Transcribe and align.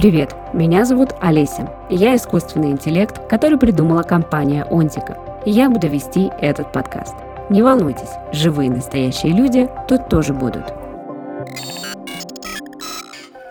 Привет, 0.00 0.34
меня 0.54 0.86
зовут 0.86 1.10
Олеся. 1.20 1.70
Я 1.90 2.16
искусственный 2.16 2.70
интеллект, 2.70 3.28
который 3.28 3.58
придумала 3.58 4.02
компания 4.02 4.64
Онтика. 4.70 5.18
И 5.44 5.50
я 5.50 5.68
буду 5.68 5.88
вести 5.88 6.30
этот 6.40 6.72
подкаст. 6.72 7.14
Не 7.50 7.62
волнуйтесь, 7.62 8.08
живые 8.32 8.70
настоящие 8.70 9.34
люди 9.34 9.68
тут 9.88 10.08
тоже 10.08 10.32
будут. 10.32 10.72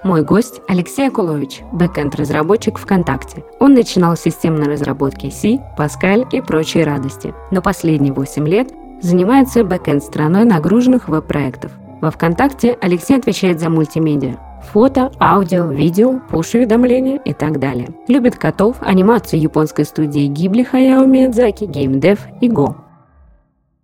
Мой 0.04 0.24
гость 0.24 0.60
Алексей 0.68 1.08
Акулович, 1.08 1.62
бэкэнд-разработчик 1.72 2.80
ВКонтакте. 2.80 3.44
Он 3.60 3.76
начинал 3.76 4.18
с 4.18 4.22
системной 4.22 4.70
разработки 4.70 5.30
C, 5.30 5.60
Pascal 5.78 6.28
и 6.32 6.42
прочие 6.42 6.84
радости, 6.84 7.32
но 7.52 7.62
последние 7.62 8.12
8 8.12 8.48
лет 8.48 8.72
занимается 9.04 9.64
бэкэнд-стороной 9.64 10.46
нагруженных 10.46 11.10
веб-проектов. 11.10 11.74
Во 12.02 12.10
ВКонтакте 12.10 12.76
Алексей 12.82 13.18
отвечает 13.18 13.60
за 13.60 13.70
мультимедиа, 13.70 14.38
фото, 14.62 15.12
аудио, 15.20 15.68
видео, 15.68 16.20
пуш-уведомления 16.30 17.18
и 17.26 17.34
так 17.34 17.60
далее. 17.60 17.90
Любит 18.08 18.36
котов, 18.36 18.78
анимацию 18.82 19.42
японской 19.42 19.86
студии 19.86 20.28
Гибли 20.28 20.64
Хаяо 20.64 21.06
Миядзаки, 21.06 21.66
геймдев 21.66 22.20
и 22.42 22.50
Го. 22.50 22.76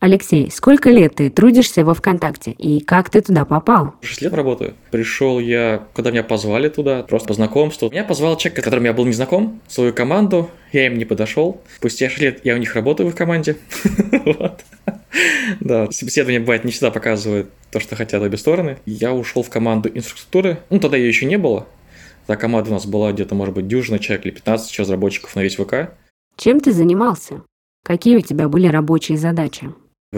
Алексей, 0.05 0.51
сколько 0.51 0.91
лет 0.91 1.15
ты 1.15 1.31
трудишься 1.31 1.83
во 1.83 1.95
ВКонтакте 1.95 2.51
и 2.51 2.79
как 2.79 3.09
ты 3.09 3.21
туда 3.21 3.43
попал? 3.43 3.95
Шесть 4.01 4.21
лет 4.21 4.33
работаю. 4.33 4.75
Пришел 4.91 5.39
я, 5.39 5.87
когда 5.95 6.11
меня 6.11 6.21
позвали 6.21 6.69
туда, 6.69 7.01
просто 7.01 7.29
по 7.29 7.33
знакомству. 7.33 7.89
Меня 7.89 8.03
позвал 8.03 8.37
человек, 8.37 8.59
с 8.59 8.63
которым 8.63 8.83
я 8.83 8.93
был 8.93 9.05
не 9.05 9.13
знаком, 9.13 9.61
свою 9.67 9.93
команду, 9.93 10.51
я 10.71 10.85
им 10.85 10.99
не 10.99 11.05
подошел. 11.05 11.59
Спустя 11.75 12.09
6 12.09 12.21
лет 12.21 12.41
я 12.43 12.53
у 12.53 12.57
них 12.57 12.75
работаю 12.75 13.09
в 13.09 13.15
команде. 13.15 13.57
Да, 15.59 15.89
собеседование 15.91 16.39
бывает 16.39 16.63
не 16.63 16.71
всегда 16.71 16.91
показывает 16.91 17.49
то, 17.71 17.79
что 17.79 17.95
хотят 17.95 18.21
обе 18.21 18.37
стороны. 18.37 18.77
Я 18.85 19.13
ушел 19.13 19.43
в 19.43 19.49
команду 19.49 19.89
инфраструктуры. 19.89 20.59
Ну, 20.69 20.79
тогда 20.79 20.97
ее 20.97 21.07
еще 21.07 21.25
не 21.25 21.37
было. 21.37 21.67
Та 22.27 22.35
команда 22.35 22.71
у 22.71 22.73
нас 22.73 22.85
была 22.85 23.11
где-то, 23.11 23.35
может 23.35 23.53
быть, 23.53 23.67
дюжина 23.67 23.99
человек 23.99 24.25
или 24.25 24.33
15 24.33 24.79
разработчиков 24.79 25.35
на 25.35 25.41
весь 25.41 25.55
ВК. 25.55 25.91
Чем 26.37 26.59
ты 26.59 26.71
занимался? 26.71 27.43
Какие 27.83 28.17
у 28.17 28.21
тебя 28.21 28.49
были 28.49 28.67
рабочие 28.67 29.17
задачи? 29.17 29.71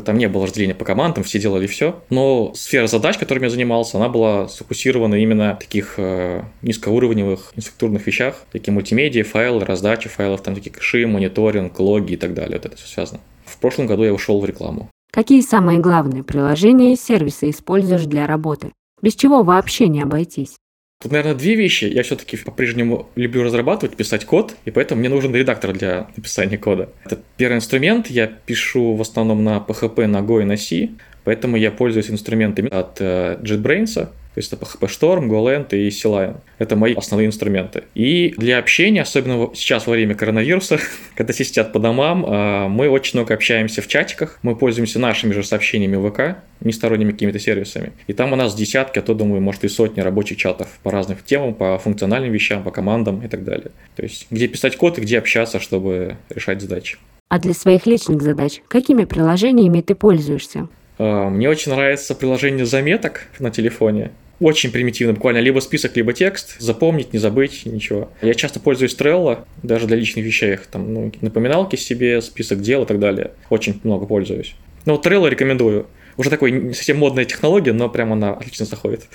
Там 0.05 0.17
не 0.17 0.27
было 0.27 0.45
разделения 0.45 0.75
по 0.75 0.86
командам, 0.86 1.23
все 1.23 1.39
делали 1.39 1.66
все. 1.66 2.02
Но 2.09 2.53
сфера 2.53 2.88
задач, 2.88 3.17
которыми 3.17 3.45
я 3.45 3.49
занимался, 3.49 3.97
она 3.97 4.09
была 4.09 4.47
сфокусирована 4.47 5.16
именно 5.16 5.55
в 5.55 5.59
таких 5.59 5.95
э, 5.97 6.43
низкоуровневых 6.61 7.53
инфраструктурных 7.55 8.05
вещах, 8.05 8.43
такие 8.52 8.73
мультимедиа, 8.73 9.23
файлы, 9.23 9.66
раздача 9.66 10.09
файлов, 10.09 10.43
там 10.43 10.55
такие 10.55 10.71
кэши, 10.71 11.08
мониторинг, 11.08 11.80
логи 11.80 12.14
и 12.14 12.17
так 12.17 12.33
далее. 12.33 12.58
Вот 12.58 12.66
это 12.66 12.77
все 12.77 12.88
связано. 12.88 13.21
В 13.45 13.58
прошлом 13.58 13.88
году 13.88 14.03
я 14.03 14.14
ушел 14.14 14.39
в 14.39 14.45
рекламу. 14.45 14.89
Какие 15.11 15.41
самые 15.41 15.80
главные 15.80 16.23
приложения 16.23 16.94
и 16.94 16.97
сервисы 16.97 17.50
используешь 17.50 18.05
для 18.05 18.27
работы? 18.27 18.73
Без 19.02 19.16
чего 19.16 19.44
вообще 19.44 19.88
не 19.88 20.02
обойтись? 20.02 20.58
Тут, 20.99 21.11
наверное, 21.11 21.36
две 21.36 21.55
вещи. 21.55 21.86
Я 21.86 22.02
все-таки 22.02 22.38
по-прежнему 22.38 23.08
люблю 23.16 23.44
разрабатывать, 23.44 23.95
писать 23.95 24.25
код, 24.25 24.55
и 24.66 24.72
поэтому 24.72 24.99
мне 24.99 25.09
нужен 25.09 25.33
редактор 25.36 25.73
для 25.73 26.08
написания 26.17 26.58
кода. 26.58 26.89
Это 27.05 27.19
первый 27.38 27.58
инструмент. 27.58 28.08
Я 28.08 28.27
пишу 28.27 28.95
в 28.95 29.02
основном 29.02 29.44
на 29.44 29.64
PHP, 29.67 30.08
на 30.08 30.17
Go 30.17 30.41
и 30.41 30.45
на 30.45 30.58
C, 30.58 30.89
поэтому 31.23 31.55
я 31.55 31.69
пользуюсь 31.69 32.09
инструментами 32.09 32.69
от 32.69 32.99
uh, 32.99 33.39
JetBrains, 33.44 34.09
то 34.38 34.39
есть 34.39 34.53
это 34.53 34.67
PHP 34.67 34.88
Storm, 34.88 35.30
GoLand 35.30 35.69
и 35.71 35.88
CLion. 35.88 36.35
Это 36.59 36.75
мои 36.75 36.93
основные 36.93 37.25
инструменты. 37.25 37.85
И 37.95 38.35
для 38.38 38.59
общения, 38.59 39.02
особенно 39.02 39.49
сейчас 39.55 39.88
во 39.88 39.93
время 39.93 40.13
коронавируса, 40.13 40.77
когда 41.16 41.33
все 41.33 41.43
сидят 41.43 41.73
по 41.73 41.80
домам, 41.80 42.23
а, 42.27 42.67
мы 42.67 42.88
очень 42.88 43.17
много 43.17 43.33
общаемся 43.33 43.81
в 43.81 43.88
чатиках. 43.88 44.38
Мы 44.43 44.55
пользуемся 44.55 44.99
нашими 44.99 45.33
же 45.33 45.43
сообщениями 45.43 45.95
в 45.95 46.11
ВК, 46.11 46.38
не 46.61 46.71
сторонними 46.71 47.13
какими-то 47.13 47.39
сервисами. 47.39 47.93
И 48.05 48.13
там 48.13 48.31
у 48.31 48.35
нас 48.35 48.53
десятки, 48.53 48.99
а 48.99 49.02
то, 49.02 49.15
думаю, 49.15 49.41
может 49.41 49.63
и 49.63 49.69
сотни 49.69 50.02
рабочих 50.02 50.38
чатов 50.38 50.67
по 50.83 50.91
разным 50.91 51.17
темам, 51.25 51.55
по 51.55 51.80
функциональным 51.80 52.31
вещам, 52.31 52.63
по 52.63 52.69
командам 52.69 53.25
и 53.25 53.27
так 53.27 53.43
далее. 53.43 53.71
То 53.95 54.03
есть 54.03 54.27
где 54.30 54.47
писать 54.47 54.77
код 54.77 54.99
и 54.99 55.02
где 55.02 55.17
общаться, 55.17 55.59
чтобы 55.59 56.17
решать 56.30 56.61
задачи. 56.61 56.99
А 57.30 57.39
для 57.39 57.55
своих 57.55 57.87
личных 57.87 58.21
задач 58.21 58.61
какими 58.67 59.05
приложениями 59.05 59.81
ты 59.81 59.95
пользуешься? 59.95 60.67
А, 60.99 61.30
мне 61.30 61.49
очень 61.49 61.71
нравится 61.71 62.14
приложение 62.14 62.67
заметок 62.67 63.23
на 63.39 63.49
телефоне 63.49 64.11
очень 64.39 64.71
примитивно, 64.71 65.14
буквально 65.14 65.39
либо 65.39 65.59
список, 65.59 65.95
либо 65.95 66.14
текст, 66.14 66.59
запомнить, 66.59 67.14
не 67.14 67.20
забыть, 67.20 67.65
ничего. 67.65 68.09
Я 68.21 68.33
часто 68.33 68.59
пользуюсь 68.59 68.95
Trello, 68.95 69.45
даже 69.64 69.87
для 69.87 69.98
личных 69.98 70.25
вещей, 70.25 70.58
там, 70.71 70.93
ну, 70.93 71.11
напоминалки 71.21 71.75
себе, 71.75 72.21
список 72.21 72.61
дел 72.61 72.83
и 72.83 72.86
так 72.86 72.99
далее. 72.99 73.31
Очень 73.49 73.80
много 73.83 74.05
пользуюсь. 74.05 74.55
Но 74.86 74.93
вот 74.93 75.05
Trello 75.05 75.30
рекомендую. 75.30 75.87
Уже 76.17 76.30
такой 76.30 76.52
не 76.52 76.73
совсем 76.73 76.98
модная 76.98 77.25
технология, 77.25 77.73
но 77.73 77.89
прямо 77.89 78.14
она 78.14 78.31
отлично 78.31 78.65
заходит. 78.65 79.08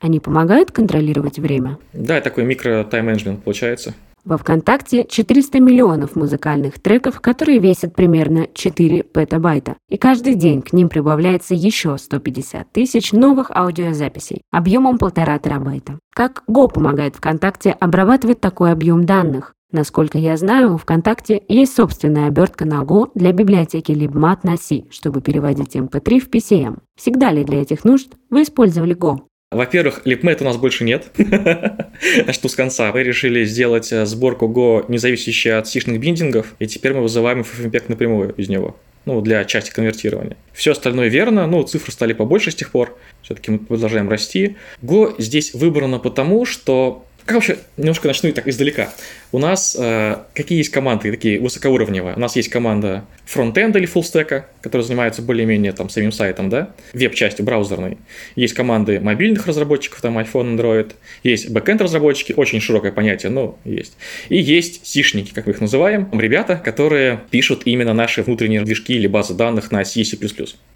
Они 0.00 0.20
помогают 0.20 0.70
контролировать 0.70 1.38
время? 1.38 1.78
Да, 1.92 2.20
такой 2.20 2.44
микро-тайм-менеджмент 2.44 3.42
получается. 3.42 3.94
Во 4.28 4.36
ВКонтакте 4.36 5.06
400 5.08 5.58
миллионов 5.58 6.14
музыкальных 6.14 6.78
треков, 6.80 7.18
которые 7.18 7.60
весят 7.60 7.94
примерно 7.94 8.46
4 8.52 9.04
петабайта. 9.04 9.78
И 9.88 9.96
каждый 9.96 10.34
день 10.34 10.60
к 10.60 10.74
ним 10.74 10.90
прибавляется 10.90 11.54
еще 11.54 11.96
150 11.96 12.70
тысяч 12.70 13.12
новых 13.12 13.50
аудиозаписей 13.50 14.42
объемом 14.50 14.98
полтора 14.98 15.38
терабайта. 15.38 15.98
Как 16.14 16.42
Go 16.46 16.70
помогает 16.70 17.16
ВКонтакте 17.16 17.70
обрабатывать 17.70 18.38
такой 18.38 18.70
объем 18.70 19.06
данных? 19.06 19.54
Насколько 19.72 20.18
я 20.18 20.36
знаю, 20.36 20.74
у 20.74 20.76
ВКонтакте 20.76 21.42
есть 21.48 21.74
собственная 21.74 22.26
обертка 22.26 22.66
на 22.66 22.82
Go 22.82 23.10
для 23.14 23.32
библиотеки 23.32 23.92
LibMat 23.92 24.40
на 24.42 24.58
C, 24.58 24.84
чтобы 24.90 25.22
переводить 25.22 25.74
MP3 25.74 26.20
в 26.20 26.28
PCM. 26.28 26.80
Всегда 26.96 27.32
ли 27.32 27.44
для 27.44 27.62
этих 27.62 27.82
нужд 27.82 28.10
вы 28.28 28.42
использовали 28.42 28.94
Go? 28.94 29.20
Во-первых, 29.50 30.02
липмет 30.04 30.42
у 30.42 30.44
нас 30.44 30.58
больше 30.58 30.84
нет. 30.84 31.10
Что 32.32 32.48
с 32.48 32.54
конца. 32.54 32.92
Мы 32.92 33.02
решили 33.02 33.44
сделать 33.44 33.90
э, 33.92 34.04
сборку 34.04 34.46
Go, 34.46 34.84
не 34.88 34.98
зависящую 34.98 35.58
от 35.58 35.66
сишных 35.66 35.98
биндингов, 36.00 36.54
и 36.58 36.66
теперь 36.66 36.92
мы 36.92 37.00
вызываем 37.00 37.40
FFmpeg 37.40 37.84
напрямую 37.88 38.34
из 38.34 38.50
него 38.50 38.76
ну, 39.06 39.22
для 39.22 39.42
части 39.46 39.70
конвертирования. 39.70 40.36
Все 40.52 40.72
остальное 40.72 41.08
верно, 41.08 41.46
ну, 41.46 41.62
цифры 41.62 41.92
стали 41.92 42.12
побольше 42.12 42.50
с 42.50 42.54
тех 42.56 42.70
пор, 42.70 42.98
все-таки 43.22 43.50
мы 43.50 43.58
продолжаем 43.58 44.10
расти. 44.10 44.56
Go 44.82 45.14
здесь 45.16 45.54
выбрано 45.54 45.98
потому, 45.98 46.44
что 46.44 47.06
как 47.24 47.34
вообще, 47.34 47.58
немножко 47.76 48.08
начну 48.08 48.32
так 48.32 48.48
издалека. 48.48 48.90
У 49.30 49.38
нас 49.38 49.76
э, 49.78 50.16
какие 50.34 50.58
есть 50.58 50.70
команды 50.70 51.10
такие 51.10 51.38
высокоуровневые? 51.38 52.16
У 52.16 52.20
нас 52.20 52.34
есть 52.36 52.48
команда 52.48 53.04
фронтенда 53.26 53.78
или 53.78 53.84
фуллстека, 53.86 54.46
которая 54.62 54.86
занимается 54.86 55.20
более-менее 55.20 55.72
там 55.72 55.90
самим 55.90 56.12
сайтом, 56.12 56.48
да, 56.48 56.70
веб-частью 56.94 57.44
браузерной. 57.44 57.98
Есть 58.36 58.54
команды 58.54 59.00
мобильных 59.00 59.46
разработчиков, 59.46 60.00
там 60.00 60.18
iPhone, 60.18 60.56
Android. 60.56 60.92
Есть 61.22 61.50
бэкенд 61.50 61.82
разработчики, 61.82 62.32
очень 62.32 62.60
широкое 62.60 62.90
понятие, 62.90 63.30
но 63.30 63.58
есть. 63.64 63.96
И 64.30 64.38
есть 64.38 64.86
сишники, 64.86 65.34
как 65.34 65.46
мы 65.46 65.52
их 65.52 65.60
называем, 65.60 66.08
ребята, 66.18 66.56
которые 66.56 67.20
пишут 67.30 67.62
именно 67.66 67.92
наши 67.92 68.22
внутренние 68.22 68.62
движки 68.62 68.94
или 68.94 69.06
базы 69.06 69.34
данных 69.34 69.70
на 69.70 69.84
C. 69.84 70.02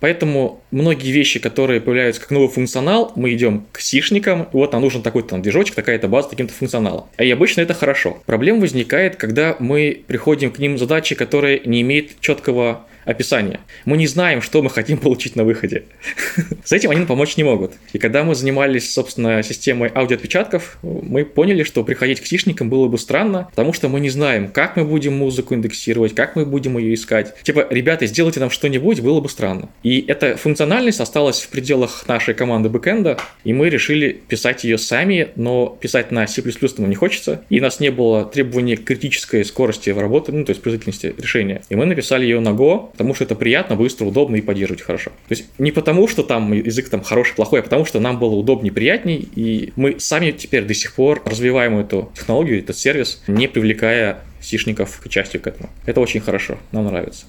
Поэтому 0.00 0.62
многие 0.70 1.10
вещи, 1.10 1.38
которые 1.38 1.80
появляются 1.80 2.20
как 2.20 2.30
новый 2.30 2.48
функционал, 2.48 3.12
мы 3.16 3.32
идем 3.32 3.66
к 3.72 3.80
сишникам, 3.80 4.48
вот 4.52 4.72
нам 4.72 4.82
нужен 4.82 5.02
такой-то 5.02 5.30
там 5.30 5.42
движочек, 5.42 5.74
такая-то 5.74 6.08
база, 6.08 6.28
таким-то 6.28 6.52
функционалом. 6.52 7.06
И 7.18 7.30
обычно 7.30 7.62
это 7.62 7.72
хорошо. 7.72 8.18
Возникает, 8.60 9.16
когда 9.16 9.56
мы 9.58 10.02
приходим 10.06 10.50
к 10.50 10.58
ним 10.58 10.78
задачи, 10.78 11.14
которые 11.14 11.60
не 11.64 11.82
имеют 11.82 12.20
четкого 12.20 12.86
описание. 13.04 13.60
Мы 13.84 13.96
не 13.96 14.06
знаем, 14.06 14.42
что 14.42 14.62
мы 14.62 14.70
хотим 14.70 14.98
получить 14.98 15.36
на 15.36 15.44
выходе. 15.44 15.84
С 16.64 16.72
этим 16.72 16.90
они 16.90 17.00
нам 17.00 17.08
помочь 17.08 17.36
не 17.36 17.44
могут. 17.44 17.72
И 17.92 17.98
когда 17.98 18.24
мы 18.24 18.34
занимались, 18.34 18.92
собственно, 18.92 19.42
системой 19.42 19.90
аудиоотпечатков, 19.94 20.78
мы 20.82 21.24
поняли, 21.24 21.62
что 21.62 21.84
приходить 21.84 22.20
к 22.20 22.26
сишникам 22.26 22.68
было 22.68 22.88
бы 22.88 22.98
странно, 22.98 23.48
потому 23.50 23.72
что 23.72 23.88
мы 23.88 24.00
не 24.00 24.10
знаем, 24.10 24.48
как 24.48 24.76
мы 24.76 24.84
будем 24.84 25.14
музыку 25.14 25.54
индексировать, 25.54 26.14
как 26.14 26.36
мы 26.36 26.46
будем 26.46 26.78
ее 26.78 26.94
искать. 26.94 27.34
Типа, 27.42 27.66
ребята, 27.70 28.06
сделайте 28.06 28.40
нам 28.40 28.50
что-нибудь, 28.50 29.00
было 29.00 29.20
бы 29.20 29.28
странно. 29.28 29.68
И 29.82 30.04
эта 30.06 30.36
функциональность 30.36 31.00
осталась 31.00 31.42
в 31.42 31.48
пределах 31.48 32.06
нашей 32.08 32.34
команды 32.34 32.68
бэкэнда, 32.68 33.18
и 33.44 33.52
мы 33.52 33.68
решили 33.68 34.12
писать 34.12 34.64
ее 34.64 34.78
сами, 34.78 35.28
но 35.36 35.76
писать 35.80 36.10
на 36.10 36.26
C++ 36.26 36.42
нам 36.78 36.88
не 36.88 36.96
хочется, 36.96 37.42
и 37.50 37.58
у 37.58 37.62
нас 37.62 37.80
не 37.80 37.90
было 37.90 38.24
требования 38.24 38.76
критической 38.76 39.44
скорости 39.44 39.90
в 39.90 39.98
работе, 39.98 40.32
ну, 40.32 40.44
то 40.44 40.50
есть 40.50 40.62
производительности 40.62 41.14
решения. 41.18 41.62
И 41.68 41.74
мы 41.74 41.86
написали 41.86 42.24
ее 42.24 42.40
на 42.40 42.50
Go, 42.50 42.90
потому 42.92 43.14
что 43.14 43.24
это 43.24 43.34
приятно, 43.34 43.76
быстро, 43.76 44.04
удобно 44.06 44.36
и 44.36 44.40
поддерживать 44.40 44.82
хорошо. 44.82 45.10
То 45.28 45.32
есть 45.32 45.46
не 45.58 45.72
потому, 45.72 46.08
что 46.08 46.22
там 46.22 46.52
язык 46.52 46.88
там 46.88 47.02
хороший, 47.02 47.34
плохой, 47.34 47.60
а 47.60 47.62
потому 47.62 47.84
что 47.84 48.00
нам 48.00 48.18
было 48.18 48.34
удобнее, 48.34 48.72
приятней, 48.72 49.28
и 49.34 49.72
мы 49.76 49.98
сами 49.98 50.30
теперь 50.30 50.64
до 50.64 50.74
сих 50.74 50.94
пор 50.94 51.22
развиваем 51.24 51.78
эту 51.78 52.10
технологию, 52.14 52.58
этот 52.58 52.76
сервис, 52.76 53.22
не 53.26 53.48
привлекая 53.48 54.20
сишников 54.40 55.00
к 55.02 55.08
части 55.08 55.38
к 55.38 55.46
этому. 55.46 55.70
Это 55.86 56.00
очень 56.00 56.20
хорошо, 56.20 56.58
нам 56.72 56.86
нравится. 56.86 57.26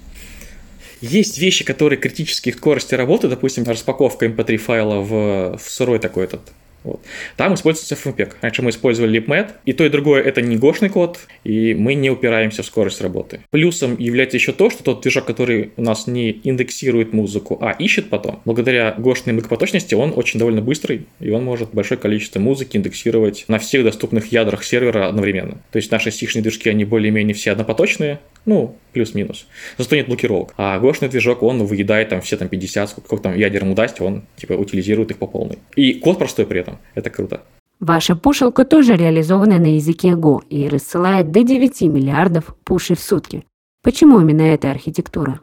Есть 1.01 1.37
вещи, 1.37 1.65
которые 1.65 1.99
критические 1.99 2.55
скорости 2.55 2.95
работы, 2.95 3.27
допустим, 3.27 3.65
распаковка 3.65 4.25
MP3 4.25 4.53
эм 4.53 4.57
файла 4.57 4.95
в, 5.01 5.57
в 5.57 5.69
сырой 5.69 5.99
такой 5.99 6.25
этот 6.25 6.41
Вот. 6.83 7.01
Там 7.37 7.53
используется 7.53 7.95
FFmpeg. 7.95 8.33
Раньше 8.41 8.61
мы 8.61 8.69
использовали 8.69 9.19
LibMed, 9.19 9.51
и 9.65 9.73
то 9.73 9.85
и 9.85 9.89
другое 9.89 10.21
это 10.21 10.41
не 10.41 10.57
гошный 10.57 10.89
код, 10.89 11.19
и 11.43 11.73
мы 11.73 11.93
не 11.93 12.09
упираемся 12.09 12.63
в 12.63 12.65
скорость 12.65 13.01
работы. 13.01 13.41
Плюсом 13.51 13.97
является 13.97 14.37
еще 14.37 14.51
то, 14.51 14.69
что 14.69 14.83
тот 14.83 15.01
движок, 15.01 15.25
который 15.25 15.71
у 15.77 15.81
нас 15.81 16.07
не 16.07 16.41
индексирует 16.43 17.13
музыку, 17.13 17.57
а 17.61 17.71
ищет 17.71 18.09
потом, 18.09 18.41
благодаря 18.45 18.93
гошной 18.97 19.33
многопоточности 19.33 19.95
он 19.95 20.13
очень 20.15 20.39
довольно 20.39 20.61
быстрый, 20.61 21.05
и 21.19 21.29
он 21.29 21.43
может 21.43 21.73
большое 21.73 21.99
количество 21.99 22.39
музыки 22.39 22.77
индексировать 22.77 23.45
на 23.47 23.59
всех 23.59 23.83
доступных 23.83 24.31
ядрах 24.31 24.63
сервера 24.63 25.07
одновременно. 25.07 25.61
То 25.71 25.77
есть 25.77 25.91
наши 25.91 26.11
сишные 26.11 26.41
движки, 26.41 26.69
они 26.69 26.85
более-менее 26.85 27.33
все 27.33 27.51
однопоточные, 27.51 28.19
ну, 28.45 28.75
плюс-минус. 28.91 29.47
Зато 29.77 29.95
нет 29.95 30.07
блокировок. 30.07 30.53
А 30.57 30.79
гошный 30.79 31.09
движок, 31.09 31.43
он 31.43 31.65
выедает 31.65 32.09
там 32.09 32.21
все 32.21 32.37
там 32.37 32.47
50, 32.47 32.89
сколько 32.89 33.17
там 33.17 33.35
ядер 33.35 33.63
ему 33.63 33.75
даст, 33.75 34.01
он 34.01 34.23
типа 34.35 34.53
утилизирует 34.53 35.11
их 35.11 35.17
по 35.17 35.27
полной. 35.27 35.59
И 35.75 35.93
код 35.93 36.17
простой 36.19 36.45
при 36.45 36.59
этом. 36.59 36.77
Это 36.95 37.09
круто. 37.09 37.41
Ваша 37.79 38.15
пушилка 38.15 38.63
тоже 38.65 38.95
реализована 38.95 39.59
на 39.59 39.75
языке 39.75 40.09
Go 40.09 40.39
и 40.49 40.69
рассылает 40.69 41.31
до 41.31 41.43
9 41.43 41.81
миллиардов 41.81 42.55
пушей 42.63 42.95
в 42.95 43.01
сутки. 43.01 43.43
Почему 43.83 44.21
именно 44.21 44.43
эта 44.43 44.71
архитектура? 44.71 45.41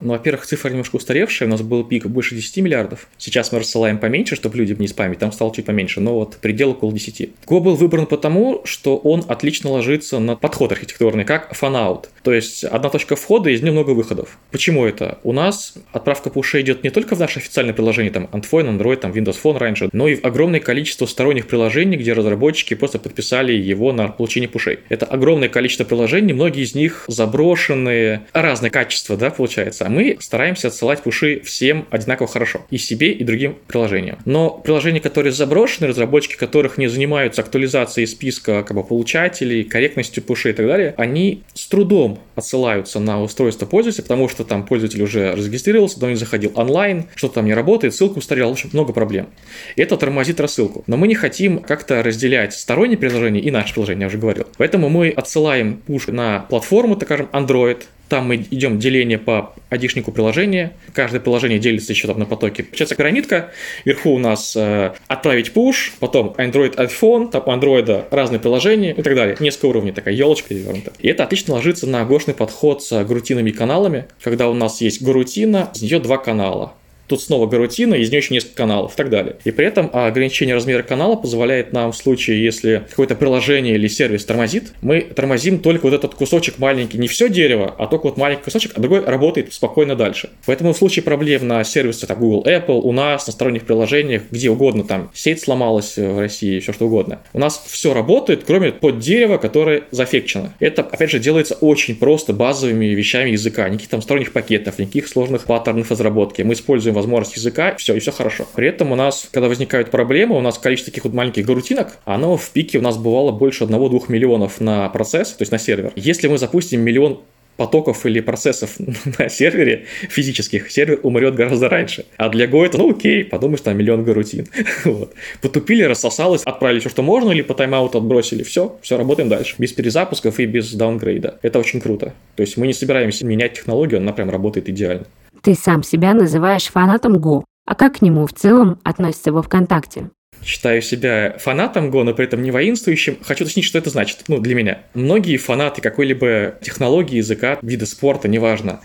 Ну, 0.00 0.12
во-первых, 0.12 0.46
цифра 0.46 0.70
немножко 0.70 0.96
устаревшая, 0.96 1.46
у 1.46 1.50
нас 1.50 1.60
был 1.60 1.84
пик 1.84 2.06
больше 2.06 2.34
10 2.34 2.56
миллиардов. 2.58 3.08
Сейчас 3.18 3.52
мы 3.52 3.58
рассылаем 3.58 3.98
поменьше, 3.98 4.34
чтобы 4.34 4.56
люди 4.56 4.74
не 4.78 4.88
спамить, 4.88 5.18
там 5.18 5.30
стало 5.30 5.54
чуть 5.54 5.66
поменьше, 5.66 6.00
но 6.00 6.14
вот 6.14 6.38
предел 6.38 6.70
около 6.70 6.90
10. 6.90 7.30
Go 7.46 7.60
был 7.60 7.76
выбран 7.76 8.06
потому, 8.06 8.62
что 8.64 8.96
он 8.96 9.22
отлично 9.28 9.70
ложится 9.70 10.18
на 10.18 10.36
подход 10.36 10.72
архитектурный, 10.72 11.24
как 11.24 11.54
fan-out. 11.54 12.08
То 12.22 12.32
есть 12.32 12.64
одна 12.64 12.88
точка 12.88 13.14
входа, 13.14 13.50
из 13.50 13.60
нее 13.60 13.72
много 13.72 13.90
выходов. 13.90 14.38
Почему 14.50 14.86
это? 14.86 15.18
У 15.22 15.32
нас 15.32 15.74
отправка 15.92 16.30
пушей 16.30 16.62
идет 16.62 16.82
не 16.82 16.88
только 16.88 17.14
в 17.14 17.20
наше 17.20 17.38
официальное 17.38 17.74
приложение, 17.74 18.10
там 18.10 18.24
iPhone, 18.32 18.78
Android, 18.78 18.96
там 18.96 19.12
Windows 19.12 19.36
Phone 19.42 19.58
раньше, 19.58 19.90
но 19.92 20.08
и 20.08 20.14
в 20.14 20.24
огромное 20.24 20.60
количество 20.60 21.04
сторонних 21.04 21.46
приложений, 21.46 21.98
где 21.98 22.14
разработчики 22.14 22.72
просто 22.72 22.98
подписали 22.98 23.52
его 23.52 23.92
на 23.92 24.08
получение 24.08 24.48
пушей. 24.48 24.78
Это 24.88 25.04
огромное 25.04 25.50
количество 25.50 25.84
приложений, 25.84 26.32
многие 26.32 26.62
из 26.62 26.74
них 26.74 27.04
заброшенные, 27.06 28.22
разное 28.32 28.70
качество, 28.70 29.18
да, 29.18 29.28
получается 29.28 29.89
мы 29.90 30.16
стараемся 30.20 30.68
отсылать 30.68 31.02
пуши 31.02 31.40
всем 31.44 31.86
одинаково 31.90 32.28
хорошо. 32.28 32.62
И 32.70 32.78
себе, 32.78 33.12
и 33.12 33.24
другим 33.24 33.56
приложениям. 33.66 34.18
Но 34.24 34.50
приложения, 34.50 35.00
которые 35.00 35.32
заброшены, 35.32 35.88
разработчики 35.88 36.36
которых 36.36 36.78
не 36.78 36.88
занимаются 36.88 37.42
актуализацией 37.42 38.06
списка 38.06 38.62
как 38.62 38.76
бы, 38.76 38.82
получателей, 38.84 39.64
корректностью 39.64 40.22
пушей 40.22 40.52
и 40.52 40.54
так 40.54 40.66
далее, 40.66 40.94
они 40.96 41.42
с 41.54 41.66
трудом 41.66 42.18
отсылаются 42.34 43.00
на 43.00 43.22
устройство 43.22 43.66
пользователя, 43.66 44.02
потому 44.02 44.28
что 44.28 44.44
там 44.44 44.64
пользователь 44.64 45.02
уже 45.02 45.36
зарегистрировался, 45.36 46.00
но 46.00 46.08
не 46.08 46.16
заходил 46.16 46.52
онлайн, 46.54 47.04
что-то 47.14 47.34
там 47.34 47.46
не 47.46 47.54
работает, 47.54 47.94
ссылка 47.94 48.18
устарела, 48.18 48.48
в 48.48 48.52
общем, 48.52 48.70
много 48.72 48.92
проблем. 48.92 49.28
Это 49.76 49.96
тормозит 49.96 50.40
рассылку. 50.40 50.84
Но 50.86 50.96
мы 50.96 51.08
не 51.08 51.14
хотим 51.14 51.58
как-то 51.58 52.02
разделять 52.02 52.54
сторонние 52.54 52.98
приложения 52.98 53.40
и 53.40 53.50
наше 53.50 53.74
приложение, 53.74 54.02
я 54.02 54.06
уже 54.06 54.18
говорил. 54.18 54.46
Поэтому 54.56 54.88
мы 54.88 55.10
отсылаем 55.10 55.82
пуш 55.86 56.06
на 56.06 56.46
платформу, 56.48 56.96
так 56.96 57.08
скажем, 57.08 57.28
Android, 57.32 57.82
там 58.10 58.26
мы 58.26 58.36
идем 58.36 58.78
деление 58.78 59.18
по 59.18 59.54
адишнику 59.70 60.12
приложения. 60.12 60.72
Каждое 60.92 61.20
приложение 61.20 61.58
делится 61.58 61.92
еще 61.92 62.08
там 62.08 62.18
на 62.18 62.26
потоке. 62.26 62.64
Получается 62.64 62.96
пирамидка. 62.96 63.52
Вверху 63.84 64.10
у 64.10 64.18
нас 64.18 64.54
э, 64.56 64.92
отправить 65.06 65.52
push, 65.54 65.92
потом 66.00 66.34
Android 66.36 66.74
iPhone, 66.74 67.30
там 67.30 67.44
у 67.46 67.50
Android 67.50 68.06
разные 68.10 68.40
приложения 68.40 68.92
и 68.92 69.02
так 69.02 69.14
далее. 69.14 69.36
Несколько 69.38 69.66
уровней, 69.66 69.92
такая 69.92 70.12
елочка 70.12 70.48
перевернута. 70.48 70.92
И 70.98 71.08
это 71.08 71.22
отлично 71.22 71.54
ложится 71.54 71.86
на 71.86 72.04
гошный 72.04 72.34
подход 72.34 72.82
с 72.82 73.04
грутинами 73.04 73.52
каналами, 73.52 74.06
когда 74.22 74.50
у 74.50 74.54
нас 74.54 74.80
есть 74.80 75.02
грутина, 75.02 75.70
из 75.74 75.82
нее 75.82 76.00
два 76.00 76.18
канала 76.18 76.74
тут 77.10 77.22
снова 77.22 77.46
гарутина, 77.46 77.94
из 77.94 78.10
нее 78.10 78.18
еще 78.18 78.32
несколько 78.32 78.56
каналов 78.56 78.94
и 78.94 78.96
так 78.96 79.10
далее. 79.10 79.36
И 79.44 79.50
при 79.50 79.66
этом 79.66 79.90
ограничение 79.92 80.54
размера 80.54 80.82
канала 80.82 81.16
позволяет 81.16 81.72
нам 81.72 81.92
в 81.92 81.96
случае, 81.96 82.42
если 82.42 82.84
какое-то 82.88 83.16
приложение 83.16 83.74
или 83.74 83.88
сервис 83.88 84.24
тормозит, 84.24 84.72
мы 84.80 85.00
тормозим 85.00 85.58
только 85.58 85.86
вот 85.86 85.94
этот 85.94 86.14
кусочек 86.14 86.58
маленький, 86.58 86.98
не 86.98 87.08
все 87.08 87.28
дерево, 87.28 87.74
а 87.78 87.86
только 87.86 88.06
вот 88.06 88.16
маленький 88.16 88.44
кусочек, 88.44 88.72
а 88.76 88.80
другой 88.80 89.04
работает 89.04 89.52
спокойно 89.52 89.96
дальше. 89.96 90.30
Поэтому 90.46 90.72
в 90.72 90.76
случае 90.76 91.02
проблем 91.02 91.48
на 91.48 91.64
сервисе 91.64 92.06
там, 92.06 92.18
Google, 92.18 92.44
Apple, 92.46 92.80
у 92.80 92.92
нас, 92.92 93.26
на 93.26 93.32
сторонних 93.32 93.64
приложениях, 93.64 94.22
где 94.30 94.50
угодно, 94.50 94.84
там 94.84 95.10
сеть 95.12 95.42
сломалась 95.42 95.96
в 95.96 96.18
России, 96.18 96.60
все 96.60 96.72
что 96.72 96.86
угодно, 96.86 97.20
у 97.32 97.38
нас 97.38 97.62
все 97.66 97.92
работает, 97.92 98.44
кроме 98.46 98.70
под 98.70 99.00
дерева, 99.00 99.38
которое 99.38 99.84
зафекчено. 99.90 100.54
Это, 100.60 100.82
опять 100.82 101.10
же, 101.10 101.18
делается 101.18 101.54
очень 101.54 101.96
просто 101.96 102.32
базовыми 102.32 102.86
вещами 102.86 103.30
языка, 103.30 103.68
никаких 103.68 103.88
там 103.88 104.00
сторонних 104.00 104.32
пакетов, 104.32 104.78
никаких 104.78 105.08
сложных 105.08 105.44
паттернов 105.44 105.90
разработки. 105.90 106.42
Мы 106.42 106.54
используем 106.54 106.96
возможность 107.00 107.36
языка, 107.36 107.74
все, 107.76 107.94
и 107.94 107.98
все 107.98 108.12
хорошо. 108.12 108.46
При 108.54 108.68
этом 108.68 108.92
у 108.92 108.94
нас, 108.94 109.28
когда 109.30 109.48
возникают 109.48 109.90
проблемы, 109.90 110.36
у 110.36 110.40
нас 110.40 110.58
количество 110.58 110.90
таких 110.90 111.04
вот 111.04 111.14
маленьких 111.14 111.44
гарутинок, 111.44 111.98
оно 112.04 112.36
в 112.36 112.50
пике 112.50 112.78
у 112.78 112.82
нас 112.82 112.96
бывало 112.96 113.32
больше 113.32 113.64
1-2 113.64 114.04
миллионов 114.08 114.60
на 114.60 114.88
процесс, 114.88 115.30
то 115.32 115.42
есть 115.42 115.52
на 115.52 115.58
сервер. 115.58 115.92
Если 115.96 116.28
мы 116.28 116.38
запустим 116.38 116.80
миллион 116.80 117.20
потоков 117.60 118.06
или 118.06 118.20
процессов 118.20 118.76
на 119.18 119.28
сервере 119.28 119.84
физических, 120.08 120.70
сервер 120.70 121.00
умрет 121.02 121.34
гораздо 121.34 121.68
раньше. 121.68 122.06
А 122.16 122.30
для 122.30 122.46
Go 122.46 122.64
это, 122.64 122.78
ну 122.78 122.90
окей, 122.90 123.22
подумаешь, 123.22 123.60
там 123.60 123.76
миллион 123.76 124.02
гарутин. 124.02 124.46
вот. 124.86 125.12
Потупили, 125.42 125.82
рассосалось, 125.82 126.42
отправили 126.44 126.80
все, 126.80 126.88
что 126.88 127.02
можно, 127.02 127.32
или 127.32 127.42
по 127.42 127.52
тайм-ауту 127.52 127.98
отбросили. 127.98 128.44
Все, 128.44 128.78
все, 128.80 128.96
работаем 128.96 129.28
дальше. 129.28 129.56
Без 129.58 129.74
перезапусков 129.74 130.40
и 130.40 130.46
без 130.46 130.72
даунгрейда. 130.72 131.38
Это 131.42 131.58
очень 131.58 131.82
круто. 131.82 132.14
То 132.36 132.40
есть 132.40 132.56
мы 132.56 132.66
не 132.66 132.72
собираемся 132.72 133.26
менять 133.26 133.52
технологию, 133.52 134.00
она 134.00 134.14
прям 134.14 134.30
работает 134.30 134.70
идеально. 134.70 135.04
Ты 135.42 135.54
сам 135.54 135.82
себя 135.82 136.14
называешь 136.14 136.66
фанатом 136.66 137.16
Go. 137.16 137.44
А 137.66 137.74
как 137.74 137.98
к 137.98 138.02
нему 138.02 138.26
в 138.26 138.32
целом 138.32 138.78
относится 138.84 139.32
во 139.32 139.42
ВКонтакте? 139.42 140.10
считаю 140.42 140.80
себя 140.80 141.36
фанатом 141.38 141.90
Го, 141.90 142.02
но 142.02 142.14
при 142.14 142.24
этом 142.24 142.42
не 142.42 142.50
воинствующим. 142.50 143.18
Хочу 143.22 143.44
уточнить, 143.44 143.66
что 143.66 143.76
это 143.76 143.90
значит, 143.90 144.24
ну, 144.28 144.38
для 144.38 144.54
меня. 144.54 144.78
Многие 144.94 145.36
фанаты 145.36 145.82
какой-либо 145.82 146.54
технологии, 146.62 147.16
языка, 147.16 147.58
вида 147.60 147.84
спорта, 147.84 148.26
неважно, 148.26 148.80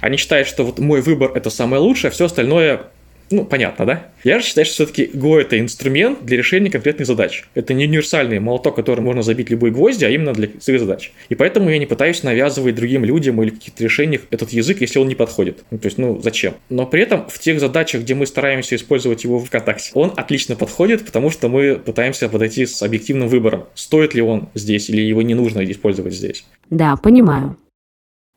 они 0.00 0.16
считают, 0.16 0.46
что 0.46 0.64
вот 0.64 0.78
мой 0.78 1.00
выбор 1.00 1.32
это 1.34 1.50
самое 1.50 1.80
лучшее, 1.82 2.10
а 2.10 2.12
все 2.12 2.26
остальное 2.26 2.82
ну, 3.30 3.44
понятно, 3.44 3.84
да? 3.84 4.06
Я 4.24 4.40
же 4.40 4.46
считаю, 4.46 4.64
что 4.64 4.74
все-таки 4.74 5.10
Go– 5.12 5.38
это 5.40 5.58
инструмент 5.58 6.24
для 6.24 6.36
решения 6.36 6.70
конкретных 6.70 7.06
задач. 7.06 7.44
Это 7.54 7.74
не 7.74 7.84
универсальный 7.84 8.40
молоток, 8.40 8.76
который 8.76 9.00
можно 9.00 9.22
забить 9.22 9.50
любой 9.50 9.70
гвозди, 9.70 10.04
а 10.04 10.10
именно 10.10 10.32
для 10.32 10.48
своих 10.60 10.80
задач. 10.80 11.12
И 11.28 11.34
поэтому 11.34 11.70
я 11.70 11.78
не 11.78 11.86
пытаюсь 11.86 12.22
навязывать 12.22 12.74
другим 12.74 13.04
людям 13.04 13.42
или 13.42 13.50
каких-то 13.50 13.84
решениях 13.84 14.22
этот 14.30 14.50
язык, 14.50 14.80
если 14.80 14.98
он 14.98 15.08
не 15.08 15.14
подходит. 15.14 15.64
Ну, 15.70 15.78
то 15.78 15.86
есть, 15.86 15.98
ну, 15.98 16.20
зачем? 16.22 16.54
Но 16.70 16.86
при 16.86 17.02
этом 17.02 17.28
в 17.28 17.38
тех 17.38 17.60
задачах, 17.60 18.02
где 18.02 18.14
мы 18.14 18.26
стараемся 18.26 18.76
использовать 18.76 19.24
его 19.24 19.38
в 19.38 19.46
ВКонтакте, 19.46 19.90
он 19.94 20.12
отлично 20.16 20.56
подходит, 20.56 21.04
потому 21.04 21.30
что 21.30 21.48
мы 21.48 21.76
пытаемся 21.76 22.28
подойти 22.28 22.66
с 22.66 22.82
объективным 22.82 23.28
выбором, 23.28 23.64
стоит 23.74 24.14
ли 24.14 24.22
он 24.22 24.48
здесь 24.54 24.88
или 24.88 25.00
его 25.00 25.22
не 25.22 25.34
нужно 25.34 25.64
использовать 25.70 26.14
здесь. 26.14 26.46
Да, 26.70 26.96
понимаю. 26.96 27.56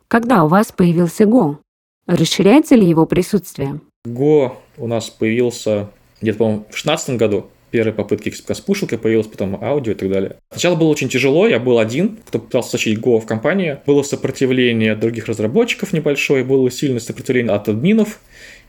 Когда 0.08 0.44
у 0.44 0.48
вас 0.48 0.72
появился 0.72 1.24
Go? 1.24 1.58
Расширяется 2.06 2.76
ли 2.76 2.86
его 2.86 3.06
присутствие? 3.06 3.80
Go 4.06 4.54
у 4.82 4.88
нас 4.88 5.10
появился 5.10 5.90
где-то, 6.22 6.40
по-моему, 6.40 6.60
в 6.62 6.72
2016 6.72 7.18
году. 7.18 7.48
Первые 7.70 7.94
попытки 7.94 8.30
с 8.30 8.60
пушилкой 8.60 8.98
появилась, 8.98 9.28
потом 9.28 9.58
аудио 9.64 9.94
и 9.94 9.96
так 9.96 10.12
далее. 10.12 10.36
Сначала 10.52 10.76
было 10.76 10.90
очень 10.90 11.08
тяжело, 11.08 11.48
я 11.48 11.58
был 11.58 11.80
один, 11.80 12.18
кто 12.28 12.40
пытался 12.40 12.72
сочить 12.72 13.00
Go 13.00 13.20
в 13.22 13.26
компанию. 13.26 13.80
Было 13.86 14.04
сопротивление 14.04 14.92
от 14.92 15.00
других 15.00 15.28
разработчиков 15.28 15.94
небольшое, 15.94 16.44
было 16.44 16.70
сильное 16.70 17.00
сопротивление 17.00 17.54
от 17.54 17.70
админов. 17.70 18.20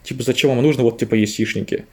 Типа, 0.05 0.23
зачем 0.23 0.51
вам 0.51 0.63
нужно, 0.63 0.85
вот 0.85 0.99
типа 0.99 1.15
есть 1.15 1.35
сишники. 1.35 1.87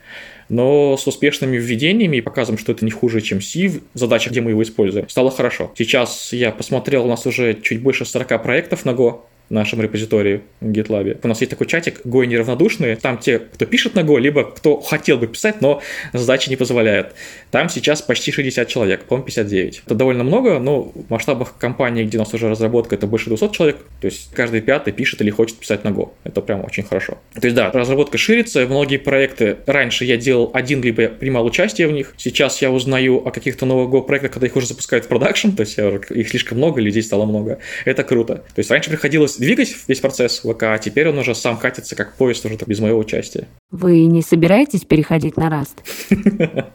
Но 0.50 0.98
с 0.98 1.08
успешными 1.08 1.58
введениями 1.58 2.18
и 2.18 2.22
показом, 2.22 2.58
что 2.58 2.72
это 2.74 2.86
не 2.86 2.92
хуже, 2.92 3.22
чем 3.22 3.42
C, 3.42 3.82
задача, 3.94 4.30
где 4.30 4.42
мы 4.42 4.52
его 4.52 4.62
используем, 4.62 5.10
стало 5.10 5.32
хорошо. 5.32 5.72
Сейчас 5.78 6.34
я 6.34 6.52
посмотрел, 6.52 7.06
у 7.06 7.08
нас 7.08 7.26
уже 7.26 7.56
чуть 7.62 7.82
больше 7.82 8.06
40 8.06 8.44
проектов 8.44 8.86
на 8.86 8.92
Go, 8.92 9.22
в 9.50 9.54
нашем 9.54 9.82
репозитории 9.82 10.42
в 10.62 10.70
GitLab. 10.70 11.20
У 11.24 11.28
нас 11.28 11.42
есть 11.42 11.50
такой 11.50 11.68
чатик 11.68 12.02
«Го 12.04 12.24
неравнодушные». 12.24 12.96
Там 12.96 13.18
те, 13.18 13.40
кто 13.40 13.66
пишет 13.66 13.96
на 13.96 14.02
Go, 14.02 14.20
либо 14.20 14.44
кто 14.44 14.80
хотел 14.80 15.18
бы 15.18 15.28
писать, 15.28 15.62
но 15.62 15.82
задачи 16.14 16.50
не 16.50 16.56
позволяют. 16.56 17.14
Там 17.52 17.70
сейчас 17.70 18.02
почти 18.02 18.32
60 18.32 18.68
человек, 18.68 19.06
по-моему, 19.06 19.26
59. 19.26 19.84
Это 19.86 19.96
довольно 19.96 20.24
много, 20.24 20.60
но 20.60 20.84
в 20.84 21.10
масштабах 21.10 21.58
компании, 21.58 22.04
где 22.04 22.18
у 22.18 22.22
нас 22.22 22.34
уже 22.34 22.48
разработка, 22.50 22.96
это 22.96 23.08
больше 23.08 23.30
200 23.30 23.52
человек. 23.52 23.78
То 24.02 24.06
есть 24.06 24.32
каждый 24.34 24.62
пятый 24.62 24.94
пишет 24.94 25.22
или 25.22 25.32
хочет 25.32 25.58
писать 25.58 25.84
на 25.84 25.90
Go. 25.90 26.12
Это 26.24 26.42
прям 26.42 26.64
очень 26.64 26.84
хорошо. 26.84 27.18
То 27.34 27.46
есть 27.46 27.56
да, 27.56 27.72
разработка 27.72 28.18
ширится. 28.18 28.66
Многие 28.68 28.98
проекты 28.98 29.58
раньше 29.66 30.06
я 30.06 30.18
делал 30.18 30.52
один, 30.54 30.82
либо 30.84 31.08
принимал 31.08 31.46
участие 31.46 31.88
в 31.88 31.92
них. 31.92 32.14
Сейчас 32.18 32.62
я 32.62 32.70
узнаю 32.70 33.18
о 33.26 33.32
каких-то 33.32 33.66
новых 33.66 33.90
Go 33.94 34.06
проектах, 34.06 34.32
когда 34.34 34.48
их 34.48 34.56
уже 34.56 34.68
запускают 34.68 35.06
в 35.06 35.08
продакшн. 35.08 35.50
То 35.52 35.62
есть 35.62 35.78
их 36.10 36.30
слишком 36.30 36.60
много, 36.60 36.82
людей 36.82 37.02
стало 37.02 37.26
много. 37.26 37.58
Это 37.86 38.04
круто. 38.04 38.36
То 38.36 38.60
есть 38.60 38.70
раньше 38.70 38.90
приходилось 38.90 39.39
двигать 39.40 39.76
весь 39.88 40.00
процесс 40.00 40.40
ВК, 40.40 40.64
а 40.64 40.78
теперь 40.78 41.10
он 41.10 41.18
уже 41.18 41.34
сам 41.34 41.58
катится 41.58 41.96
как 41.96 42.14
поезд 42.14 42.46
уже 42.46 42.58
без 42.66 42.80
моего 42.80 43.00
участия. 43.00 43.48
Вы 43.72 44.06
не 44.06 44.22
собираетесь 44.22 44.86
переходить 44.86 45.38
на 45.38 45.50
Раст? 45.50 45.82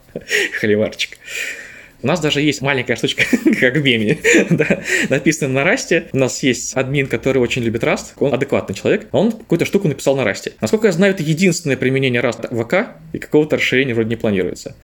Холиварчик. 0.60 1.18
У 2.04 2.06
нас 2.06 2.20
даже 2.20 2.42
есть 2.42 2.60
маленькая 2.60 2.96
штучка, 2.96 3.24
как 3.60 3.76
в 3.76 3.82
меме, 3.82 4.18
да, 4.50 4.82
написано 5.08 5.54
на 5.54 5.64
расте. 5.64 6.08
У 6.12 6.18
нас 6.18 6.42
есть 6.42 6.76
админ, 6.76 7.06
который 7.06 7.38
очень 7.38 7.62
любит 7.62 7.82
Rust. 7.82 8.12
Он 8.18 8.34
адекватный 8.34 8.74
человек. 8.74 9.08
Он 9.12 9.32
какую-то 9.32 9.64
штуку 9.64 9.88
написал 9.88 10.14
на 10.14 10.22
расте. 10.22 10.52
Насколько 10.60 10.88
я 10.88 10.92
знаю, 10.92 11.14
это 11.14 11.22
единственное 11.22 11.78
применение 11.78 12.20
Rust 12.20 12.54
в 12.54 12.62
ВК, 12.62 12.98
и 13.14 13.18
какого-то 13.18 13.56
расширения 13.56 13.94
вроде 13.94 14.10
не 14.10 14.16
планируется. 14.16 14.76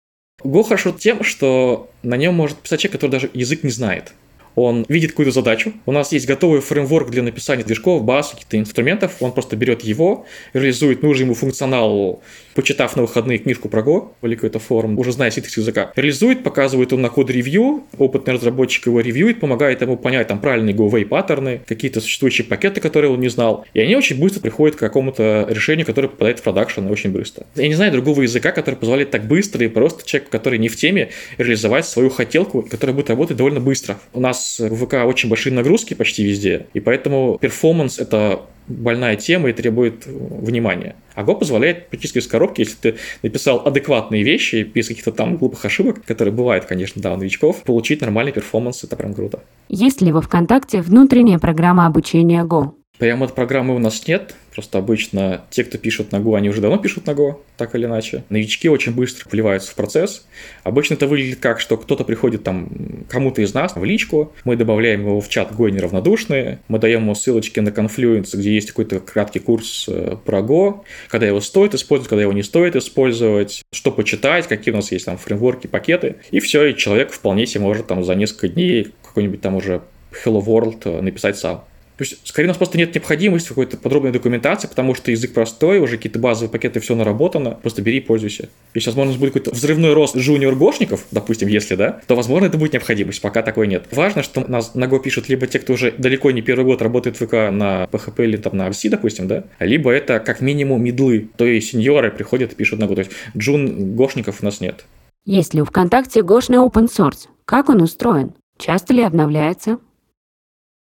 Go 0.41 0.63
хорошо 0.63 0.95
тем, 0.97 1.25
что 1.25 1.91
на 2.03 2.15
нем 2.15 2.35
может 2.35 2.57
писать 2.59 2.79
человек, 2.79 2.93
который 2.93 3.11
даже 3.11 3.29
язык 3.33 3.63
не 3.63 3.71
знает 3.71 4.13
он 4.55 4.85
видит 4.89 5.11
какую-то 5.11 5.31
задачу. 5.31 5.73
У 5.85 5.91
нас 5.91 6.11
есть 6.11 6.27
готовый 6.27 6.61
фреймворк 6.61 7.09
для 7.09 7.23
написания 7.23 7.63
движков, 7.63 8.03
баз, 8.03 8.31
каких-то 8.31 8.57
инструментов. 8.57 9.17
Он 9.19 9.31
просто 9.31 9.55
берет 9.55 9.81
его, 9.81 10.25
реализует 10.53 11.03
нужный 11.03 11.25
ему 11.25 11.33
функционал, 11.33 12.21
почитав 12.55 12.95
на 12.95 13.03
выходные 13.03 13.37
книжку 13.37 13.69
про 13.69 13.81
Go 13.81 14.09
или 14.21 14.35
какой-то 14.35 14.59
форум, 14.59 14.97
уже 14.99 15.11
зная 15.11 15.31
синтекс 15.31 15.57
языка. 15.57 15.91
Реализует, 15.95 16.43
показывает 16.43 16.93
он 16.93 17.01
на 17.01 17.09
код 17.09 17.29
ревью, 17.29 17.83
опытный 17.97 18.33
разработчик 18.33 18.87
его 18.87 18.99
ревьюет, 18.99 19.39
помогает 19.39 19.81
ему 19.81 19.97
понять 19.97 20.27
там 20.27 20.39
правильные 20.39 20.75
Go-Way 20.75 21.05
паттерны, 21.05 21.61
какие-то 21.65 22.01
существующие 22.01 22.45
пакеты, 22.45 22.81
которые 22.81 23.11
он 23.11 23.19
не 23.19 23.29
знал. 23.29 23.65
И 23.73 23.79
они 23.79 23.95
очень 23.95 24.19
быстро 24.19 24.41
приходят 24.41 24.75
к 24.75 24.79
какому-то 24.79 25.45
решению, 25.49 25.85
которое 25.85 26.07
попадает 26.07 26.39
в 26.39 26.43
продакшн 26.43 26.85
очень 26.87 27.11
быстро. 27.11 27.45
Я 27.55 27.67
не 27.67 27.75
знаю 27.75 27.91
другого 27.91 28.21
языка, 28.21 28.51
который 28.51 28.75
позволяет 28.75 29.11
так 29.11 29.25
быстро 29.27 29.63
и 29.63 29.67
просто 29.67 30.05
человек, 30.05 30.29
который 30.29 30.59
не 30.59 30.67
в 30.67 30.75
теме, 30.75 31.09
реализовать 31.37 31.85
свою 31.85 32.09
хотелку, 32.09 32.63
которая 32.63 32.95
будет 32.95 33.09
работать 33.09 33.37
довольно 33.37 33.59
быстро. 33.59 33.99
У 34.13 34.19
нас 34.19 34.38
в 34.59 34.85
ВК 34.85 35.05
очень 35.05 35.29
большие 35.29 35.53
нагрузки 35.53 35.93
почти 35.93 36.23
везде, 36.23 36.67
и 36.73 36.79
поэтому 36.79 37.37
performance — 37.39 37.99
это 37.99 38.41
больная 38.67 39.15
тема 39.15 39.49
и 39.49 39.53
требует 39.53 40.05
внимания. 40.05 40.95
А 41.15 41.23
Go 41.23 41.37
позволяет 41.37 41.89
практически 41.89 42.19
из 42.19 42.27
коробки, 42.27 42.61
если 42.61 42.75
ты 42.75 42.95
написал 43.23 43.61
адекватные 43.65 44.23
вещи, 44.23 44.63
без 44.63 44.87
каких-то 44.87 45.11
там 45.11 45.37
глупых 45.37 45.65
ошибок, 45.65 46.05
которые 46.05 46.33
бывают, 46.33 46.65
конечно, 46.65 47.01
да, 47.01 47.13
у 47.13 47.17
новичков, 47.17 47.63
получить 47.63 48.01
нормальный 48.01 48.31
performance— 48.31 48.83
это 48.85 48.95
прям 48.95 49.13
круто. 49.13 49.41
Есть 49.69 50.01
ли 50.01 50.11
во 50.11 50.21
ВКонтакте 50.21 50.81
внутренняя 50.81 51.39
программа 51.39 51.87
обучения 51.87 52.43
Go? 52.43 52.78
Прямо 52.99 53.27
от 53.27 53.33
программы 53.33 53.75
у 53.75 53.79
нас 53.79 54.05
нет, 54.07 54.35
просто 54.53 54.77
обычно 54.77 55.45
те, 55.51 55.63
кто 55.63 55.77
пишут 55.77 56.11
на 56.11 56.17
Go, 56.17 56.35
они 56.35 56.49
уже 56.49 56.59
давно 56.59 56.77
пишут 56.77 57.07
на 57.07 57.11
Go, 57.11 57.37
так 57.55 57.73
или 57.73 57.85
иначе. 57.85 58.25
Новички 58.27 58.67
очень 58.67 58.93
быстро 58.93 59.29
вливаются 59.29 59.71
в 59.71 59.75
процесс. 59.75 60.27
Обычно 60.63 60.95
это 60.95 61.07
выглядит 61.07 61.39
как, 61.39 61.61
что 61.61 61.77
кто-то 61.77 62.03
приходит 62.03 62.43
там 62.43 63.05
кому-то 63.07 63.41
из 63.41 63.53
нас 63.53 63.73
в 63.73 63.83
личку, 63.85 64.33
мы 64.43 64.57
добавляем 64.57 64.99
его 64.99 65.21
в 65.21 65.29
чат 65.29 65.51
Go 65.51 65.71
неравнодушные, 65.71 66.59
мы 66.67 66.77
даем 66.77 67.03
ему 67.03 67.15
ссылочки 67.15 67.61
на 67.61 67.69
Confluence, 67.69 68.35
где 68.37 68.53
есть 68.53 68.71
какой-то 68.71 68.99
краткий 68.99 69.39
курс 69.39 69.85
э, 69.87 70.17
про 70.25 70.39
Go, 70.39 70.81
когда 71.07 71.25
его 71.25 71.39
стоит 71.39 71.75
использовать, 71.75 72.09
когда 72.09 72.23
его 72.23 72.33
не 72.33 72.43
стоит 72.43 72.75
использовать, 72.75 73.63
что 73.71 73.93
почитать, 73.93 74.47
какие 74.47 74.73
у 74.73 74.77
нас 74.77 74.91
есть 74.91 75.05
там 75.05 75.17
фреймворки, 75.17 75.67
пакеты, 75.67 76.17
и 76.31 76.41
все, 76.41 76.65
и 76.65 76.75
человек 76.75 77.11
вполне 77.11 77.45
себе 77.45 77.63
может 77.63 77.87
там 77.87 78.03
за 78.03 78.13
несколько 78.15 78.49
дней 78.49 78.89
какой-нибудь 79.03 79.39
там 79.39 79.55
уже 79.55 79.83
Hello 80.11 80.43
World 80.43 80.81
э, 80.83 81.01
написать 81.01 81.37
сам. 81.37 81.63
То 81.99 82.05
есть, 82.05 82.21
скорее, 82.23 82.47
у 82.47 82.51
нас 82.51 82.57
просто 82.57 82.77
нет 82.77 82.95
необходимости 82.95 83.47
в 83.47 83.49
какой-то 83.49 83.75
подробной 83.75 84.13
документации, 84.13 84.69
потому 84.69 84.95
что 84.95 85.11
язык 85.11 85.33
простой, 85.33 85.79
уже 85.79 85.97
какие-то 85.97 86.17
базовые 86.17 86.49
пакеты, 86.49 86.79
все 86.79 86.95
наработано, 86.95 87.55
просто 87.61 87.81
бери 87.81 87.97
и 87.97 87.99
пользуйся. 87.99 88.47
Если, 88.73 88.89
возможно, 88.89 89.19
будет 89.19 89.33
какой-то 89.33 89.51
взрывной 89.51 89.91
рост 89.91 90.15
жуниор-гошников, 90.15 91.07
допустим, 91.11 91.49
если, 91.49 91.75
да, 91.75 91.99
то, 92.07 92.15
возможно, 92.15 92.45
это 92.45 92.57
будет 92.57 92.71
необходимость, 92.71 93.19
пока 93.19 93.41
такой 93.41 93.67
нет. 93.67 93.83
Важно, 93.91 94.23
что 94.23 94.49
нас 94.49 94.75
на 94.75 94.85
Go 94.85 95.01
пишут 95.01 95.27
либо 95.27 95.45
те, 95.45 95.59
кто 95.59 95.73
уже 95.73 95.91
далеко 95.91 96.31
не 96.31 96.41
первый 96.41 96.63
год 96.63 96.81
работает 96.81 97.19
в 97.19 97.27
ВК 97.27 97.33
на 97.51 97.83
PHP 97.91 98.23
или 98.23 98.37
там 98.37 98.55
на 98.55 98.69
RC, 98.69 98.87
допустим, 98.91 99.27
да, 99.27 99.43
либо 99.59 99.91
это 99.91 100.21
как 100.21 100.39
минимум 100.39 100.81
медлы, 100.81 101.27
то 101.35 101.45
есть 101.45 101.71
сеньоры 101.71 102.11
приходят 102.11 102.53
и 102.53 102.55
пишут 102.55 102.79
на 102.79 102.85
Go. 102.85 102.95
То 102.95 103.01
есть 103.01 103.11
джун-гошников 103.35 104.37
у 104.41 104.45
нас 104.45 104.61
нет. 104.61 104.85
Есть 105.25 105.53
ли 105.53 105.61
у 105.61 105.65
ВКонтакте 105.65 106.21
гошный 106.21 106.59
open 106.59 106.87
source? 106.87 107.27
Как 107.43 107.67
он 107.67 107.81
устроен? 107.81 108.31
Часто 108.57 108.93
ли 108.93 109.03
обновляется? 109.03 109.79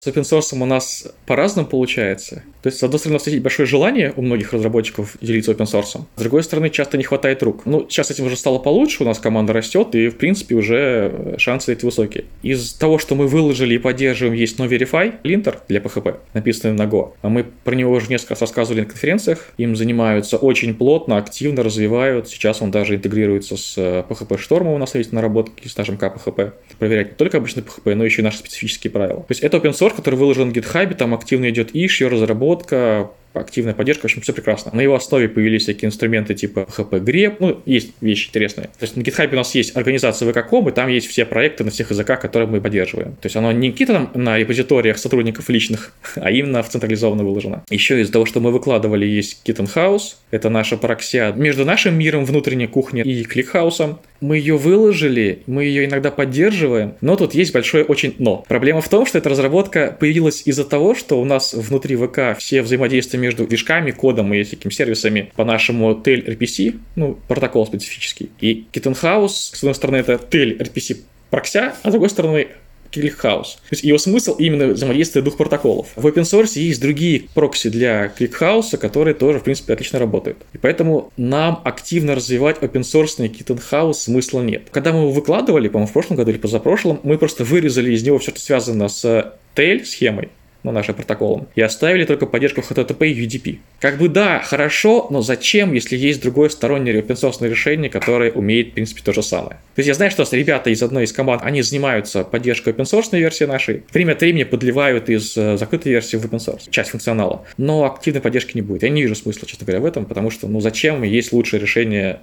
С 0.00 0.06
open 0.06 0.22
source 0.22 0.56
у 0.56 0.64
нас 0.64 1.08
по-разному 1.26 1.66
получается. 1.66 2.44
То 2.62 2.68
есть, 2.68 2.78
с 2.78 2.82
одной 2.82 2.98
стороны, 2.98 3.16
у 3.16 3.18
нас 3.18 3.26
есть 3.26 3.42
большое 3.42 3.66
желание 3.66 4.12
у 4.16 4.22
многих 4.22 4.52
разработчиков 4.52 5.16
делиться 5.20 5.52
open 5.52 5.66
source. 5.66 6.00
С 6.16 6.20
другой 6.20 6.42
стороны, 6.42 6.70
часто 6.70 6.96
не 6.96 7.04
хватает 7.04 7.42
рук. 7.42 7.62
Ну, 7.64 7.86
сейчас 7.88 8.10
этим 8.10 8.26
уже 8.26 8.36
стало 8.36 8.58
получше, 8.58 9.02
у 9.02 9.06
нас 9.06 9.18
команда 9.18 9.52
растет, 9.52 9.94
и, 9.94 10.08
в 10.08 10.16
принципе, 10.16 10.54
уже 10.54 11.34
шансы 11.38 11.72
эти 11.72 11.84
высокие. 11.84 12.24
Из 12.42 12.72
того, 12.72 12.98
что 12.98 13.14
мы 13.14 13.26
выложили 13.26 13.74
и 13.74 13.78
поддерживаем, 13.78 14.34
есть 14.34 14.58
NoVerify, 14.58 15.14
линтер 15.22 15.60
для 15.68 15.80
PHP, 15.80 16.16
написанный 16.34 16.74
на 16.74 16.82
Go. 16.82 17.12
А 17.22 17.28
мы 17.28 17.44
про 17.64 17.74
него 17.74 17.92
уже 17.92 18.08
несколько 18.08 18.34
раз 18.34 18.42
рассказывали 18.42 18.80
на 18.80 18.86
конференциях. 18.86 19.48
Им 19.56 19.76
занимаются 19.76 20.36
очень 20.36 20.74
плотно, 20.74 21.16
активно 21.16 21.62
развивают. 21.62 22.28
Сейчас 22.28 22.62
он 22.62 22.70
даже 22.70 22.96
интегрируется 22.96 23.56
с 23.56 23.76
PHP 23.78 24.38
Storm 24.38 24.74
у 24.74 24.78
нас 24.78 24.94
есть 24.94 25.12
наработки 25.12 25.68
с 25.68 25.76
нашим 25.76 25.96
KPHP. 25.96 26.52
Проверять 26.78 27.10
не 27.10 27.14
только 27.16 27.38
обычный 27.38 27.62
PHP, 27.62 27.94
но 27.94 28.04
еще 28.04 28.22
и 28.22 28.24
наши 28.24 28.38
специфические 28.38 28.90
правила. 28.90 29.20
То 29.20 29.30
есть 29.30 29.42
это 29.42 29.56
open 29.58 29.72
source, 29.72 29.94
который 29.94 30.14
выложен 30.14 30.50
в 30.50 30.52
GitHub, 30.52 30.94
там 30.94 31.14
активно 31.14 31.48
идет 31.50 31.74
issue, 31.74 32.08
разработка, 32.08 32.47
проводка 32.48 33.10
активная 33.40 33.74
поддержка, 33.74 34.02
в 34.02 34.04
общем, 34.06 34.22
все 34.22 34.32
прекрасно. 34.32 34.70
На 34.74 34.80
его 34.80 34.94
основе 34.94 35.28
появились 35.28 35.62
всякие 35.62 35.88
инструменты 35.88 36.34
типа 36.34 36.66
HP 36.76 37.04
Grep, 37.04 37.36
ну, 37.40 37.60
есть 37.66 37.92
вещи 38.00 38.28
интересные. 38.28 38.68
То 38.78 38.82
есть 38.82 38.96
на 38.96 39.02
GitHub 39.02 39.32
у 39.32 39.36
нас 39.36 39.54
есть 39.54 39.76
организация 39.76 40.30
VK.com, 40.30 40.68
и 40.68 40.72
там 40.72 40.88
есть 40.88 41.06
все 41.08 41.24
проекты 41.24 41.64
на 41.64 41.70
всех 41.70 41.90
языках, 41.90 42.20
которые 42.20 42.48
мы 42.48 42.60
поддерживаем. 42.60 43.12
То 43.12 43.26
есть 43.26 43.36
оно 43.36 43.52
не 43.52 43.70
какие-то 43.70 43.92
там 43.94 44.10
на 44.14 44.38
репозиториях 44.38 44.98
сотрудников 44.98 45.48
личных, 45.48 45.92
а 46.16 46.30
именно 46.30 46.62
в 46.62 46.68
централизованно 46.68 47.24
выложено. 47.24 47.62
Еще 47.70 48.00
из-за 48.00 48.12
того, 48.12 48.26
что 48.26 48.40
мы 48.40 48.52
выкладывали, 48.52 49.06
есть 49.06 49.42
Kitten 49.46 49.68
House, 49.74 50.16
это 50.30 50.50
наша 50.50 50.76
проксия 50.76 51.32
между 51.32 51.64
нашим 51.64 51.98
миром 51.98 52.24
внутренней 52.24 52.66
кухни 52.66 53.02
и 53.02 53.24
кликхаусом. 53.24 54.00
Мы 54.20 54.38
ее 54.38 54.56
выложили, 54.56 55.42
мы 55.46 55.64
ее 55.64 55.84
иногда 55.84 56.10
поддерживаем, 56.10 56.94
но 57.00 57.14
тут 57.14 57.34
есть 57.34 57.52
большое 57.52 57.84
очень 57.84 58.16
но. 58.18 58.44
Проблема 58.48 58.80
в 58.80 58.88
том, 58.88 59.06
что 59.06 59.18
эта 59.18 59.28
разработка 59.28 59.96
появилась 59.98 60.42
из-за 60.44 60.64
того, 60.64 60.94
что 60.94 61.20
у 61.20 61.24
нас 61.24 61.54
внутри 61.54 61.96
ВК 61.96 62.36
все 62.38 62.62
взаимодействия 62.62 63.18
между 63.28 63.46
движками, 63.46 63.90
кодом 63.90 64.32
и 64.32 64.42
такими 64.44 64.72
сервисами 64.72 65.30
по 65.36 65.44
нашему 65.44 65.92
TEL 65.92 66.26
RPC, 66.26 66.78
ну, 66.96 67.18
протокол 67.28 67.66
специфический. 67.66 68.30
И 68.40 68.66
Kitten 68.72 68.96
House, 69.00 69.28
с 69.28 69.62
одной 69.62 69.74
стороны, 69.74 69.96
это 69.96 70.14
TEL 70.14 70.58
RPC 70.58 70.96
прокся, 71.30 71.74
а 71.82 71.88
с 71.88 71.92
другой 71.92 72.08
стороны, 72.08 72.48
ClickHouse. 72.90 73.58
То 73.68 73.72
есть 73.72 73.84
его 73.84 73.98
смысл 73.98 74.34
именно 74.36 74.68
взаимодействия 74.68 75.20
двух 75.20 75.36
протоколов. 75.36 75.88
В 75.94 76.06
open 76.06 76.22
source 76.22 76.58
есть 76.58 76.80
другие 76.80 77.24
прокси 77.34 77.68
для 77.68 78.06
ClickHouse, 78.06 78.78
которые 78.78 79.12
тоже, 79.12 79.40
в 79.40 79.44
принципе, 79.44 79.74
отлично 79.74 79.98
работают. 79.98 80.38
И 80.54 80.58
поэтому 80.58 81.12
нам 81.18 81.60
активно 81.64 82.14
развивать 82.14 82.58
open 82.62 82.80
source 82.80 83.18
Kitten 83.18 83.60
House 83.70 83.92
смысла 83.94 84.40
нет. 84.40 84.68
Когда 84.70 84.92
мы 84.92 85.00
его 85.00 85.10
выкладывали, 85.10 85.68
по-моему, 85.68 85.88
в 85.88 85.92
прошлом 85.92 86.16
году 86.16 86.30
или 86.30 86.38
позапрошлом, 86.38 87.00
мы 87.02 87.18
просто 87.18 87.44
вырезали 87.44 87.92
из 87.92 88.02
него 88.02 88.18
все, 88.18 88.30
что 88.30 88.40
связано 88.40 88.88
с 88.88 89.34
tail 89.54 89.84
схемой 89.84 90.30
ну, 90.62 90.72
нашим 90.72 90.94
протоколом, 90.94 91.48
и 91.54 91.60
оставили 91.60 92.04
только 92.04 92.26
поддержку 92.26 92.60
HTTP 92.60 93.08
и 93.08 93.26
UDP. 93.26 93.58
Как 93.80 93.98
бы 93.98 94.08
да, 94.08 94.40
хорошо, 94.40 95.06
но 95.10 95.22
зачем, 95.22 95.72
если 95.72 95.96
есть 95.96 96.20
другое 96.20 96.48
стороннее 96.48 97.00
open 97.00 97.48
решение, 97.48 97.90
которое 97.90 98.32
умеет, 98.32 98.70
в 98.70 98.72
принципе, 98.72 99.02
то 99.04 99.12
же 99.12 99.22
самое. 99.22 99.56
То 99.74 99.80
есть 99.80 99.88
я 99.88 99.94
знаю, 99.94 100.10
что 100.10 100.26
ребята 100.32 100.70
из 100.70 100.82
одной 100.82 101.04
из 101.04 101.12
команд, 101.12 101.42
они 101.44 101.62
занимаются 101.62 102.24
поддержкой 102.24 102.72
open 102.72 102.84
source 102.84 103.16
версии 103.18 103.44
нашей, 103.44 103.84
время 103.92 104.12
от 104.12 104.20
времени 104.20 104.44
подливают 104.44 105.08
из 105.08 105.36
э, 105.36 105.56
закрытой 105.56 105.88
версии 105.88 106.16
в 106.16 106.24
open 106.24 106.38
source, 106.38 106.70
часть 106.70 106.90
функционала, 106.90 107.44
но 107.56 107.84
активной 107.84 108.20
поддержки 108.20 108.56
не 108.56 108.62
будет. 108.62 108.82
Я 108.82 108.88
не 108.88 109.02
вижу 109.02 109.14
смысла, 109.14 109.46
честно 109.46 109.66
говоря, 109.66 109.80
в 109.80 109.84
этом, 109.84 110.04
потому 110.04 110.30
что, 110.30 110.48
ну, 110.48 110.60
зачем, 110.60 111.02
есть 111.02 111.32
лучшее 111.32 111.60
решение 111.60 112.20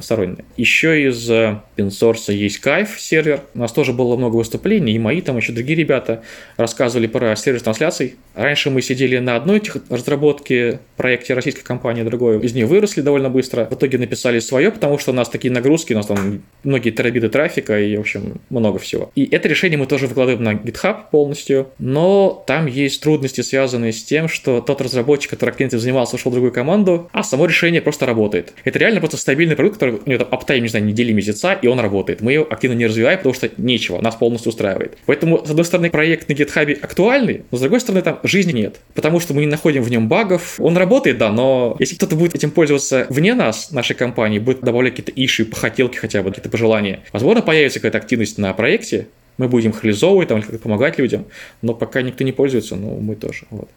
сторонние. 0.00 0.44
Еще 0.56 1.08
из 1.08 1.28
open 1.30 1.88
source 1.88 2.32
есть 2.32 2.58
Кайф 2.58 3.00
сервер. 3.00 3.40
У 3.54 3.58
нас 3.58 3.72
тоже 3.72 3.92
было 3.92 4.16
много 4.16 4.36
выступлений, 4.36 4.92
и 4.92 4.98
мои 4.98 5.20
там 5.20 5.36
еще 5.36 5.52
другие 5.52 5.78
ребята 5.78 6.22
рассказывали 6.56 7.06
про 7.06 7.34
сервис 7.36 7.62
трансляций. 7.62 8.16
Раньше 8.34 8.70
мы 8.70 8.82
сидели 8.82 9.18
на 9.18 9.36
одной 9.36 9.58
этих 9.58 9.78
разработке 9.88 10.80
проекте 10.96 11.34
российской 11.34 11.64
компании, 11.64 12.02
другой. 12.02 12.40
Из 12.40 12.54
нее 12.54 12.66
выросли 12.66 13.00
довольно 13.00 13.30
быстро. 13.30 13.66
В 13.70 13.74
итоге 13.74 13.98
написали 13.98 14.38
свое, 14.38 14.70
потому 14.70 14.98
что 14.98 15.10
у 15.10 15.14
нас 15.14 15.28
такие 15.28 15.52
нагрузки, 15.52 15.92
у 15.92 15.96
нас 15.96 16.06
там 16.06 16.42
многие 16.62 16.90
терабиты 16.90 17.28
трафика 17.28 17.80
и, 17.80 17.96
в 17.96 18.00
общем, 18.00 18.40
много 18.50 18.78
всего. 18.78 19.10
И 19.14 19.28
это 19.30 19.48
решение 19.48 19.78
мы 19.78 19.86
тоже 19.86 20.06
выкладываем 20.06 20.42
на 20.42 20.54
GitHub 20.54 21.10
полностью, 21.10 21.68
но 21.78 22.44
там 22.46 22.66
есть 22.66 23.02
трудности, 23.02 23.40
связанные 23.40 23.92
с 23.92 24.04
тем, 24.04 24.28
что 24.28 24.60
тот 24.60 24.80
разработчик, 24.80 25.30
который 25.30 25.50
активно 25.50 25.78
занимался, 25.78 26.16
ушел 26.16 26.30
в 26.30 26.34
другую 26.34 26.52
команду, 26.52 27.08
а 27.12 27.22
само 27.22 27.46
решение 27.46 27.82
просто 27.82 28.06
работает. 28.06 28.52
Это 28.64 28.78
реально 28.78 29.00
просто 29.00 29.16
стабильный 29.16 29.56
продукт, 29.56 29.79
который 29.80 30.00
у 30.04 30.10
него 30.10 30.24
там 30.24 30.60
не 30.60 30.68
знаю, 30.68 30.84
недели, 30.84 31.12
месяца, 31.12 31.54
и 31.54 31.66
он 31.66 31.80
работает. 31.80 32.20
Мы 32.20 32.34
его 32.34 32.46
активно 32.50 32.74
не 32.74 32.86
развиваем, 32.86 33.18
потому 33.18 33.34
что 33.34 33.50
нечего, 33.56 34.00
нас 34.00 34.14
полностью 34.14 34.50
устраивает. 34.50 34.98
Поэтому, 35.06 35.44
с 35.44 35.50
одной 35.50 35.64
стороны, 35.64 35.90
проект 35.90 36.28
на 36.28 36.34
GitHub 36.34 36.72
актуальный, 36.82 37.44
но 37.50 37.56
с 37.58 37.60
другой 37.60 37.80
стороны, 37.80 38.02
там 38.02 38.18
жизни 38.22 38.52
нет, 38.52 38.80
потому 38.94 39.20
что 39.20 39.32
мы 39.32 39.40
не 39.40 39.46
находим 39.46 39.82
в 39.82 39.90
нем 39.90 40.08
багов. 40.08 40.56
Он 40.58 40.76
работает, 40.76 41.18
да, 41.18 41.30
но 41.30 41.76
если 41.78 41.96
кто-то 41.96 42.16
будет 42.16 42.34
этим 42.34 42.50
пользоваться 42.50 43.06
вне 43.08 43.34
нас, 43.34 43.70
нашей 43.70 43.96
компании, 43.96 44.38
будет 44.38 44.60
добавлять 44.60 44.96
какие-то 44.96 45.12
иши, 45.16 45.44
похотелки 45.44 45.96
хотя 45.96 46.22
бы, 46.22 46.30
какие-то 46.30 46.50
пожелания, 46.50 47.00
возможно, 47.12 47.42
появится 47.42 47.78
какая-то 47.78 47.98
активность 47.98 48.36
на 48.38 48.52
проекте, 48.52 49.06
мы 49.38 49.48
будем 49.48 49.70
их 49.70 50.28
там, 50.28 50.42
как-то 50.42 50.58
помогать 50.58 50.98
людям, 50.98 51.26
но 51.62 51.74
пока 51.74 52.02
никто 52.02 52.24
не 52.24 52.32
пользуется, 52.32 52.76
ну, 52.76 52.98
мы 53.00 53.16
тоже. 53.16 53.46
Вот. 53.50 53.68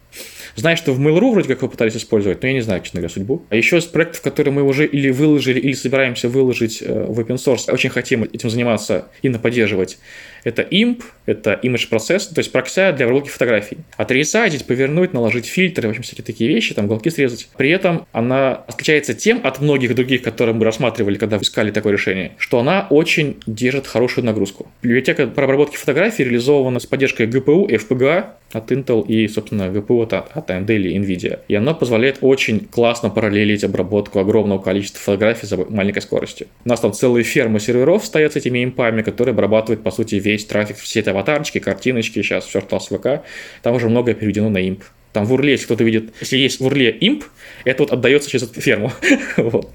Знаю, 0.55 0.77
что 0.77 0.93
в 0.93 0.99
Mail.ru 0.99 1.31
вроде 1.31 1.47
как 1.47 1.61
вы 1.61 1.69
пытались 1.69 1.95
использовать, 1.95 2.41
но 2.41 2.47
я 2.47 2.53
не 2.53 2.61
знаю, 2.61 2.81
честно 2.81 2.99
говоря, 2.99 3.13
судьбу. 3.13 3.43
А 3.49 3.55
еще 3.55 3.77
из 3.77 3.85
проектов, 3.85 4.21
которые 4.21 4.53
мы 4.53 4.63
уже 4.63 4.85
или 4.85 5.09
выложили, 5.09 5.59
или 5.59 5.73
собираемся 5.73 6.29
выложить 6.29 6.81
э, 6.81 7.05
в 7.07 7.19
open 7.19 7.35
source, 7.35 7.71
очень 7.71 7.89
хотим 7.89 8.23
этим 8.23 8.49
заниматься, 8.49 9.07
и 9.21 9.29
поддерживать, 9.39 9.97
Это 10.43 10.61
IMP, 10.61 11.03
это 11.25 11.59
Image 11.63 11.89
Process, 11.89 12.33
то 12.33 12.39
есть 12.39 12.51
прокся 12.51 12.91
для 12.91 13.05
обработки 13.05 13.29
фотографий. 13.29 13.77
Отрезать, 13.97 14.65
повернуть, 14.65 15.13
наложить 15.13 15.45
фильтры, 15.45 15.87
в 15.87 15.91
общем, 15.91 16.03
всякие 16.03 16.25
такие 16.25 16.49
вещи, 16.49 16.73
там, 16.73 16.85
уголки 16.85 17.09
срезать. 17.09 17.49
При 17.57 17.69
этом 17.69 18.05
она 18.11 18.53
отличается 18.53 19.13
тем 19.13 19.41
от 19.43 19.61
многих 19.61 19.95
других, 19.95 20.21
которые 20.21 20.55
мы 20.55 20.65
рассматривали, 20.65 21.17
когда 21.17 21.37
искали 21.37 21.71
такое 21.71 21.93
решение, 21.93 22.33
что 22.37 22.59
она 22.59 22.87
очень 22.89 23.37
держит 23.45 23.87
хорошую 23.87 24.25
нагрузку. 24.25 24.67
Библиотека 24.81 25.27
по 25.27 25.43
обработке 25.43 25.77
фотографий 25.77 26.23
реализована 26.23 26.79
с 26.79 26.85
поддержкой 26.85 27.27
GPU, 27.27 27.67
FPGA 27.67 28.25
от 28.51 28.71
Intel 28.71 29.05
и, 29.07 29.27
собственно, 29.27 29.63
GPU 29.63 30.03
от, 30.03 30.13
от 30.13 30.49
AMD 30.49 30.75
или 30.75 30.95
NVIDIA. 30.97 31.39
И 31.47 31.55
она 31.55 31.73
позволяет 31.73 32.19
очень 32.21 32.59
классно 32.59 33.09
параллелить 33.09 33.63
обработку 33.63 34.19
огромного 34.19 34.59
количества 34.59 34.99
фотографий 34.99 35.47
за 35.47 35.57
маленькой 35.57 36.01
скоростью. 36.01 36.47
У 36.65 36.69
нас 36.69 36.79
там 36.79 36.93
целые 36.93 37.23
фермы 37.23 37.59
серверов 37.59 38.05
стоят 38.05 38.33
с 38.33 38.35
этими 38.35 38.59
импами, 38.59 39.01
которые 39.01 39.33
обрабатывают, 39.33 39.83
по 39.83 39.91
сути, 39.91 40.15
весь 40.15 40.32
трафик, 40.37 40.77
все 40.77 40.99
эти 40.99 41.09
аватарочки, 41.09 41.59
картиночки, 41.59 42.21
сейчас 42.21 42.45
все 42.45 42.61
стало 42.61 42.79
с 42.79 42.87
ВК. 42.87 43.25
Там 43.61 43.75
уже 43.75 43.89
многое 43.89 44.15
переведено 44.15 44.49
на 44.49 44.67
имп. 44.67 44.83
Там 45.13 45.25
в 45.25 45.33
Урле, 45.33 45.51
если 45.51 45.65
кто-то 45.65 45.83
видит, 45.83 46.11
если 46.19 46.37
есть 46.37 46.59
в 46.59 46.65
Урле 46.65 46.95
имп, 46.99 47.23
это 47.65 47.83
вот 47.83 47.93
отдается 47.93 48.29
через 48.29 48.49
эту 48.49 48.59
ферму. 48.59 48.91
вот. 49.37 49.69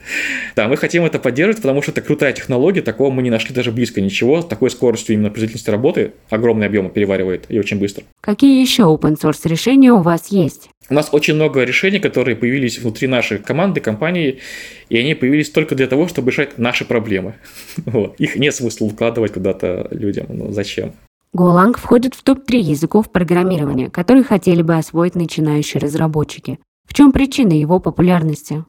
Да, 0.56 0.66
мы 0.66 0.76
хотим 0.76 1.04
это 1.04 1.20
поддерживать, 1.20 1.62
потому 1.62 1.80
что 1.80 1.92
это 1.92 2.02
крутая 2.02 2.32
технология, 2.32 2.82
такого 2.82 3.10
мы 3.10 3.22
не 3.22 3.30
нашли 3.30 3.54
даже 3.54 3.70
близко 3.70 4.00
ничего, 4.00 4.42
с 4.42 4.46
такой 4.46 4.70
скоростью 4.70 5.14
именно 5.14 5.30
производительности 5.30 5.70
работы, 5.70 6.12
огромные 6.28 6.66
объемы 6.66 6.90
переваривает 6.90 7.46
и 7.48 7.58
очень 7.58 7.78
быстро. 7.78 8.02
Какие 8.20 8.60
еще 8.60 8.82
open 8.82 9.16
source 9.16 9.48
решения 9.48 9.92
у 9.92 10.02
вас 10.02 10.28
есть? 10.32 10.68
У 10.90 10.94
нас 10.94 11.10
очень 11.12 11.34
много 11.34 11.62
решений, 11.62 12.00
которые 12.00 12.34
появились 12.34 12.78
внутри 12.78 13.06
нашей 13.06 13.38
команды, 13.38 13.80
компании, 13.80 14.40
и 14.88 14.98
они 14.98 15.14
появились 15.14 15.50
только 15.50 15.74
для 15.74 15.86
того, 15.86 16.08
чтобы 16.08 16.30
решать 16.30 16.58
наши 16.58 16.84
проблемы. 16.84 17.34
вот. 17.84 18.16
Их 18.18 18.36
нет 18.36 18.54
смысла 18.54 18.88
вкладывать 18.88 19.32
куда-то 19.32 19.86
людям. 19.92 20.26
Ну, 20.30 20.50
зачем? 20.50 20.94
Golang 21.36 21.76
входит 21.78 22.14
в 22.14 22.22
топ-3 22.22 22.58
языков 22.58 23.12
программирования, 23.12 23.90
которые 23.90 24.24
хотели 24.24 24.62
бы 24.62 24.76
освоить 24.76 25.14
начинающие 25.14 25.80
разработчики. 25.80 26.58
В 26.86 26.94
чем 26.94 27.12
причина 27.12 27.52
его 27.52 27.80
популярности? 27.80 28.64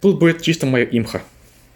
Тут 0.00 0.18
будет 0.20 0.42
чисто 0.42 0.66
мое 0.66 0.84
имха. 0.84 1.18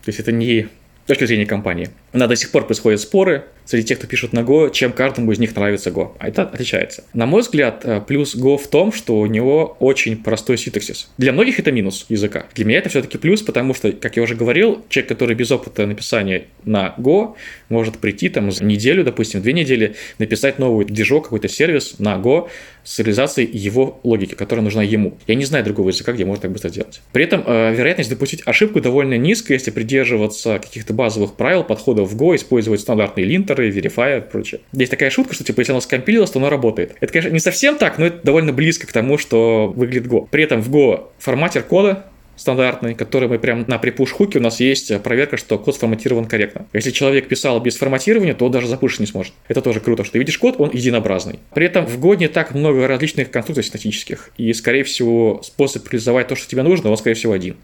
То 0.04 0.08
есть 0.08 0.20
это 0.20 0.30
не 0.30 0.68
точки 1.06 1.24
зрения 1.24 1.46
компании. 1.46 1.90
У 2.12 2.18
до 2.18 2.36
сих 2.36 2.52
пор 2.52 2.66
происходят 2.66 3.00
споры 3.00 3.46
среди 3.68 3.88
тех, 3.88 3.98
кто 3.98 4.06
пишет 4.06 4.32
на 4.32 4.40
Go, 4.40 4.72
чем 4.72 4.92
каждому 4.92 5.30
из 5.30 5.38
них 5.38 5.54
нравится 5.54 5.90
Go. 5.90 6.12
А 6.18 6.28
это 6.28 6.42
отличается. 6.42 7.04
На 7.12 7.26
мой 7.26 7.42
взгляд, 7.42 7.82
э, 7.84 8.00
плюс 8.00 8.34
Go 8.34 8.56
в 8.56 8.66
том, 8.66 8.92
что 8.92 9.18
у 9.18 9.26
него 9.26 9.76
очень 9.78 10.16
простой 10.16 10.56
синтаксис. 10.56 11.10
Для 11.18 11.32
многих 11.32 11.58
это 11.58 11.70
минус 11.70 12.06
языка. 12.08 12.46
Для 12.54 12.64
меня 12.64 12.78
это 12.78 12.88
все-таки 12.88 13.18
плюс, 13.18 13.42
потому 13.42 13.74
что, 13.74 13.92
как 13.92 14.16
я 14.16 14.22
уже 14.22 14.36
говорил, 14.36 14.82
человек, 14.88 15.10
который 15.10 15.36
без 15.36 15.50
опыта 15.50 15.86
написания 15.86 16.46
на 16.64 16.94
Go, 16.98 17.34
может 17.68 17.98
прийти 17.98 18.30
там 18.30 18.50
за 18.50 18.64
неделю, 18.64 19.04
допустим, 19.04 19.42
две 19.42 19.52
недели, 19.52 19.96
написать 20.18 20.58
новый 20.58 20.86
движок, 20.86 21.24
какой-то 21.24 21.48
сервис 21.48 21.96
на 21.98 22.16
Go 22.16 22.48
с 22.84 22.98
реализацией 23.00 23.50
его 23.52 24.00
логики, 24.02 24.32
которая 24.32 24.64
нужна 24.64 24.82
ему. 24.82 25.18
Я 25.26 25.34
не 25.34 25.44
знаю 25.44 25.62
другого 25.62 25.90
языка, 25.90 26.12
где 26.12 26.24
можно 26.24 26.42
так 26.42 26.52
быстро 26.52 26.70
сделать. 26.70 27.02
При 27.12 27.24
этом 27.24 27.44
э, 27.46 27.74
вероятность 27.74 28.08
допустить 28.08 28.40
ошибку 28.46 28.80
довольно 28.80 29.18
низкая, 29.18 29.58
если 29.58 29.70
придерживаться 29.70 30.58
каких-то 30.58 30.94
базовых 30.94 31.34
правил 31.34 31.64
подхода 31.64 32.04
в 32.04 32.16
Go, 32.16 32.34
использовать 32.34 32.80
стандартные 32.80 33.26
линтеры, 33.58 33.70
верифай 33.70 34.18
и 34.18 34.20
прочее. 34.20 34.60
Есть 34.72 34.90
такая 34.90 35.10
шутка, 35.10 35.34
что 35.34 35.44
типа 35.44 35.60
если 35.60 35.72
оно 35.72 35.80
скомпилилось, 35.80 36.30
то 36.30 36.38
оно 36.38 36.50
работает. 36.50 36.96
Это, 37.00 37.12
конечно, 37.12 37.30
не 37.30 37.40
совсем 37.40 37.76
так, 37.76 37.98
но 37.98 38.06
это 38.06 38.24
довольно 38.24 38.52
близко 38.52 38.86
к 38.86 38.92
тому, 38.92 39.18
что 39.18 39.72
выглядит 39.74 40.06
Go. 40.06 40.28
При 40.30 40.44
этом 40.44 40.60
в 40.60 40.74
Go 40.74 41.08
форматер 41.18 41.62
кода 41.62 42.06
стандартный, 42.36 42.94
который 42.94 43.28
мы 43.28 43.40
прям 43.40 43.64
на 43.66 43.78
припуш 43.78 44.12
хуке 44.12 44.38
у 44.38 44.42
нас 44.42 44.60
есть 44.60 45.02
проверка, 45.02 45.36
что 45.36 45.58
код 45.58 45.74
сформатирован 45.74 46.26
корректно. 46.26 46.66
Если 46.72 46.92
человек 46.92 47.26
писал 47.26 47.60
без 47.60 47.76
форматирования, 47.76 48.32
то 48.32 48.46
он 48.46 48.52
даже 48.52 48.68
запушить 48.68 49.00
не 49.00 49.06
сможет. 49.06 49.32
Это 49.48 49.60
тоже 49.60 49.80
круто, 49.80 50.04
что 50.04 50.12
ты 50.12 50.18
видишь 50.20 50.38
код, 50.38 50.54
он 50.58 50.70
единообразный. 50.72 51.40
При 51.52 51.66
этом 51.66 51.84
в 51.84 51.98
Go 51.98 52.16
не 52.16 52.28
так 52.28 52.54
много 52.54 52.86
различных 52.86 53.32
конструкций 53.32 53.64
синтактических, 53.64 54.30
и, 54.36 54.52
скорее 54.52 54.84
всего, 54.84 55.40
способ 55.42 55.88
реализовать 55.88 56.28
то, 56.28 56.36
что 56.36 56.48
тебе 56.48 56.62
нужно, 56.62 56.90
он, 56.90 56.96
скорее 56.96 57.16
всего, 57.16 57.32
один 57.32 57.56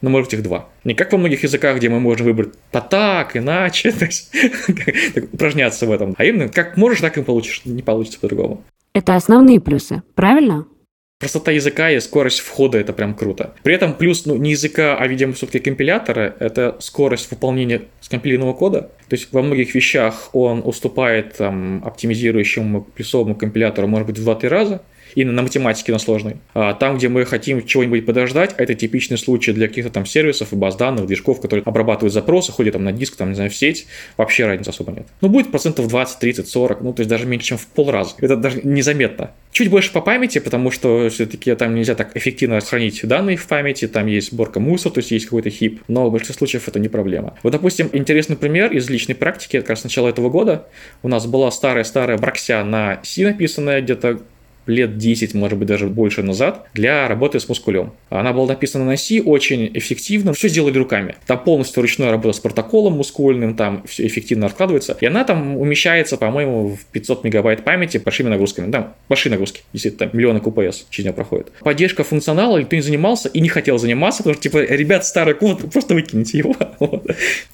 но 0.00 0.10
может 0.10 0.32
их 0.34 0.42
два. 0.42 0.68
Не 0.84 0.94
как 0.94 1.12
во 1.12 1.18
многих 1.18 1.42
языках, 1.42 1.76
где 1.76 1.88
мы 1.88 2.00
можем 2.00 2.26
выбрать 2.26 2.50
то 2.70 2.80
так, 2.80 3.36
иначе, 3.36 3.92
то 3.98 4.04
есть 4.04 4.32
упражняться 5.32 5.86
в 5.86 5.92
этом. 5.92 6.14
А 6.18 6.24
именно, 6.24 6.48
как 6.48 6.76
можешь, 6.76 7.00
так 7.00 7.18
и 7.18 7.22
получишь, 7.22 7.62
не 7.64 7.82
получится 7.82 8.20
по-другому. 8.20 8.64
Это 8.94 9.14
основные 9.14 9.60
плюсы, 9.60 10.02
правильно? 10.14 10.66
Простота 11.20 11.50
языка 11.50 11.90
и 11.90 11.98
скорость 11.98 12.38
входа– 12.38 12.78
это 12.80 12.92
прям 12.92 13.14
круто. 13.14 13.52
При 13.64 13.74
этом 13.74 13.92
плюс 13.92 14.24
ну, 14.24 14.36
не 14.36 14.52
языка, 14.52 14.96
а, 14.96 15.06
видимо, 15.08 15.32
все-таки 15.32 15.58
компилятора– 15.58 16.36
это 16.38 16.76
скорость 16.78 17.28
выполнения 17.32 17.82
скомпилированного 18.00 18.54
кода. 18.54 18.92
То 19.08 19.16
есть 19.16 19.32
во 19.32 19.42
многих 19.42 19.74
вещах 19.74 20.30
он 20.32 20.62
уступает 20.64 21.36
там, 21.36 21.82
оптимизирующему 21.84 22.82
плюсовому 22.82 23.34
компилятору, 23.34 23.88
может 23.88 24.06
быть, 24.06 24.18
в 24.18 24.28
2-3 24.28 24.48
раза 24.48 24.82
именно 25.14 25.34
на 25.34 25.42
математике, 25.42 25.92
на 25.92 25.98
сложной. 25.98 26.36
А 26.54 26.74
там, 26.74 26.96
где 26.98 27.08
мы 27.08 27.24
хотим 27.24 27.64
чего-нибудь 27.64 28.06
подождать, 28.06 28.54
это 28.56 28.74
типичный 28.74 29.18
случай 29.18 29.52
для 29.52 29.68
каких-то 29.68 29.90
там 29.90 30.06
сервисов 30.06 30.52
и 30.52 30.56
баз 30.56 30.76
данных, 30.76 31.06
движков, 31.06 31.40
которые 31.40 31.62
обрабатывают 31.64 32.12
запросы, 32.12 32.52
ходят 32.52 32.74
там 32.74 32.84
на 32.84 32.92
диск, 32.92 33.16
там, 33.16 33.30
не 33.30 33.34
знаю, 33.34 33.50
в 33.50 33.56
сеть, 33.56 33.86
вообще 34.16 34.46
разницы 34.46 34.70
особо 34.70 34.92
нет. 34.92 35.06
Ну, 35.20 35.28
будет 35.28 35.50
процентов 35.50 35.88
20, 35.88 36.18
30, 36.18 36.48
40, 36.48 36.80
ну, 36.80 36.92
то 36.92 37.00
есть 37.00 37.10
даже 37.10 37.26
меньше, 37.26 37.48
чем 37.48 37.58
в 37.58 37.66
полраза. 37.66 38.14
Это 38.18 38.36
даже 38.36 38.60
незаметно. 38.62 39.30
Чуть 39.52 39.70
больше 39.70 39.92
по 39.92 40.00
памяти, 40.00 40.38
потому 40.40 40.70
что 40.70 41.08
все-таки 41.08 41.54
там 41.54 41.74
нельзя 41.74 41.94
так 41.94 42.16
эффективно 42.16 42.60
хранить 42.60 43.00
данные 43.06 43.36
в 43.36 43.46
памяти, 43.46 43.88
там 43.88 44.06
есть 44.06 44.32
сборка 44.32 44.60
мусора, 44.60 44.94
то 44.94 44.98
есть 44.98 45.10
есть 45.10 45.24
какой-то 45.26 45.50
хип, 45.50 45.82
но 45.88 46.08
в 46.08 46.12
большинстве 46.12 46.34
случаев 46.34 46.68
это 46.68 46.78
не 46.78 46.88
проблема. 46.88 47.36
Вот, 47.42 47.50
допустим, 47.52 47.88
интересный 47.92 48.36
пример 48.36 48.72
из 48.72 48.88
личной 48.90 49.14
практики, 49.14 49.58
как 49.58 49.70
раз 49.70 49.80
с 49.80 49.84
начала 49.84 50.08
этого 50.08 50.28
года 50.28 50.66
у 51.02 51.08
нас 51.08 51.26
была 51.26 51.50
старая-старая 51.50 52.18
бракся 52.18 52.62
на 52.64 53.00
C 53.02 53.24
написанная 53.24 53.80
где-то 53.80 54.20
лет 54.68 54.98
10, 54.98 55.34
может 55.34 55.58
быть, 55.58 55.68
даже 55.68 55.88
больше 55.88 56.22
назад 56.22 56.66
для 56.74 57.08
работы 57.08 57.40
с 57.40 57.48
мускулем. 57.48 57.92
Она 58.10 58.32
была 58.32 58.46
написана 58.46 58.84
на 58.84 58.96
C, 58.96 59.20
очень 59.20 59.70
эффективно, 59.74 60.32
все 60.32 60.48
сделали 60.48 60.78
руками. 60.78 61.16
Там 61.26 61.42
полностью 61.42 61.82
ручная 61.82 62.10
работа 62.10 62.36
с 62.36 62.40
протоколом 62.40 62.94
мускульным, 62.94 63.54
там 63.54 63.82
все 63.86 64.06
эффективно 64.06 64.46
откладывается. 64.46 64.96
И 65.00 65.06
она 65.06 65.24
там 65.24 65.56
умещается, 65.56 66.16
по-моему, 66.16 66.76
в 66.76 66.84
500 66.86 67.24
мегабайт 67.24 67.64
памяти 67.64 67.98
большими 67.98 68.28
нагрузками. 68.28 68.70
Да, 68.70 68.94
большие 69.08 69.30
нагрузки, 69.30 69.62
действительно, 69.72 70.08
там 70.08 70.18
миллионы 70.18 70.38
QPS 70.38 70.84
через 70.90 71.06
нее 71.06 71.14
проходит. 71.14 71.52
Поддержка 71.60 72.04
функционала, 72.04 72.58
никто 72.58 72.76
не 72.76 72.82
занимался 72.82 73.28
и 73.28 73.40
не 73.40 73.48
хотел 73.48 73.78
заниматься, 73.78 74.22
потому 74.22 74.34
что, 74.34 74.42
типа, 74.42 74.58
ребят, 74.58 75.04
старый 75.06 75.34
код, 75.34 75.70
просто 75.72 75.94
выкиньте 75.94 76.38
его. 76.38 76.54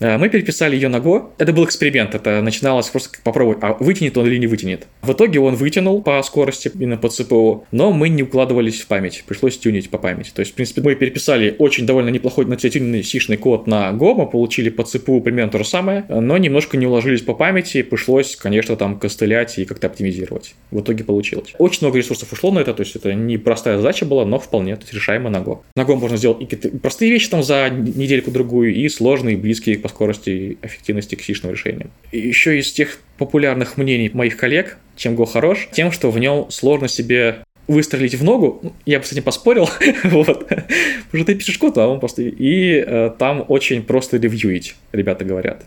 А, 0.01 0.19
мы 0.19 0.29
переписали 0.29 0.75
ее 0.75 0.89
на 0.89 0.97
Go. 0.97 1.31
Это 1.39 1.53
был 1.53 1.65
эксперимент, 1.65 2.15
это 2.15 2.43
начиналось 2.43 2.89
просто 2.89 3.19
попробовать, 3.23 3.59
а 3.63 3.75
вытянет 3.75 4.17
он 4.19 4.27
или 4.27 4.37
не 4.39 4.47
вытянет. 4.47 4.87
В 5.03 5.13
итоге 5.13 5.41
он 5.41 5.55
вытянул 5.55 6.03
по 6.03 6.23
скорости, 6.23 6.71
именно 6.75 6.97
под 7.05 7.13
ЦПУ, 7.13 7.67
но 7.71 7.93
мы 7.93 8.09
не 8.09 8.23
укладывались 8.23 8.81
в 8.81 8.87
память, 8.87 9.25
пришлось 9.27 9.59
тюнить 9.59 9.91
по 9.91 9.99
памяти. 9.99 10.31
То 10.35 10.41
есть, 10.41 10.53
в 10.53 10.55
принципе, 10.55 10.81
мы 10.81 10.95
переписали 10.95 11.55
очень 11.59 11.85
довольно 11.85 12.09
неплохой 12.09 12.47
нативный 12.47 13.03
сишный 13.03 13.37
код 13.37 13.67
на 13.67 13.91
Go, 13.91 14.15
мы 14.15 14.27
получили 14.27 14.71
по 14.71 14.85
ЦПУ 14.85 15.21
примерно 15.21 15.53
то 15.53 15.59
же 15.59 15.67
самое, 15.67 16.07
но 16.09 16.39
немножко 16.39 16.79
не 16.79 16.87
уложились 16.87 17.21
по 17.21 17.35
памяти, 17.35 17.83
пришлось, 17.83 18.37
конечно, 18.37 18.77
там 18.77 18.99
костылять 18.99 19.59
и 19.59 19.67
как-то 19.67 19.89
оптимизировать. 19.89 20.55
В 20.71 20.81
итоге 20.81 21.05
получилось. 21.05 21.53
Очень 21.59 21.81
много 21.83 21.99
ресурсов 21.99 22.33
ушло 22.33 22.51
на 22.51 22.61
это, 22.61 22.73
то 22.73 22.83
есть 22.83 22.97
это 22.97 23.13
не 23.13 23.37
простая 23.37 23.77
задача 23.77 24.07
была, 24.07 24.25
но 24.25 24.39
вполне 24.39 24.75
то 24.77 24.85
есть, 24.85 24.95
решаемо 24.95 25.29
на 25.29 25.43
Go. 25.43 25.59
На 25.77 25.83
Go 25.83 25.97
можно 25.97 26.17
сделать 26.17 26.41
и 26.41 26.47
какие-то 26.47 26.79
простые 26.79 27.11
вещи 27.11 27.29
там 27.29 27.43
за 27.43 27.69
недельку-другую, 27.69 28.75
и 28.75 28.89
сложные, 28.89 29.37
близкие 29.37 29.79
по 29.79 29.91
скорости 29.91 30.57
эффективности 30.63 31.17
к 31.17 31.21
сишным 31.21 31.53
решениям. 31.53 31.91
И 32.13 32.19
еще 32.19 32.59
из 32.59 32.73
тех 32.73 32.99
популярных 33.19 33.77
мнений 33.77 34.11
моих 34.13 34.37
коллег, 34.37 34.79
чем 34.97 35.15
Go 35.15 35.27
хорош, 35.27 35.69
тем, 35.73 35.93
что 35.93 36.11
в 36.11 36.19
нем 36.19 36.51
сложно 36.51 36.89
себе 36.89 37.39
выстрелить 37.67 38.15
в 38.15 38.25
ногу, 38.25 38.61
ну, 38.63 38.73
я 38.85 38.99
бы 38.99 39.05
с 39.05 39.13
этим 39.13 39.23
поспорил, 39.23 39.69
вот, 40.05 40.49
потому 40.49 40.69
что 41.13 41.25
ты 41.25 41.35
пишешь 41.35 41.59
код, 41.59 41.79
а 41.79 41.89
он 41.89 42.01
просто... 42.01 42.23
И 42.23 42.85
э, 42.87 43.11
там 43.19 43.45
очень 43.49 43.83
просто 43.83 44.19
ревьюить, 44.19 44.77
ребята 44.93 45.25
говорят. 45.25 45.65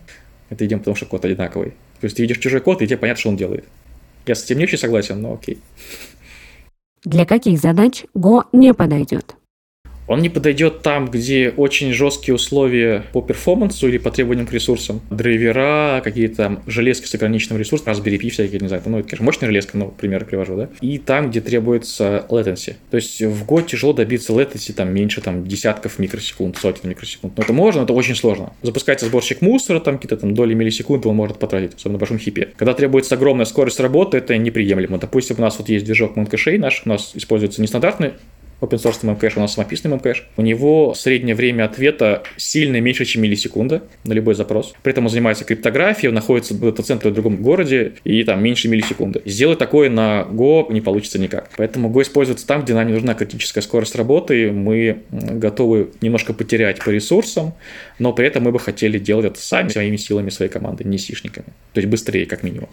Это 0.49 0.65
идем 0.65 0.79
потому, 0.79 0.95
что 0.95 1.05
код 1.05 1.25
одинаковый. 1.25 1.71
То 1.99 2.05
есть 2.05 2.15
ты 2.17 2.21
видишь 2.21 2.37
чужой 2.37 2.61
код, 2.61 2.81
и 2.81 2.87
тебе 2.87 2.97
понятно, 2.97 3.19
что 3.19 3.29
он 3.29 3.37
делает. 3.37 3.65
Я 4.25 4.35
с 4.35 4.43
этим 4.43 4.59
не 4.59 4.65
очень 4.65 4.77
согласен, 4.77 5.21
но 5.21 5.33
окей. 5.33 5.59
Для 7.03 7.25
каких 7.25 7.59
задач 7.59 8.03
Go 8.15 8.43
не 8.51 8.73
подойдет? 8.73 9.35
Он 10.07 10.21
не 10.21 10.29
подойдет 10.29 10.81
там, 10.81 11.07
где 11.09 11.53
очень 11.55 11.91
жесткие 11.93 12.35
условия 12.35 13.03
по 13.11 13.21
перформансу 13.21 13.87
или 13.87 13.97
по 13.97 14.09
требованиям 14.09 14.47
к 14.47 14.53
ресурсам. 14.53 15.01
Драйвера, 15.09 16.01
какие-то 16.03 16.35
там 16.35 16.63
железки 16.65 17.05
с 17.05 17.15
ограниченным 17.15 17.59
ресурсом, 17.59 17.93
Raspberry 17.93 18.19
Pi 18.19 18.29
всякие, 18.29 18.59
не 18.59 18.67
знаю, 18.67 18.81
ну, 18.85 18.99
это, 18.99 19.09
конечно, 19.09 19.25
мощная 19.25 19.47
железка, 19.47 19.77
но 19.77 19.87
пример 19.87 20.25
привожу, 20.25 20.55
да. 20.55 20.69
И 20.81 20.97
там, 20.97 21.29
где 21.29 21.41
требуется 21.41 22.25
latency. 22.29 22.75
То 22.89 22.97
есть 22.97 23.21
в 23.21 23.45
год 23.45 23.67
тяжело 23.67 23.93
добиться 23.93 24.33
latency 24.33 24.73
там 24.73 24.93
меньше 24.93 25.21
там 25.21 25.45
десятков 25.45 25.99
микросекунд, 25.99 26.57
сотен 26.57 26.89
микросекунд. 26.89 27.37
Но 27.37 27.43
это 27.43 27.53
можно, 27.53 27.81
но 27.81 27.85
это 27.85 27.93
очень 27.93 28.15
сложно. 28.15 28.53
Запускается 28.61 29.05
сборщик 29.07 29.41
мусора, 29.41 29.79
там 29.79 29.97
какие-то 29.97 30.17
там 30.17 30.33
доли 30.33 30.53
миллисекунд 30.53 31.05
он 31.05 31.15
может 31.15 31.37
потратить, 31.37 31.75
особенно 31.75 31.93
на 31.93 31.99
большом 31.99 32.19
хипе. 32.19 32.49
Когда 32.55 32.73
требуется 32.73 33.15
огромная 33.15 33.45
скорость 33.45 33.79
работы, 33.79 34.17
это 34.17 34.37
неприемлемо. 34.37 34.97
Допустим, 34.97 35.35
у 35.39 35.41
нас 35.41 35.57
вот 35.57 35.69
есть 35.69 35.85
движок 35.85 36.15
Moncache 36.17 36.57
наш, 36.57 36.83
у 36.85 36.89
нас 36.89 37.11
используется 37.15 37.61
нестандартный 37.61 38.13
open 38.61 38.77
source 38.77 39.05
мемкэш, 39.05 39.37
у 39.37 39.39
нас 39.39 39.53
самописный 39.53 39.91
мемкэш. 39.91 40.27
У 40.37 40.41
него 40.41 40.93
среднее 40.95 41.35
время 41.35 41.65
ответа 41.65 42.23
сильно 42.37 42.79
меньше, 42.81 43.05
чем 43.05 43.23
миллисекунда 43.23 43.83
на 44.03 44.13
любой 44.13 44.35
запрос. 44.35 44.73
При 44.83 44.91
этом 44.91 45.05
он 45.05 45.11
занимается 45.11 45.45
криптографией, 45.45 46.09
он 46.09 46.15
находится 46.15 46.53
в 46.53 46.59
дата-центре 46.59 47.11
в 47.11 47.13
другом 47.13 47.37
городе, 47.41 47.93
и 48.03 48.23
там 48.23 48.43
меньше 48.43 48.67
миллисекунды. 48.67 49.21
Сделать 49.25 49.59
такое 49.59 49.89
на 49.89 50.27
Go 50.29 50.71
не 50.71 50.81
получится 50.81 51.19
никак. 51.19 51.49
Поэтому 51.57 51.89
Go 51.89 52.01
используется 52.01 52.47
там, 52.47 52.63
где 52.63 52.73
нам 52.73 52.87
не 52.87 52.93
нужна 52.93 53.13
критическая 53.13 53.61
скорость 53.61 53.95
работы, 53.95 54.51
мы 54.51 55.03
готовы 55.11 55.89
немножко 56.01 56.33
потерять 56.33 56.83
по 56.83 56.89
ресурсам, 56.89 57.53
но 57.99 58.13
при 58.13 58.27
этом 58.27 58.43
мы 58.43 58.51
бы 58.51 58.59
хотели 58.59 58.99
делать 58.99 59.25
это 59.25 59.39
сами, 59.39 59.69
своими 59.69 59.97
силами 59.97 60.29
своей 60.29 60.51
команды, 60.51 60.83
не 60.83 60.97
сишниками. 60.97 61.47
То 61.73 61.79
есть 61.79 61.89
быстрее, 61.89 62.25
как 62.25 62.43
минимум. 62.43 62.69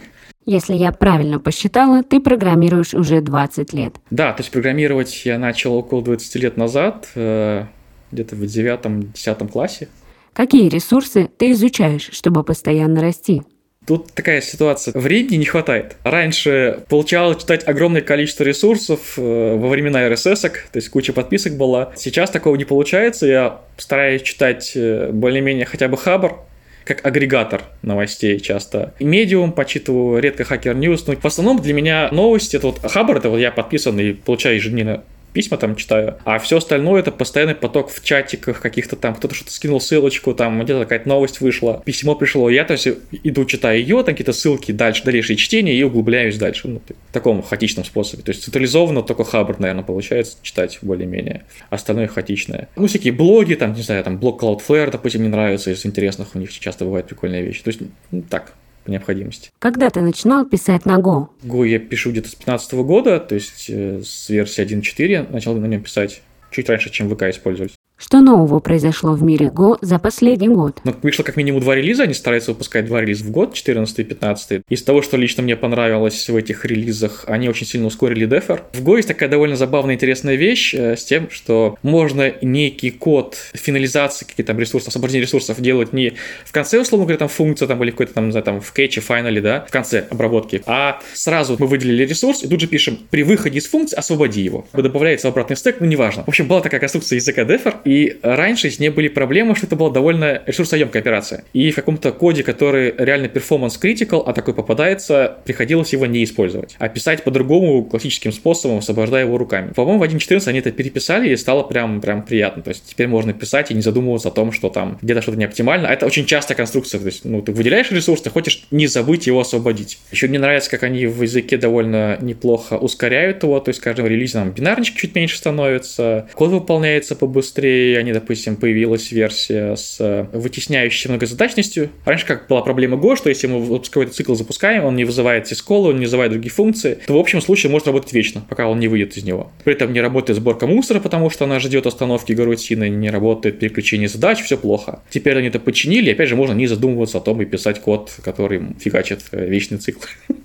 Если 0.47 0.75
я 0.75 0.93
правильно 0.93 1.41
посчитала, 1.41 2.03
ты 2.03 2.21
программируешь 2.21 2.93
уже 2.95 3.21
20 3.21 3.73
лет. 3.73 3.95
Да, 4.11 4.33
то 4.33 4.43
есть 4.43 4.51
программировать 4.51 5.25
я 5.25 5.39
начал 5.39 5.75
около 5.75 6.03
20 6.03 6.35
лет 6.37 6.57
назад, 6.57 7.09
э, 7.15 7.65
где-то 8.13 8.37
в 8.37 8.43
9-10 8.43 9.49
классе. 9.49 9.89
Какие 10.35 10.69
ресурсы 10.69 11.31
ты 11.39 11.53
изучаешь, 11.53 12.11
чтобы 12.13 12.45
постоянно 12.45 13.01
расти? 13.01 13.43
Тут 13.87 14.13
такая 14.13 14.41
ситуация. 14.41 14.99
Времени 14.99 15.37
не 15.37 15.45
хватает. 15.45 15.97
Раньше 16.05 16.85
получалось 16.89 17.43
читать 17.43 17.69
огромное 17.69 18.01
количество 18.01 18.43
ресурсов 18.43 19.15
э, 19.19 19.57
во 19.57 19.69
времена 19.69 20.09
RSS, 20.09 20.41
то 20.41 20.77
есть 20.77 20.89
куча 20.89 21.13
подписок 21.13 21.57
была. 21.57 21.93
Сейчас 21.95 22.31
такого 22.31 22.57
не 22.57 22.65
получается. 22.65 23.27
Я 23.27 23.61
стараюсь 23.77 24.23
читать 24.23 24.73
э, 24.75 25.11
более-менее 25.13 25.67
хотя 25.67 25.89
бы 25.89 25.99
хабр, 25.99 26.39
как 26.85 27.05
агрегатор 27.05 27.62
новостей 27.83 28.38
часто. 28.40 28.94
Медиум 29.01 29.53
почитываю, 29.53 30.20
редко 30.20 30.42
Hacker 30.42 30.75
News. 30.75 31.05
Но 31.07 31.16
в 31.16 31.25
основном 31.25 31.61
для 31.61 31.75
меня 31.75 32.09
новости, 32.12 32.57
это 32.57 32.68
вот 32.68 32.81
Хабр, 32.83 33.16
это 33.16 33.31
вот 33.31 33.38
я 33.38 33.51
подписан 33.51 33.99
и 33.99 34.12
получаю 34.12 34.57
ежедневно 34.57 35.03
письма 35.35 35.59
там 35.59 35.77
читаю, 35.77 36.16
а 36.25 36.38
все 36.38 36.57
остальное 36.57 37.01
это 37.01 37.11
постоянный 37.11 37.55
поток 37.55 37.90
в 37.90 38.03
чатиках 38.03 38.61
каких-то 38.61 38.97
там, 38.97 39.14
кто-то 39.14 39.35
что-то 39.35 39.53
скинул 39.53 39.81
ссылочку, 39.81 40.33
там 40.33 40.62
где-то 40.62 40.81
какая-то 40.81 41.09
новость 41.09 41.40
вышла, 41.40 41.83
письмо 41.85 42.14
пришло, 42.14 42.49
я 42.49 42.64
то 42.64 42.73
есть 42.73 42.88
иду 43.23 43.44
читаю 43.44 43.81
ее, 43.81 44.03
там 44.05 44.14
какие-то 44.14 44.33
ссылки 44.33 44.73
дальше, 44.73 45.05
дальнейшее 45.05 45.37
чтение 45.37 45.75
и 45.75 45.83
углубляюсь 45.83 46.38
дальше, 46.38 46.68
ну, 46.68 46.81
в 47.11 47.12
таком 47.12 47.42
хаотичном 47.42 47.85
способе, 47.85 48.23
то 48.23 48.31
есть 48.31 48.44
централизованно 48.44 49.03
только 49.03 49.25
Хаббард, 49.25 49.59
наверное, 49.59 49.85
получается 49.85 50.37
читать 50.42 50.79
более-менее, 50.81 51.44
остальное 51.68 52.07
хаотичное. 52.07 52.68
Ну, 52.77 52.87
всякие 52.87 53.12
блоги, 53.12 53.55
там, 53.55 53.75
не 53.75 53.83
знаю, 53.83 54.05
там, 54.05 54.18
блог 54.18 54.42
Cloudflare, 54.42 54.90
допустим, 54.90 55.20
мне 55.20 55.31
нравится, 55.31 55.73
из 55.73 55.85
интересных 55.85 56.35
у 56.35 56.38
них 56.38 56.53
часто 56.53 56.85
бывают 56.85 57.09
прикольные 57.09 57.42
вещи, 57.42 57.62
то 57.62 57.68
есть, 57.68 57.81
ну, 58.12 58.23
так, 58.23 58.55
по 58.85 58.90
необходимости. 58.90 59.51
Когда 59.59 59.90
ты 59.90 60.01
начинал 60.01 60.44
писать 60.44 60.85
на 60.85 60.99
Go? 60.99 61.29
Go 61.42 61.66
я 61.66 61.79
пишу 61.79 62.11
где-то 62.11 62.29
с 62.29 62.33
2015 62.33 62.73
года, 62.75 63.20
то 63.20 63.35
есть 63.35 63.66
э, 63.68 64.03
с 64.05 64.29
версии 64.29 64.64
1.4 64.64 65.33
начал 65.33 65.55
на 65.55 65.66
нем 65.66 65.83
писать 65.83 66.23
чуть 66.51 66.68
раньше, 66.68 66.90
чем 66.90 67.09
ВК 67.09 67.25
использовать. 67.25 67.75
Что 67.97 68.21
нового 68.21 68.59
произошло 68.59 69.13
в 69.13 69.23
мире 69.23 69.47
Go 69.47 69.79
за 69.81 70.01
последний 70.01 70.49
год? 70.49 70.81
Ну, 70.83 70.95
вышло 71.03 71.23
как 71.23 71.37
минимум 71.37 71.61
два 71.61 71.77
релиза, 71.77 72.03
они 72.03 72.15
стараются 72.15 72.51
выпускать 72.51 72.87
два 72.87 73.01
релиза 73.01 73.25
в 73.25 73.31
год, 73.31 73.55
14 73.55 73.99
и 74.01 74.05
15. 74.05 74.63
Из 74.69 74.83
того, 74.83 75.01
что 75.01 75.17
лично 75.17 75.45
мне 75.45 75.57
понравилось 75.57 76.29
в 76.29 76.35
этих 76.35 76.65
релизах, 76.65 77.25
они 77.29 77.49
очень 77.49 77.67
сильно 77.67 77.87
ускорили 77.87 78.27
Дефер. 78.27 78.65
В 78.73 78.83
Go 78.83 78.97
есть 78.97 79.07
такая 79.07 79.29
довольно 79.29 79.55
забавная 79.55 79.95
интересная 79.95 80.35
вещь 80.35 80.75
э, 80.75 80.97
с 80.97 81.05
тем, 81.05 81.31
что 81.31 81.79
можно 81.83 82.35
некий 82.43 82.91
код 82.91 83.37
финализации 83.55 84.25
каких-то 84.25 84.43
там 84.43 84.59
ресурсов, 84.59 84.89
освобождения 84.89 85.23
ресурсов 85.23 85.61
делать 85.61 85.93
не 85.93 86.15
в 86.45 86.51
конце, 86.51 86.81
условно 86.81 87.07
говоря, 87.07 87.19
там 87.19 87.29
функция 87.29 87.69
там 87.69 87.83
или 87.85 87.93
какой-то 87.93 88.15
там, 88.15 88.27
не 88.27 88.33
знаю, 88.33 88.45
там 88.45 88.61
в 88.61 88.73
кетче, 88.73 89.03
файнале, 89.03 89.41
да, 89.41 89.65
в 89.69 89.71
конце 89.71 90.01
обработки, 90.11 90.63
а 90.67 91.01
сразу 91.13 91.57
мы 91.61 91.69
выделили 91.69 92.05
ресурс 92.05 92.43
и 92.43 92.49
тут 92.49 92.59
же 92.59 92.67
пишем 92.67 92.99
при 93.11 93.23
выходе 93.23 93.59
из 93.59 93.69
функции 93.69 93.97
освободи 93.97 94.41
его. 94.41 94.67
Добавляется 94.73 95.29
в 95.29 95.31
обратный 95.31 95.57
стек, 95.57 95.77
ну 95.79 95.87
неважно. 95.87 96.25
В 96.25 96.29
общем, 96.29 96.49
была 96.49 96.61
такая 96.61 96.81
конструкция 96.81 97.17
языка 97.17 97.45
Дефер, 97.45 97.77
и 97.85 98.18
раньше 98.23 98.70
с 98.70 98.79
ней 98.79 98.90
были 98.90 99.09
проблемы, 99.09 99.55
что 99.55 99.66
это 99.66 99.77
была 99.77 99.90
довольно 99.90 100.42
ресурсоемкая 100.47 101.03
операция. 101.03 101.44
И 101.53 101.70
в 101.70 101.75
каком-то 101.75 102.12
коде, 102.12 102.42
который 102.42 102.94
реально 102.97 103.27
performance 103.27 103.81
critical, 103.81 104.23
а 104.27 104.33
такой 104.33 104.55
попадается, 104.55 105.38
приходилось 105.44 105.92
его 105.92 106.07
не 106.07 106.25
использовать. 106.25 106.77
А 106.79 106.88
писать 106.88 107.25
по-другому, 107.25 107.85
классическим 107.85 108.33
способом, 108.33 108.79
освобождая 108.79 109.25
его 109.25 109.38
руками. 109.38 109.73
По-моему, 109.73 110.01
в 110.01 110.03
1.14 110.03 110.49
они 110.49 110.59
это 110.61 110.73
переписали, 110.73 111.31
и 111.31 111.37
стало 111.37 111.62
прям, 111.62 112.01
прям 112.01 112.23
приятно. 112.23 112.62
То 112.62 112.70
есть 112.70 112.85
теперь 112.87 113.07
можно 113.07 113.33
писать 113.33 113.70
и 113.70 113.75
не 113.75 113.83
задумываться 113.83 114.29
о 114.29 114.33
том, 114.33 114.53
что 114.53 114.68
там 114.68 114.99
где-то 115.03 115.23
что-то 115.23 115.38
не 115.38 115.44
оптимально. 115.44 115.88
А 115.88 115.92
это 115.92 116.07
очень 116.07 116.27
частая 116.27 116.57
конструкция. 116.57 117.01
То 117.01 117.07
есть, 117.07 117.25
ну, 117.25 117.42
ты 117.42 117.53
выделяешь 117.53 117.90
ресурс, 117.90 118.23
ты 118.23 118.31
хочешь 118.31 118.66
не 118.70 118.87
забыть 118.87 119.27
его 119.27 119.40
освободить. 119.40 119.99
Еще 120.11 120.29
мне 120.29 120.38
нравится, 120.38 120.70
как 120.70 120.83
они 120.83 121.07
в 121.07 121.23
языке 121.23 121.57
довольно 121.57 122.18
неплохо 122.20 122.75
ускоряют 122.75 123.42
его. 123.42 123.61
То 123.61 123.70
есть, 123.70 123.81
каждым 123.81 124.07
релизом 124.07 124.53
бинарничек 124.53 124.97
чуть 124.97 125.14
меньше 125.14 125.37
становится, 125.37 126.29
код 126.35 126.51
выполняется 126.51 127.16
побыстрее, 127.16 127.74
они, 127.99 128.13
допустим, 128.13 128.57
появилась 128.57 129.13
версия 129.13 129.77
с 129.77 129.97
э, 130.01 130.27
вытесняющей 130.33 131.11
многозадачностью. 131.11 131.91
Раньше 132.05 132.27
как 132.27 132.49
была 132.49 132.63
проблема 132.63 132.97
Go, 132.97 133.17
что 133.17 133.29
если 133.29 133.47
мы 133.47 133.81
какой-то 133.81 134.13
цикл 134.13 134.35
запускаем, 134.35 134.85
он 134.85 134.97
не 134.97 135.05
вызывает 135.05 135.47
сисколы, 135.47 135.91
он 135.91 135.97
не 135.97 136.07
вызывает 136.07 136.33
другие 136.33 136.53
функции, 136.53 136.99
то 137.07 137.15
в 137.15 137.19
общем 137.19 137.41
случае 137.41 137.71
может 137.71 137.87
работать 137.87 138.13
вечно, 138.13 138.45
пока 138.49 138.69
он 138.69 138.81
не 138.81 138.89
выйдет 138.89 139.17
из 139.17 139.25
него. 139.25 139.51
При 139.65 139.75
этом 139.75 139.93
не 139.93 140.01
работает 140.01 140.39
сборка 140.39 140.67
мусора, 140.67 141.01
потому 141.01 141.31
что 141.31 141.45
она 141.45 141.61
ждет 141.61 141.87
остановки 141.87 142.33
гарутины, 142.33 142.89
не 142.89 143.11
работает 143.11 143.59
переключение 143.59 144.09
задач, 144.09 144.43
все 144.43 144.57
плохо. 144.57 145.03
Теперь 145.11 145.37
они 145.39 145.49
это 145.49 145.61
починили, 145.61 146.11
опять 146.11 146.29
же 146.29 146.37
можно 146.37 146.53
не 146.53 146.67
задумываться 146.67 147.19
о 147.19 147.21
том 147.21 147.41
и 147.43 147.45
писать 147.45 147.81
код, 147.81 148.13
который 148.23 148.63
фигачит 148.81 149.21
э, 149.33 149.47
вечный 149.47 149.79
цикл. 149.79 150.01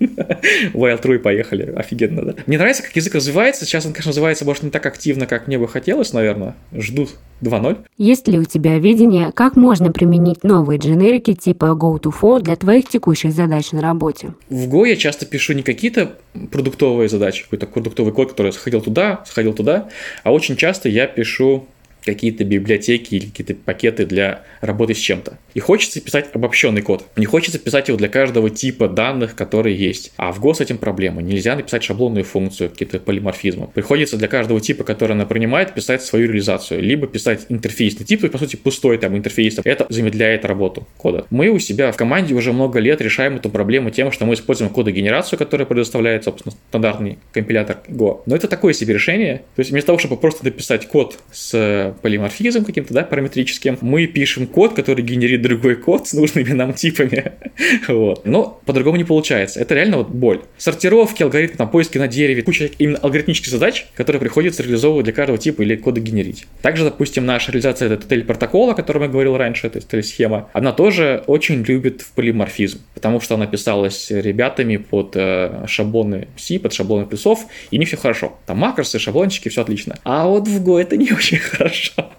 While 0.72 1.00
true 1.02 1.18
поехали. 1.18 1.72
Офигенно, 1.74 2.22
да? 2.22 2.34
Мне 2.46 2.58
нравится, 2.58 2.82
как 2.82 2.94
язык 2.94 3.14
развивается. 3.14 3.64
Сейчас 3.64 3.86
он, 3.86 3.92
конечно, 3.92 4.10
развивается, 4.10 4.44
может, 4.44 4.62
не 4.62 4.70
так 4.70 4.84
активно, 4.86 5.26
как 5.26 5.46
мне 5.46 5.58
бы 5.58 5.68
хотелось, 5.68 6.12
наверное. 6.12 6.54
Жду 6.72 7.08
2.0. 7.42 7.78
Есть 7.96 8.28
ли 8.28 8.38
у 8.38 8.44
тебя 8.44 8.78
видение, 8.78 9.32
как 9.32 9.56
можно 9.56 9.90
применить 9.90 10.44
новые 10.44 10.78
дженерики 10.78 11.34
типа 11.34 11.76
Go2For 11.78 12.40
для 12.40 12.56
твоих 12.56 12.88
текущих 12.88 13.32
задач 13.32 13.72
на 13.72 13.80
работе? 13.80 14.34
В 14.48 14.68
Go 14.68 14.86
я 14.86 14.96
часто 14.96 15.26
пишу 15.26 15.54
не 15.54 15.62
какие-то 15.62 16.12
продуктовые 16.50 17.08
задачи, 17.08 17.44
какой-то 17.44 17.66
продуктовый 17.66 18.12
код, 18.12 18.30
который 18.30 18.52
сходил 18.52 18.80
туда, 18.80 19.24
сходил 19.26 19.54
туда, 19.54 19.88
а 20.22 20.32
очень 20.32 20.56
часто 20.56 20.88
я 20.88 21.06
пишу 21.06 21.66
какие-то 22.04 22.44
библиотеки 22.44 23.14
или 23.14 23.26
какие-то 23.26 23.54
пакеты 23.54 24.06
для 24.06 24.42
работы 24.60 24.94
с 24.94 24.98
чем-то. 24.98 25.38
И 25.54 25.60
хочется 25.60 26.00
писать 26.00 26.28
обобщенный 26.32 26.82
код. 26.82 27.04
Не 27.16 27.26
хочется 27.26 27.58
писать 27.58 27.88
его 27.88 27.98
для 27.98 28.08
каждого 28.08 28.50
типа 28.50 28.88
данных, 28.88 29.34
которые 29.34 29.76
есть. 29.76 30.12
А 30.16 30.32
в 30.32 30.40
Go 30.40 30.54
с 30.54 30.60
этим 30.60 30.78
проблема. 30.78 31.22
Нельзя 31.22 31.56
написать 31.56 31.82
шаблонную 31.82 32.24
функцию, 32.24 32.70
какие-то 32.70 33.00
полиморфизмы. 33.00 33.68
Приходится 33.68 34.16
для 34.16 34.28
каждого 34.28 34.60
типа, 34.60 34.84
который 34.84 35.12
она 35.12 35.26
принимает, 35.26 35.74
писать 35.74 36.02
свою 36.02 36.28
реализацию. 36.28 36.82
Либо 36.82 37.06
писать 37.06 37.46
интерфейсный 37.48 38.06
тип, 38.06 38.24
и 38.24 38.28
по 38.28 38.38
сути 38.38 38.56
пустой 38.56 38.98
там 38.98 39.16
интерфейс. 39.16 39.58
Это 39.64 39.86
замедляет 39.88 40.44
работу 40.44 40.86
кода. 40.96 41.26
Мы 41.30 41.48
у 41.48 41.58
себя 41.58 41.92
в 41.92 41.96
команде 41.96 42.34
уже 42.34 42.52
много 42.52 42.78
лет 42.78 43.00
решаем 43.00 43.36
эту 43.36 43.50
проблему 43.50 43.90
тем, 43.90 44.12
что 44.12 44.26
мы 44.26 44.34
используем 44.34 44.70
кодогенерацию, 44.70 45.38
которая 45.38 45.66
предоставляет, 45.66 46.24
собственно, 46.24 46.54
стандартный 46.68 47.18
компилятор 47.32 47.78
Go. 47.88 48.22
Но 48.26 48.36
это 48.36 48.48
такое 48.48 48.72
себе 48.72 48.94
решение. 48.94 49.38
То 49.56 49.60
есть 49.60 49.70
вместо 49.70 49.88
того, 49.88 49.98
чтобы 49.98 50.16
просто 50.16 50.44
написать 50.44 50.86
код 50.86 51.18
с 51.32 51.89
полиморфизм 51.92 52.64
каким-то, 52.64 52.94
да, 52.94 53.02
параметрическим, 53.02 53.78
мы 53.80 54.06
пишем 54.06 54.46
код, 54.46 54.74
который 54.74 55.02
генерит 55.04 55.42
другой 55.42 55.76
код 55.76 56.08
с 56.08 56.12
нужными 56.12 56.52
нам 56.52 56.74
типами. 56.74 57.32
вот. 57.88 58.26
Но 58.26 58.60
по-другому 58.64 58.96
не 58.96 59.04
получается. 59.04 59.60
Это 59.60 59.74
реально 59.74 59.98
вот 59.98 60.08
боль. 60.08 60.40
Сортировки, 60.58 61.22
алгоритмы, 61.22 61.56
там, 61.56 61.70
поиски 61.70 61.98
на 61.98 62.08
дереве, 62.08 62.42
куча 62.42 62.70
именно 62.78 62.98
алгоритмических 62.98 63.50
задач, 63.50 63.86
которые 63.94 64.20
приходится 64.20 64.62
реализовывать 64.62 65.04
для 65.04 65.12
каждого 65.12 65.38
типа 65.38 65.62
или 65.62 65.76
кода 65.76 66.00
генерить. 66.00 66.46
Также, 66.62 66.84
допустим, 66.84 67.26
наша 67.26 67.52
реализация 67.52 67.86
этого 67.86 68.02
тель 68.02 68.24
протокола, 68.24 68.72
о 68.72 68.74
котором 68.74 69.02
я 69.02 69.08
говорил 69.08 69.36
раньше, 69.36 69.68
то 69.68 69.76
есть 69.76 69.88
тель-схема, 69.88 70.48
она 70.52 70.72
тоже 70.72 71.24
очень 71.26 71.62
любит 71.62 72.02
в 72.02 72.12
полиморфизм, 72.12 72.80
потому 72.94 73.20
что 73.20 73.34
она 73.34 73.46
писалась 73.46 74.10
ребятами 74.10 74.76
под 74.76 75.12
э, 75.14 75.64
шаблоны 75.66 76.28
C, 76.36 76.58
под 76.58 76.72
шаблоны 76.72 77.06
плюсов, 77.06 77.46
и 77.70 77.78
не 77.78 77.84
все 77.84 77.96
хорошо. 77.96 78.38
Там 78.46 78.58
макросы, 78.58 78.98
шаблончики, 78.98 79.48
все 79.48 79.62
отлично. 79.62 79.98
А 80.04 80.26
вот 80.26 80.48
в 80.48 80.64
Go 80.66 80.80
это 80.80 80.96
не 80.96 81.12
очень 81.12 81.38
хорошо 81.38 81.79
хорошо. 81.80 82.12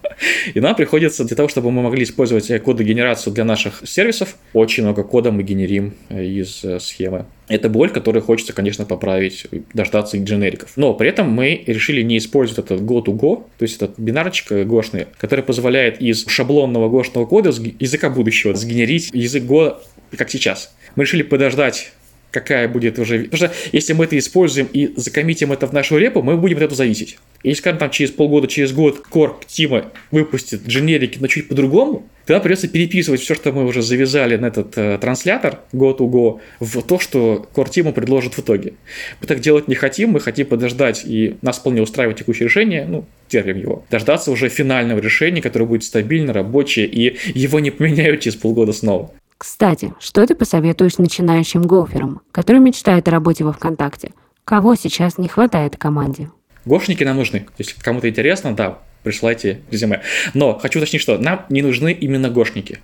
И 0.54 0.60
нам 0.60 0.74
приходится 0.74 1.24
для 1.24 1.36
того, 1.36 1.48
чтобы 1.48 1.70
мы 1.70 1.82
могли 1.82 2.04
использовать 2.04 2.46
кодогенерацию 2.62 3.32
для 3.32 3.44
наших 3.44 3.82
сервисов, 3.84 4.36
очень 4.52 4.84
много 4.84 5.02
кода 5.04 5.30
мы 5.30 5.42
генерим 5.42 5.94
э, 6.08 6.24
из 6.24 6.64
э, 6.64 6.78
схемы. 6.80 7.26
Это 7.48 7.68
боль, 7.68 7.90
которую 7.90 8.22
хочется, 8.22 8.52
конечно, 8.52 8.84
поправить, 8.84 9.46
дождаться 9.74 10.16
дженериков. 10.16 10.72
Но 10.76 10.94
при 10.94 11.08
этом 11.08 11.30
мы 11.30 11.62
решили 11.66 12.02
не 12.02 12.18
использовать 12.18 12.64
этот 12.64 12.80
go-to-go, 12.82 13.44
то 13.58 13.62
есть 13.62 13.76
этот 13.76 13.98
бинарчик 13.98 14.66
гошный, 14.66 15.06
который 15.18 15.44
позволяет 15.44 16.00
из 16.00 16.26
шаблонного 16.26 16.88
гошного 16.88 17.26
кода, 17.26 17.50
языка 17.50 18.10
будущего, 18.10 18.54
сгенерить 18.54 19.10
язык 19.12 19.42
Go, 19.44 19.78
как 20.16 20.30
сейчас. 20.30 20.74
Мы 20.94 21.04
решили 21.04 21.22
подождать 21.22 21.92
какая 22.32 22.66
будет 22.66 22.98
уже... 22.98 23.24
Потому 23.24 23.36
что 23.36 23.52
если 23.70 23.92
мы 23.92 24.06
это 24.06 24.18
используем 24.18 24.68
и 24.72 24.92
закоммитим 24.96 25.52
это 25.52 25.66
в 25.66 25.72
нашу 25.72 25.98
репу, 25.98 26.22
мы 26.22 26.36
будем 26.36 26.56
от 26.56 26.64
этого 26.64 26.76
зависеть. 26.76 27.18
И, 27.44 27.54
скажем, 27.54 27.78
там 27.78 27.90
через 27.90 28.10
полгода, 28.10 28.48
через 28.48 28.72
год 28.72 29.00
Корк 29.08 29.44
Тима 29.46 29.92
выпустит 30.10 30.66
дженерики, 30.66 31.18
но 31.20 31.26
чуть 31.26 31.48
по-другому, 31.48 32.08
тогда 32.24 32.40
придется 32.40 32.68
переписывать 32.68 33.20
все, 33.20 33.34
что 33.34 33.52
мы 33.52 33.64
уже 33.64 33.82
завязали 33.82 34.36
на 34.36 34.46
этот 34.46 34.78
э, 34.78 34.98
транслятор 34.98 35.60
Go-to-Go 35.72 36.40
в 36.60 36.82
то, 36.82 36.98
что 36.98 37.46
Core 37.54 37.68
Team 37.68 37.92
предложит 37.92 38.34
в 38.34 38.40
итоге. 38.40 38.74
Мы 39.20 39.26
так 39.26 39.40
делать 39.40 39.68
не 39.68 39.74
хотим, 39.74 40.10
мы 40.10 40.20
хотим 40.20 40.46
подождать, 40.46 41.02
и 41.04 41.36
нас 41.42 41.58
вполне 41.58 41.82
устраивает 41.82 42.18
текущее 42.18 42.46
решение, 42.46 42.86
ну, 42.86 43.04
терпим 43.28 43.58
его. 43.58 43.84
Дождаться 43.90 44.30
уже 44.30 44.48
финального 44.48 45.00
решения, 45.00 45.42
которое 45.42 45.66
будет 45.66 45.84
стабильно, 45.84 46.32
рабочее, 46.32 46.86
и 46.86 47.16
его 47.34 47.60
не 47.60 47.70
поменяют 47.70 48.20
через 48.20 48.36
полгода 48.36 48.72
снова. 48.72 49.12
Кстати, 49.42 49.92
что 49.98 50.24
ты 50.24 50.36
посоветуешь 50.36 50.98
начинающим 50.98 51.62
гоферам, 51.62 52.20
которые 52.30 52.60
мечтают 52.62 53.08
о 53.08 53.10
работе 53.10 53.42
во 53.42 53.52
ВКонтакте? 53.52 54.12
Кого 54.44 54.76
сейчас 54.76 55.18
не 55.18 55.26
хватает 55.26 55.76
команде? 55.76 56.30
Гошники 56.64 57.02
нам 57.02 57.16
нужны. 57.16 57.46
Если 57.58 57.74
кому-то 57.80 58.08
интересно, 58.08 58.54
да, 58.54 58.78
присылайте 59.02 59.62
резюме. 59.68 60.02
Но 60.32 60.56
хочу 60.56 60.78
уточнить, 60.78 61.02
что 61.02 61.18
нам 61.18 61.44
не 61.48 61.60
нужны 61.60 61.92
именно 61.92 62.30
гошники. 62.30 62.78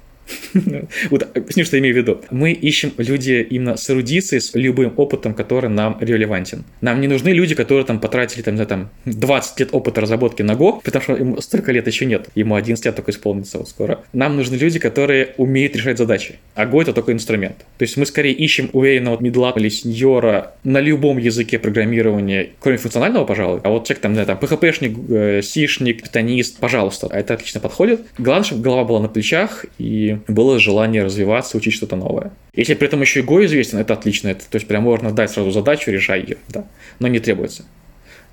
Вот 1.10 1.22
объясню, 1.36 1.64
что 1.64 1.76
я 1.76 1.80
имею 1.80 1.94
в 1.94 1.98
виду. 1.98 2.20
Мы 2.30 2.52
ищем 2.52 2.92
люди 2.96 3.46
именно 3.48 3.76
с 3.76 3.88
эрудицией, 3.90 4.40
с 4.40 4.54
любым 4.54 4.92
опытом, 4.96 5.34
который 5.34 5.70
нам 5.70 5.98
релевантен. 6.00 6.64
Нам 6.80 7.00
не 7.00 7.08
нужны 7.08 7.30
люди, 7.30 7.54
которые 7.54 7.84
там 7.84 8.00
потратили 8.00 8.42
там, 8.42 8.56
там 8.66 8.90
20 9.04 9.60
лет 9.60 9.68
опыта 9.72 10.00
разработки 10.00 10.42
на 10.42 10.52
Go, 10.52 10.80
потому 10.82 11.02
что 11.02 11.16
ему 11.16 11.40
столько 11.40 11.72
лет 11.72 11.86
еще 11.86 12.06
нет. 12.06 12.28
Ему 12.34 12.54
11 12.54 12.84
лет 12.84 12.96
только 12.96 13.10
исполнится 13.10 13.58
вот 13.58 13.68
скоро. 13.68 14.00
Нам 14.12 14.36
нужны 14.36 14.56
люди, 14.56 14.78
которые 14.78 15.34
умеют 15.36 15.76
решать 15.76 15.98
задачи. 15.98 16.36
А 16.54 16.66
Go 16.66 16.82
это 16.82 16.92
только 16.92 17.12
инструмент. 17.12 17.58
То 17.78 17.82
есть 17.82 17.96
мы 17.96 18.06
скорее 18.06 18.34
ищем 18.34 18.70
уверенного 18.72 19.20
медла 19.22 19.52
или 19.56 19.68
сеньора 19.68 20.54
на 20.64 20.80
любом 20.80 21.18
языке 21.18 21.58
программирования, 21.58 22.50
кроме 22.60 22.78
функционального, 22.78 23.24
пожалуй. 23.24 23.60
А 23.64 23.70
вот 23.70 23.86
человек 23.86 24.02
там, 24.02 24.12
не 24.12 24.24
там, 24.24 24.38
PHP-шник, 24.38 25.42
сишник, 25.42 26.02
питонист, 26.02 26.58
пожалуйста, 26.58 27.08
это 27.12 27.34
отлично 27.34 27.60
подходит. 27.60 28.02
Главное, 28.18 28.44
чтобы 28.44 28.62
голова 28.62 28.84
была 28.84 29.00
на 29.00 29.08
плечах 29.08 29.66
и 29.78 30.17
было 30.26 30.58
желание 30.58 31.04
развиваться, 31.04 31.56
учить 31.56 31.74
что-то 31.74 31.96
новое. 31.96 32.32
Если 32.54 32.74
при 32.74 32.88
этом 32.88 33.00
еще 33.00 33.20
и 33.20 33.22
Go 33.22 33.44
известен, 33.44 33.78
это 33.78 33.94
отлично. 33.94 34.28
Это, 34.28 34.48
то 34.48 34.56
есть 34.56 34.66
прям 34.66 34.82
можно 34.82 35.12
дать 35.12 35.30
сразу 35.30 35.50
задачу, 35.50 35.90
решай 35.90 36.20
ее. 36.20 36.38
Да. 36.48 36.64
Но 36.98 37.08
не 37.08 37.20
требуется. 37.20 37.64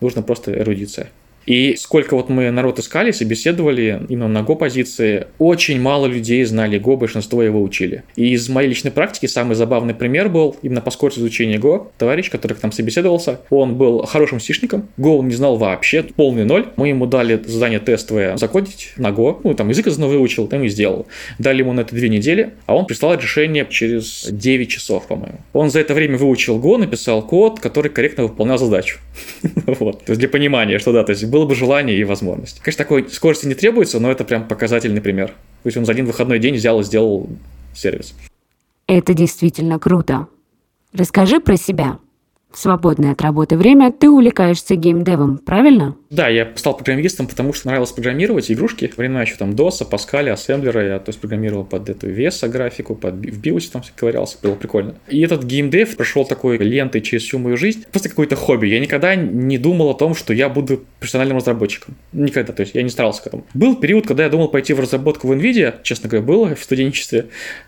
Нужно 0.01 0.21
просто 0.21 0.53
эрудиция. 0.53 1.09
И 1.45 1.75
сколько 1.77 2.15
вот 2.15 2.29
мы 2.29 2.49
народ 2.51 2.79
искали, 2.79 3.11
собеседовали 3.11 4.01
именно 4.09 4.27
на 4.27 4.39
Go-позиции, 4.39 5.27
очень 5.37 5.79
мало 5.79 6.07
людей 6.07 6.43
знали 6.43 6.79
Go, 6.79 6.97
большинство 6.97 7.43
его 7.43 7.61
учили. 7.61 8.03
И 8.15 8.33
из 8.33 8.49
моей 8.49 8.69
личной 8.69 8.91
практики 8.91 9.25
самый 9.27 9.55
забавный 9.55 9.93
пример 9.93 10.29
был 10.29 10.55
именно 10.61 10.81
по 10.81 10.91
скорости 10.91 11.19
изучения 11.19 11.57
Go. 11.57 11.87
Товарищ, 11.97 12.29
который 12.29 12.53
к 12.53 12.63
нам 12.63 12.71
собеседовался, 12.71 13.41
он 13.49 13.75
был 13.75 14.05
хорошим 14.05 14.39
сишником, 14.39 14.87
Go 14.97 15.17
он 15.17 15.27
не 15.27 15.35
знал 15.35 15.57
вообще, 15.57 16.03
полный 16.03 16.45
ноль. 16.45 16.67
Мы 16.75 16.89
ему 16.89 17.05
дали 17.05 17.41
задание 17.45 17.79
тестовое 17.79 18.37
закодить 18.37 18.93
на 18.97 19.09
Go, 19.09 19.39
ну 19.43 19.53
там 19.53 19.69
язык 19.69 19.87
из 19.87 19.97
выучил, 19.97 20.47
там 20.47 20.63
и 20.63 20.69
сделал. 20.69 21.07
Дали 21.39 21.59
ему 21.59 21.73
на 21.73 21.81
это 21.81 21.95
две 21.95 22.09
недели, 22.09 22.53
а 22.65 22.75
он 22.75 22.85
прислал 22.85 23.15
решение 23.15 23.65
через 23.69 24.27
9 24.29 24.69
часов, 24.69 25.07
по-моему. 25.07 25.39
Он 25.53 25.69
за 25.69 25.79
это 25.79 25.93
время 25.93 26.17
выучил 26.17 26.59
Go, 26.59 26.77
написал 26.77 27.21
код, 27.25 27.59
который 27.59 27.91
корректно 27.91 28.23
выполнял 28.23 28.57
задачу. 28.57 28.99
Вот. 29.65 30.03
Для 30.07 30.29
понимания, 30.29 30.79
что 30.79 30.91
да, 30.91 31.03
то 31.03 31.11
есть 31.11 31.25
было 31.35 31.45
бы 31.45 31.53
желание 31.53 31.97
и 31.97 32.05
возможность. 32.05 32.61
Конечно, 32.61 32.85
такой 32.85 33.09
скорости 33.09 33.45
не 33.45 33.55
требуется, 33.55 33.99
но 33.99 34.09
это 34.09 34.23
прям 34.23 34.47
показательный 34.47 35.01
пример. 35.01 35.27
То 35.63 35.67
есть 35.67 35.75
он 35.75 35.85
за 35.85 35.91
один 35.91 36.05
выходной 36.05 36.39
день 36.39 36.55
взял 36.55 36.79
и 36.79 36.83
сделал 36.85 37.27
сервис. 37.75 38.15
Это 38.87 39.13
действительно 39.13 39.77
круто. 39.77 40.27
Расскажи 40.93 41.41
про 41.41 41.57
себя. 41.57 41.99
В 42.55 42.57
свободное 42.57 43.11
от 43.11 43.21
работы 43.21 43.57
время 43.57 43.91
ты 43.91 44.09
увлекаешься 44.09 44.75
геймдевом, 44.75 45.39
правильно? 45.39 45.97
Да, 46.09 46.29
я 46.29 46.49
стал 46.55 46.77
программистом, 46.77 47.27
потому 47.27 47.51
что 47.51 47.67
нравилось 47.67 47.91
программировать 47.91 48.49
игрушки. 48.49 48.89
Времена 48.95 49.23
еще 49.23 49.35
там 49.35 49.51
DOS, 49.51 49.85
Pascal, 49.91 50.29
ассемблера. 50.29 50.87
Я 50.87 50.99
то 50.99 51.09
есть 51.09 51.19
программировал 51.19 51.65
под 51.65 51.89
эту 51.89 52.07
VS 52.09 52.47
графику, 52.47 52.95
под 52.95 53.15
в 53.15 53.41
BIOS 53.41 53.71
там 53.73 53.81
ковырялся, 53.97 54.37
было 54.41 54.55
прикольно. 54.55 54.95
И 55.09 55.19
этот 55.19 55.43
геймдев 55.43 55.97
прошел 55.97 56.23
такой 56.23 56.57
лентой 56.57 57.01
через 57.01 57.23
всю 57.23 57.39
мою 57.39 57.57
жизнь. 57.57 57.83
Просто 57.91 58.07
какое-то 58.07 58.37
хобби. 58.37 58.67
Я 58.67 58.79
никогда 58.79 59.15
не 59.15 59.57
думал 59.57 59.89
о 59.89 59.93
том, 59.93 60.15
что 60.15 60.31
я 60.31 60.47
буду 60.47 60.85
профессиональным 61.01 61.35
разработчиком. 61.35 61.95
Никогда, 62.13 62.53
то 62.53 62.61
есть 62.61 62.73
я 62.73 62.83
не 62.83 62.89
старался 62.89 63.21
к 63.21 63.27
этому. 63.27 63.45
Был 63.53 63.75
период, 63.75 64.07
когда 64.07 64.23
я 64.23 64.29
думал 64.29 64.47
пойти 64.47 64.71
в 64.71 64.79
разработку 64.79 65.27
в 65.27 65.33
NVIDIA, 65.33 65.75
честно 65.83 66.07
говоря, 66.07 66.25
было 66.25 66.55
в 66.55 66.63
студенчестве. 66.63 67.25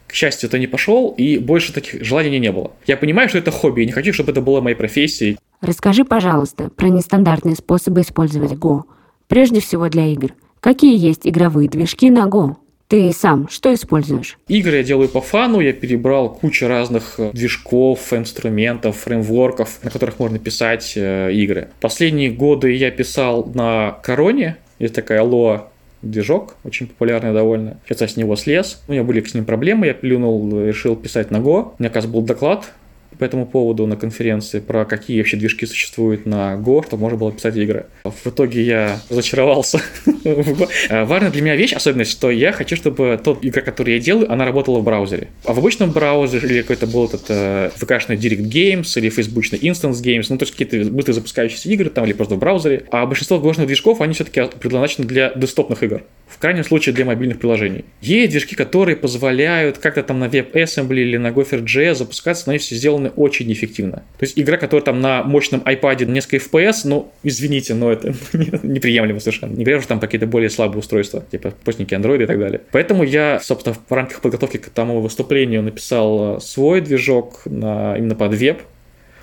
К 0.07 0.13
счастью, 0.13 0.47
это 0.47 0.57
не 0.57 0.67
пошел, 0.67 1.13
и 1.17 1.37
больше 1.37 1.73
таких 1.73 2.03
желаний 2.03 2.39
не 2.39 2.51
было. 2.51 2.71
Я 2.85 2.97
понимаю, 2.97 3.29
что 3.29 3.37
это 3.37 3.51
хобби, 3.51 3.81
и 3.81 3.85
не 3.85 3.91
хочу, 3.91 4.13
чтобы 4.13 4.31
это 4.31 4.41
было 4.41 4.61
моей 4.61 4.75
профессией. 4.75 5.37
Расскажи, 5.61 6.05
пожалуйста, 6.05 6.69
про 6.69 6.87
нестандартные 6.87 7.55
способы 7.55 8.01
использовать 8.01 8.53
Go. 8.53 8.83
Прежде 9.27 9.59
всего 9.59 9.89
для 9.89 10.05
игр. 10.07 10.33
Какие 10.59 10.97
есть 10.97 11.27
игровые 11.27 11.69
движки 11.69 12.09
на 12.09 12.27
Go? 12.27 12.55
Ты 12.87 13.11
сам 13.11 13.49
что 13.49 13.73
используешь? 13.73 14.37
Игры 14.47 14.77
я 14.77 14.83
делаю 14.83 15.09
по 15.09 15.19
фану, 15.19 15.59
я 15.59 15.73
перебрал 15.73 16.33
кучу 16.33 16.67
разных 16.67 17.15
э, 17.17 17.31
движков, 17.33 18.13
инструментов, 18.13 18.95
фреймворков, 18.97 19.83
на 19.83 19.91
которых 19.91 20.19
можно 20.19 20.39
писать 20.39 20.93
э, 20.95 21.33
игры. 21.33 21.67
Последние 21.81 22.31
годы 22.31 22.71
я 22.73 22.89
писал 22.89 23.51
на 23.53 23.99
Короне, 24.03 24.55
есть 24.79 24.95
такая 24.95 25.21
Lua 25.21 25.63
движок, 26.09 26.55
очень 26.63 26.87
популярный 26.87 27.33
довольно. 27.33 27.79
Сейчас 27.85 28.01
я 28.01 28.07
с 28.07 28.17
него 28.17 28.35
слез. 28.35 28.83
У 28.87 28.91
меня 28.91 29.03
были 29.03 29.21
с 29.21 29.33
ним 29.33 29.45
проблемы, 29.45 29.87
я 29.87 29.93
плюнул, 29.93 30.61
решил 30.61 30.95
писать 30.95 31.31
на 31.31 31.37
Go. 31.37 31.73
У 31.77 31.81
меня, 31.81 31.89
оказывается, 31.89 32.09
был 32.09 32.21
доклад 32.21 32.71
по 33.17 33.23
этому 33.23 33.45
поводу 33.45 33.87
на 33.87 33.95
конференции 33.95 34.59
про 34.59 34.85
какие 34.85 35.19
вообще 35.19 35.37
движки 35.37 35.65
существуют 35.65 36.25
на 36.25 36.55
Go, 36.55 36.85
чтобы 36.85 37.01
можно 37.01 37.17
было 37.17 37.31
писать 37.31 37.55
игры. 37.57 37.87
В 38.03 38.27
итоге 38.27 38.63
я 38.63 38.99
разочаровался. 39.09 39.81
Важная 40.89 41.31
для 41.31 41.41
меня 41.41 41.55
вещь, 41.55 41.73
особенность, 41.73 42.11
что 42.11 42.31
я 42.31 42.51
хочу, 42.51 42.75
чтобы 42.75 43.19
тот 43.23 43.43
игра, 43.43 43.61
которую 43.61 43.95
я 43.95 44.01
делаю, 44.01 44.31
она 44.31 44.45
работала 44.45 44.79
в 44.79 44.83
браузере. 44.83 45.27
А 45.45 45.53
в 45.53 45.59
обычном 45.59 45.91
браузере 45.91 46.47
или 46.47 46.61
какой-то 46.61 46.87
был 46.87 47.05
этот 47.05 47.25
э, 47.29 47.71
VK-шный 47.79 48.17
Direct 48.17 48.49
Games 48.49 48.97
или 48.97 49.09
фейсбучный 49.09 49.59
Instance 49.59 50.01
Games, 50.03 50.25
ну 50.29 50.37
то 50.37 50.45
есть 50.45 50.55
какие-то 50.55 50.89
быстро 50.89 51.13
запускающиеся 51.13 51.69
игры 51.69 51.89
там 51.89 52.05
или 52.05 52.13
просто 52.13 52.35
в 52.35 52.39
браузере. 52.39 52.83
А 52.91 53.05
большинство 53.05 53.39
гошных 53.39 53.67
движков, 53.67 54.01
они 54.01 54.13
все-таки 54.13 54.43
предназначены 54.59 55.07
для 55.07 55.31
десктопных 55.35 55.83
игр. 55.83 56.03
В 56.27 56.39
крайнем 56.39 56.63
случае 56.63 56.93
для 56.93 57.05
мобильных 57.05 57.39
приложений. 57.39 57.85
Есть 58.01 58.31
движки, 58.31 58.55
которые 58.55 58.95
позволяют 58.95 59.77
как-то 59.77 60.03
там 60.03 60.19
на 60.19 60.25
WebAssembly 60.25 60.99
или 60.99 61.17
на 61.17 61.27
Gopher.js 61.27 61.95
запускаться, 61.95 62.43
но 62.47 62.51
они 62.51 62.59
все 62.59 62.75
сделаны 62.75 63.06
очень 63.15 63.51
эффективно. 63.51 64.03
То 64.17 64.23
есть 64.23 64.39
игра, 64.39 64.57
которая 64.57 64.83
там 64.83 65.01
на 65.01 65.23
мощном 65.23 65.61
iPad 65.61 66.05
несколько 66.05 66.37
FPS, 66.37 66.81
ну, 66.85 67.11
извините, 67.23 67.73
но 67.73 67.91
это 67.91 68.13
неприемлемо 68.33 69.19
совершенно. 69.19 69.53
Не 69.55 69.63
говоря 69.63 69.79
уже 69.79 69.87
там 69.87 69.99
какие-то 69.99 70.27
более 70.27 70.49
слабые 70.49 70.79
устройства, 70.79 71.23
типа 71.31 71.53
постники 71.63 71.93
Android 71.93 72.23
и 72.23 72.25
так 72.25 72.39
далее. 72.39 72.61
Поэтому 72.71 73.03
я, 73.03 73.39
собственно, 73.39 73.75
в 73.87 73.91
рамках 73.91 74.21
подготовки 74.21 74.57
к 74.57 74.69
тому 74.69 75.01
выступлению 75.01 75.63
написал 75.63 76.41
свой 76.41 76.81
движок 76.81 77.41
на, 77.45 77.97
именно 77.97 78.15
под 78.15 78.33
веб, 78.33 78.61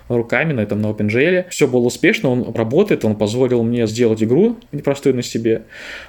руками 0.09 0.53
на 0.53 0.61
этом 0.61 0.81
на 0.81 0.87
OpenGL. 0.87 1.47
Все 1.51 1.67
было 1.67 1.87
успешно, 1.87 2.31
он 2.31 2.53
работает, 2.55 3.05
он 3.05 3.17
позволил 3.17 3.63
мне 3.63 3.87
сделать 3.87 4.23
игру 4.23 4.57
непростую 4.73 5.15
на 5.15 5.23
себе. 5.23 5.63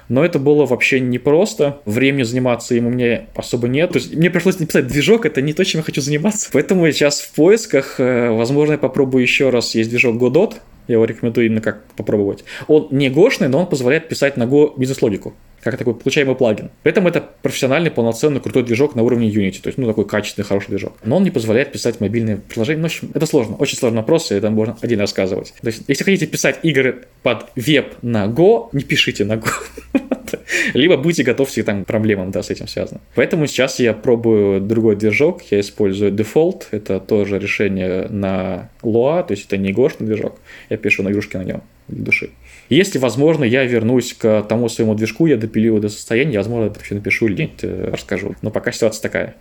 Но 0.08 0.24
это 0.24 0.38
было 0.38 0.66
вообще 0.66 1.00
непросто. 1.00 1.80
Времени 1.84 2.22
заниматься 2.22 2.74
им 2.74 2.86
у 2.86 2.90
меня 2.90 3.26
особо 3.34 3.68
нет. 3.68 3.92
То 3.92 3.98
есть 3.98 4.14
мне 4.14 4.30
пришлось 4.30 4.58
написать 4.58 4.86
движок, 4.86 5.26
это 5.26 5.40
не 5.42 5.52
то, 5.52 5.64
чем 5.64 5.80
я 5.80 5.84
хочу 5.84 6.00
заниматься. 6.00 6.50
Поэтому 6.52 6.86
я 6.86 6.92
сейчас 6.92 7.20
в 7.20 7.32
поисках. 7.32 7.98
Э, 7.98 8.30
возможно, 8.30 8.72
я 8.72 8.78
попробую 8.78 9.22
еще 9.22 9.50
раз. 9.50 9.74
Есть 9.74 9.90
движок 9.90 10.16
Godot, 10.16 10.54
я 10.88 10.94
его 10.94 11.04
рекомендую 11.04 11.46
именно 11.46 11.60
как 11.60 11.84
попробовать. 11.96 12.44
Он 12.68 12.88
не 12.90 13.10
гошный, 13.10 13.48
но 13.48 13.60
он 13.60 13.66
позволяет 13.66 14.08
писать 14.08 14.36
на 14.36 14.44
Go 14.44 14.72
бизнес-логику 14.76 15.34
как 15.70 15.78
такой 15.78 15.94
получаемый 15.94 16.36
плагин. 16.36 16.70
При 16.82 16.92
этом 16.92 17.06
это 17.06 17.24
профессиональный, 17.42 17.90
полноценный, 17.90 18.40
крутой 18.40 18.62
движок 18.62 18.94
на 18.94 19.02
уровне 19.02 19.28
Unity, 19.28 19.60
то 19.60 19.68
есть, 19.68 19.78
ну, 19.78 19.86
такой 19.86 20.06
качественный, 20.06 20.44
хороший 20.44 20.68
движок. 20.68 20.94
Но 21.04 21.16
он 21.16 21.24
не 21.24 21.30
позволяет 21.30 21.72
писать 21.72 22.00
мобильные 22.00 22.36
приложения. 22.36 22.78
Ну, 22.78 22.88
в 22.88 22.92
общем, 22.92 23.10
это 23.14 23.26
сложно, 23.26 23.56
очень 23.56 23.76
сложный 23.76 23.98
вопрос, 23.98 24.30
и 24.30 24.34
это 24.34 24.50
можно 24.50 24.76
один 24.80 25.00
рассказывать. 25.00 25.54
То 25.60 25.66
есть, 25.66 25.82
если 25.88 26.04
хотите 26.04 26.26
писать 26.26 26.60
игры 26.62 27.06
под 27.22 27.46
веб 27.56 27.94
на 28.02 28.26
Go, 28.26 28.68
не 28.72 28.84
пишите 28.84 29.24
на 29.24 29.34
Go. 29.34 29.48
Либо 30.74 30.96
будьте 30.96 31.22
готовы 31.22 31.50
к 31.50 31.64
там 31.64 31.84
проблемам, 31.84 32.30
да, 32.30 32.42
с 32.42 32.50
этим 32.50 32.68
связано. 32.68 33.00
Поэтому 33.14 33.46
сейчас 33.46 33.80
я 33.80 33.92
пробую 33.92 34.60
другой 34.60 34.96
движок, 34.96 35.42
я 35.50 35.60
использую 35.60 36.12
Default, 36.12 36.64
это 36.70 37.00
тоже 37.00 37.38
решение 37.38 38.08
на 38.08 38.70
Lua, 38.82 39.26
то 39.26 39.32
есть 39.32 39.46
это 39.46 39.56
не 39.56 39.72
гошный 39.72 40.06
движок, 40.06 40.38
я 40.70 40.76
пишу 40.76 41.02
на 41.02 41.10
игрушке 41.10 41.38
на 41.38 41.42
нем 41.42 41.62
для 41.88 42.04
души. 42.04 42.30
Если, 42.68 42.98
возможно, 42.98 43.44
я 43.44 43.64
вернусь 43.64 44.14
к 44.14 44.42
тому 44.42 44.68
своему 44.68 44.94
движку, 44.94 45.26
я 45.26 45.36
допилю 45.36 45.66
его 45.66 45.80
до 45.80 45.88
состояния, 45.88 46.38
возможно, 46.38 46.66
это 46.66 46.76
вообще 46.76 46.94
напишу 46.94 47.26
или 47.26 47.42
нет, 47.42 47.62
э, 47.62 47.90
расскажу. 47.92 48.34
Но 48.42 48.50
пока 48.50 48.72
ситуация 48.72 49.02
такая. 49.02 49.36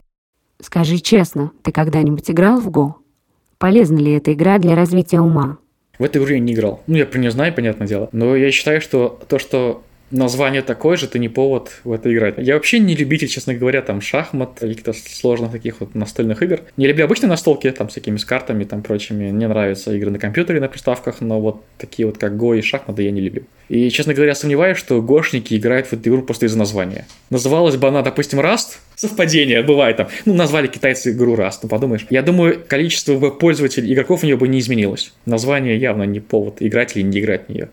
Скажи 0.62 1.00
честно, 1.00 1.52
ты 1.64 1.72
когда-нибудь 1.72 2.30
играл 2.30 2.60
в 2.60 2.70
Го? 2.70 2.98
Полезна 3.58 3.98
ли 3.98 4.14
эта 4.14 4.34
игра 4.34 4.58
для 4.58 4.76
развития 4.76 5.20
ума? 5.20 5.58
В 5.98 6.04
эту 6.04 6.20
игру 6.20 6.34
я 6.34 6.40
не 6.40 6.54
играл. 6.54 6.84
Ну, 6.88 6.98
я 6.98 7.06
про 7.06 7.20
нее 7.20 7.32
знаю, 7.32 7.54
понятное 7.54 7.88
дело. 7.88 8.10
Но 8.12 8.36
я 8.36 8.52
считаю, 8.52 8.82
что 8.82 9.20
то, 9.28 9.40
что 9.40 9.84
название 10.12 10.62
такое 10.62 10.98
же, 10.98 11.06
это 11.06 11.20
не 11.20 11.30
повод 11.30 11.72
в 11.84 11.92
это 11.92 12.14
играть. 12.14 12.36
Я 12.38 12.56
вообще 12.56 12.80
не 12.80 12.96
любитель, 12.96 13.28
честно 13.28 13.54
говоря, 13.54 13.82
там 13.82 14.02
шахмат 14.02 14.60
каких-то 14.60 14.94
сложных 14.94 15.52
таких 15.52 15.80
вот 15.80 15.96
настольных 15.96 16.42
игр. 16.44 16.62
Не 16.78 16.88
люблю 16.88 17.06
обычные 17.06 17.30
настолки, 17.30 17.70
там 17.72 17.88
всякими 17.88 18.18
с 18.18 18.26
картами, 18.26 18.64
там 18.64 18.82
прочими. 18.82 19.32
Мне 19.32 19.48
нравятся 19.48 19.94
игры 19.94 20.12
на 20.12 20.20
компьютере, 20.20 20.60
на 20.60 20.68
приставках, 20.68 21.22
но 21.22 21.40
вот 21.40 21.64
такие 21.78 22.06
вот 22.06 22.18
как 22.18 22.38
Го 22.38 22.56
и 22.56 22.62
шахматы 22.62 23.04
я 23.04 23.12
не 23.12 23.22
люблю. 23.22 23.44
И, 23.68 23.90
честно 23.90 24.14
говоря, 24.14 24.36
сомневаюсь, 24.36 24.78
что 24.78 25.02
гошники 25.02 25.56
играют 25.56 25.88
в 25.88 25.94
эту 25.94 26.10
игру 26.10 26.22
просто 26.22 26.46
из-за 26.46 26.58
названия. 26.58 27.08
Называлась 27.30 27.78
бы 27.78 27.88
она, 27.88 28.02
допустим, 28.04 28.40
Rust, 28.40 28.78
совпадение 28.96 29.64
бывает 29.64 29.98
там. 29.98 30.08
Ну, 30.26 30.34
назвали 30.34 30.68
китайцы 30.68 31.12
игру 31.12 31.36
Rust, 31.36 31.60
ну 31.64 31.70
подумаешь. 31.70 32.06
Я 32.10 32.22
думаю, 32.22 32.64
количество 32.68 33.30
пользователей, 33.32 33.92
игроков 33.92 34.24
у 34.24 34.26
нее 34.26 34.38
бы 34.38 34.48
не 34.48 34.60
изменилось. 34.60 35.14
Название 35.26 35.78
явно 35.78 36.04
не 36.04 36.20
повод 36.20 36.58
играть 36.60 36.96
или 36.96 37.04
не 37.04 37.20
играть 37.20 37.46
в 37.48 37.50
нее. 37.50 37.70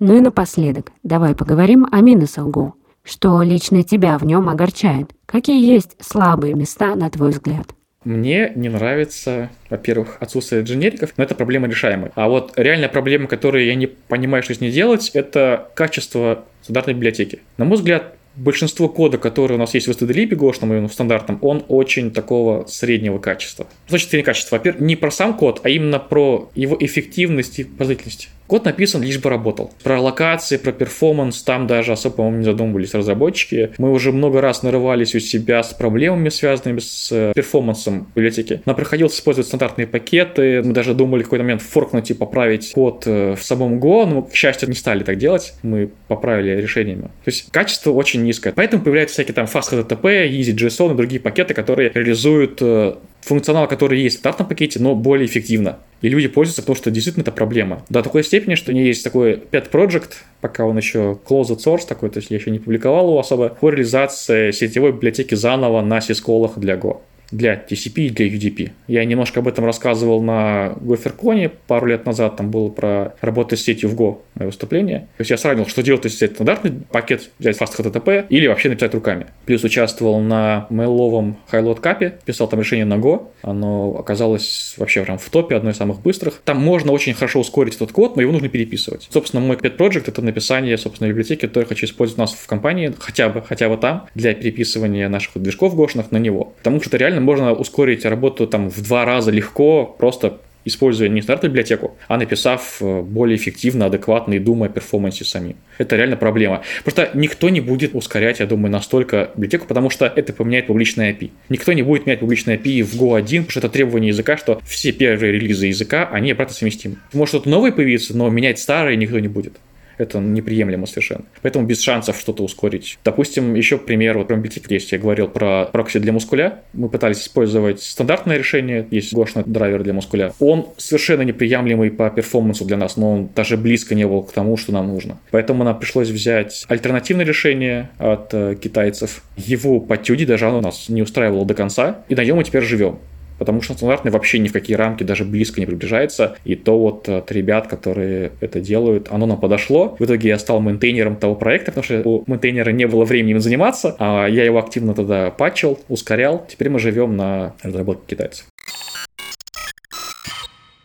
Ну 0.00 0.16
и 0.16 0.20
напоследок, 0.20 0.92
давай 1.02 1.34
поговорим 1.34 1.86
о 1.92 2.00
минусах 2.00 2.46
Go. 2.46 2.72
Что 3.04 3.42
лично 3.42 3.82
тебя 3.82 4.16
в 4.16 4.24
нем 4.24 4.48
огорчает? 4.48 5.10
Какие 5.26 5.62
есть 5.62 5.94
слабые 6.00 6.54
места, 6.54 6.94
на 6.94 7.10
твой 7.10 7.32
взгляд? 7.32 7.66
Мне 8.02 8.50
не 8.56 8.70
нравится, 8.70 9.50
во-первых, 9.68 10.16
отсутствие 10.20 10.62
дженериков, 10.62 11.12
но 11.18 11.24
это 11.24 11.34
проблема 11.34 11.68
решаемая. 11.68 12.12
А 12.14 12.30
вот 12.30 12.54
реальная 12.56 12.88
проблема, 12.88 13.26
которую 13.26 13.66
я 13.66 13.74
не 13.74 13.88
понимаю, 13.88 14.42
что 14.42 14.54
с 14.54 14.62
ней 14.62 14.72
делать, 14.72 15.10
это 15.12 15.68
качество 15.74 16.46
стандартной 16.62 16.94
библиотеки. 16.94 17.40
На 17.58 17.66
мой 17.66 17.76
взгляд, 17.76 18.14
большинство 18.36 18.88
кода, 18.88 19.18
который 19.18 19.56
у 19.56 19.58
нас 19.58 19.74
есть 19.74 19.86
в 19.86 19.90
STDLib 19.90 20.34
гошном 20.34 20.72
и 20.72 20.88
в 20.88 20.92
стандартном, 20.94 21.38
он 21.42 21.62
очень 21.68 22.10
такого 22.10 22.64
среднего 22.64 23.18
качества. 23.18 23.66
Значит, 23.86 24.08
среднего 24.08 24.26
качества. 24.26 24.56
Во-первых, 24.56 24.80
не 24.80 24.96
про 24.96 25.10
сам 25.10 25.36
код, 25.36 25.60
а 25.62 25.68
именно 25.68 25.98
про 25.98 26.48
его 26.54 26.74
эффективность 26.80 27.58
и 27.58 27.64
производительность. 27.64 28.30
Код 28.50 28.64
написан 28.64 29.00
лишь 29.00 29.20
бы 29.20 29.30
работал. 29.30 29.70
Про 29.84 30.00
локации, 30.00 30.56
про 30.56 30.72
перформанс 30.72 31.40
там 31.44 31.68
даже 31.68 31.92
особо, 31.92 32.16
по-моему, 32.16 32.38
не 32.38 32.44
задумывались 32.44 32.94
разработчики. 32.94 33.70
Мы 33.78 33.92
уже 33.92 34.10
много 34.10 34.40
раз 34.40 34.64
нарывались 34.64 35.14
у 35.14 35.20
себя 35.20 35.62
с 35.62 35.72
проблемами, 35.72 36.30
связанными 36.30 36.80
с 36.80 37.12
э, 37.12 37.32
перформансом 37.32 38.08
библиотеки. 38.12 38.60
Нам 38.66 38.74
приходилось 38.74 39.14
использовать 39.14 39.46
стандартные 39.46 39.86
пакеты. 39.86 40.64
Мы 40.64 40.72
даже 40.72 40.94
думали 40.94 41.20
в 41.20 41.26
какой-то 41.26 41.44
момент 41.44 41.62
форкнуть 41.62 42.10
и 42.10 42.14
поправить 42.14 42.72
код 42.72 43.04
э, 43.06 43.36
в 43.36 43.42
самом 43.44 43.78
Go, 43.78 44.04
но, 44.04 44.22
к 44.22 44.34
счастью, 44.34 44.68
не 44.68 44.74
стали 44.74 45.04
так 45.04 45.16
делать. 45.16 45.54
Мы 45.62 45.88
поправили 46.08 46.60
решениями. 46.60 47.02
То 47.02 47.26
есть 47.26 47.52
качество 47.52 47.92
очень 47.92 48.24
низкое. 48.24 48.52
Поэтому 48.52 48.82
появляются 48.82 49.14
всякие 49.14 49.34
там 49.36 49.44
FastHTTP, 49.46 50.28
EasyJSON 50.28 50.94
и 50.94 50.96
другие 50.96 51.20
пакеты, 51.20 51.54
которые 51.54 51.92
реализуют 51.94 52.58
э, 52.62 52.94
функционал, 53.20 53.68
который 53.68 54.00
есть 54.00 54.16
в 54.16 54.18
стандартном 54.20 54.48
пакете, 54.48 54.80
но 54.80 54.94
более 54.94 55.26
эффективно. 55.26 55.78
И 56.00 56.08
люди 56.08 56.28
пользуются, 56.28 56.62
потому 56.62 56.76
что 56.76 56.90
действительно 56.90 57.22
это 57.22 57.32
проблема. 57.32 57.84
До 57.88 58.02
такой 58.02 58.24
степени, 58.24 58.54
что 58.54 58.70
у 58.70 58.74
меня 58.74 58.84
есть 58.84 59.04
такой 59.04 59.34
pet 59.34 59.70
project, 59.70 60.12
пока 60.40 60.64
он 60.64 60.76
еще 60.76 61.18
closed 61.26 61.58
source 61.58 61.86
такой, 61.86 62.10
то 62.10 62.18
есть 62.18 62.30
я 62.30 62.38
еще 62.38 62.50
не 62.50 62.58
публиковал 62.58 63.08
его 63.08 63.18
особо, 63.18 63.50
по 63.50 63.70
реализации 63.70 64.50
сетевой 64.50 64.92
библиотеки 64.92 65.34
заново 65.34 65.82
на 65.82 66.00
сисколах 66.00 66.58
для 66.58 66.76
Go 66.76 67.00
для 67.30 67.54
TCP 67.54 68.06
и 68.06 68.10
для 68.10 68.28
UDP. 68.28 68.70
Я 68.86 69.04
немножко 69.04 69.40
об 69.40 69.48
этом 69.48 69.64
рассказывал 69.64 70.22
на 70.22 70.74
GoFerCon 70.80 71.50
пару 71.66 71.86
лет 71.86 72.06
назад, 72.06 72.36
там 72.36 72.50
было 72.50 72.68
про 72.68 73.14
работу 73.20 73.56
с 73.56 73.62
сетью 73.62 73.90
в 73.90 73.94
Go, 73.94 74.18
мое 74.34 74.46
выступление. 74.46 75.00
То 75.16 75.20
есть 75.20 75.30
я 75.30 75.38
сравнил, 75.38 75.66
что 75.66 75.82
делать, 75.82 76.04
если 76.04 76.16
взять 76.16 76.34
стандартный 76.34 76.72
пакет, 76.90 77.30
взять 77.38 77.58
FastHTTP 77.58 78.26
или 78.28 78.46
вообще 78.46 78.68
написать 78.68 78.94
руками. 78.94 79.26
Плюс 79.46 79.64
участвовал 79.64 80.20
на 80.20 80.66
мейловом 80.70 81.38
Highload 81.50 81.80
Cup, 81.80 82.12
писал 82.24 82.48
там 82.48 82.60
решение 82.60 82.84
на 82.84 82.94
Go. 82.94 83.28
Оно 83.42 83.96
оказалось 83.98 84.74
вообще 84.76 85.02
прям 85.02 85.18
в 85.18 85.28
топе, 85.30 85.56
одно 85.56 85.70
из 85.70 85.76
самых 85.76 86.00
быстрых. 86.02 86.40
Там 86.44 86.58
можно 86.58 86.92
очень 86.92 87.14
хорошо 87.14 87.40
ускорить 87.40 87.76
этот 87.76 87.92
код, 87.92 88.16
но 88.16 88.22
его 88.22 88.32
нужно 88.32 88.48
переписывать. 88.48 89.08
Собственно, 89.10 89.42
мой 89.42 89.56
pet 89.56 89.76
project 89.76 90.04
это 90.08 90.22
написание, 90.22 90.76
собственно, 90.78 91.08
библиотеки, 91.08 91.42
которую 91.42 91.64
я 91.64 91.68
хочу 91.68 91.86
использовать 91.86 92.18
у 92.18 92.22
нас 92.22 92.32
в 92.32 92.46
компании, 92.46 92.92
хотя 92.98 93.28
бы, 93.28 93.42
хотя 93.42 93.68
бы 93.68 93.76
там, 93.76 94.06
для 94.14 94.34
переписывания 94.34 95.08
наших 95.08 95.40
движков 95.40 95.74
гошных 95.74 96.10
на 96.10 96.18
него. 96.18 96.54
Потому 96.58 96.80
что 96.80 96.90
это 96.90 96.96
реально 96.98 97.19
можно 97.20 97.52
ускорить 97.52 98.04
работу 98.04 98.46
там 98.46 98.68
в 98.70 98.82
два 98.82 99.04
раза 99.04 99.30
легко, 99.30 99.84
просто 99.98 100.40
используя 100.64 101.08
не 101.08 101.22
стандартную 101.22 101.50
библиотеку, 101.50 101.96
а 102.08 102.18
написав 102.18 102.78
э, 102.80 103.02
более 103.02 103.36
эффективно, 103.36 103.86
адекватно 103.86 104.34
и 104.34 104.38
думая 104.38 104.68
о 104.68 104.72
перформансе 104.72 105.24
самим. 105.24 105.56
Это 105.78 105.96
реально 105.96 106.16
проблема. 106.16 106.62
Просто 106.84 107.10
никто 107.14 107.48
не 107.48 107.60
будет 107.60 107.94
ускорять, 107.94 108.40
я 108.40 108.46
думаю, 108.46 108.70
настолько 108.70 109.30
библиотеку, 109.34 109.66
потому 109.66 109.90
что 109.90 110.06
это 110.06 110.32
поменяет 110.32 110.66
публичное 110.66 111.12
API. 111.12 111.30
Никто 111.48 111.72
не 111.72 111.82
будет 111.82 112.06
менять 112.06 112.20
публичное 112.20 112.58
API 112.58 112.82
в 112.82 112.94
Go 112.94 113.16
1, 113.16 113.44
потому 113.44 113.50
что 113.50 113.60
это 113.60 113.68
требование 113.70 114.08
языка, 114.08 114.36
что 114.36 114.60
все 114.66 114.92
первые 114.92 115.32
релизы 115.32 115.66
языка, 115.66 116.08
они 116.12 116.32
обратно 116.32 116.54
совместимы. 116.54 116.96
Может 117.12 117.30
что-то 117.30 117.48
новое 117.48 117.72
появится, 117.72 118.16
но 118.16 118.28
менять 118.28 118.58
старое 118.58 118.96
никто 118.96 119.18
не 119.18 119.28
будет 119.28 119.54
это 120.00 120.18
неприемлемо 120.18 120.86
совершенно. 120.86 121.24
Поэтому 121.42 121.66
без 121.66 121.80
шансов 121.80 122.18
что-то 122.18 122.42
ускорить. 122.42 122.98
Допустим, 123.04 123.54
еще 123.54 123.78
пример, 123.78 124.18
вот 124.18 124.28
про 124.28 124.36
библиотеки 124.36 124.72
есть, 124.72 124.92
я 124.92 124.98
говорил 124.98 125.28
про 125.28 125.66
прокси 125.66 125.98
для 125.98 126.12
мускуля. 126.12 126.60
Мы 126.72 126.88
пытались 126.88 127.22
использовать 127.22 127.82
стандартное 127.82 128.38
решение, 128.38 128.86
есть 128.90 129.12
гошный 129.12 129.44
драйвер 129.46 129.82
для 129.82 129.92
мускуля. 129.92 130.32
Он 130.40 130.68
совершенно 130.76 131.22
неприемлемый 131.22 131.90
по 131.90 132.10
перформансу 132.10 132.64
для 132.64 132.76
нас, 132.76 132.96
но 132.96 133.12
он 133.12 133.30
даже 133.34 133.56
близко 133.56 133.94
не 133.94 134.06
был 134.06 134.22
к 134.22 134.32
тому, 134.32 134.56
что 134.56 134.72
нам 134.72 134.88
нужно. 134.88 135.18
Поэтому 135.30 135.64
нам 135.64 135.78
пришлось 135.78 136.08
взять 136.08 136.64
альтернативное 136.68 137.24
решение 137.24 137.90
от 137.98 138.32
э, 138.32 138.56
китайцев. 138.60 139.22
Его 139.36 139.80
потюдить 139.80 140.28
даже 140.28 140.46
оно 140.46 140.60
нас 140.60 140.88
не 140.88 141.02
устраивало 141.02 141.44
до 141.44 141.54
конца, 141.54 142.04
и 142.08 142.14
на 142.14 142.24
нем 142.24 142.36
мы 142.36 142.44
теперь 142.44 142.62
живем 142.62 142.98
потому 143.40 143.62
что 143.62 143.72
стандартный 143.72 144.12
вообще 144.12 144.38
ни 144.38 144.48
в 144.48 144.52
какие 144.52 144.76
рамки 144.76 145.02
даже 145.02 145.24
близко 145.24 145.60
не 145.60 145.66
приближается. 145.66 146.36
И 146.44 146.56
то 146.56 146.78
вот 146.78 147.08
от 147.08 147.32
ребят, 147.32 147.68
которые 147.68 148.32
это 148.40 148.60
делают, 148.60 149.08
оно 149.10 149.24
нам 149.24 149.40
подошло. 149.40 149.96
В 149.98 150.04
итоге 150.04 150.28
я 150.28 150.38
стал 150.38 150.60
мейнтейнером 150.60 151.16
того 151.16 151.34
проекта, 151.34 151.72
потому 151.72 151.84
что 151.84 152.02
у 152.04 152.24
мейнтейнера 152.26 152.70
не 152.70 152.86
было 152.86 153.06
времени 153.06 153.32
им 153.32 153.40
заниматься, 153.40 153.96
а 153.98 154.26
я 154.26 154.44
его 154.44 154.58
активно 154.58 154.92
тогда 154.92 155.30
патчил, 155.30 155.80
ускорял. 155.88 156.46
Теперь 156.48 156.68
мы 156.68 156.78
живем 156.78 157.16
на 157.16 157.54
разработке 157.62 158.14
китайцев. 158.14 158.44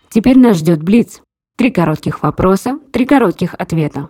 Теперь 0.09 0.37
нас 0.37 0.57
ждет 0.57 0.81
Блиц. 0.81 1.21
Три 1.57 1.71
коротких 1.71 2.23
вопроса, 2.23 2.79
три 2.93 3.05
коротких 3.05 3.53
ответа. 3.57 4.07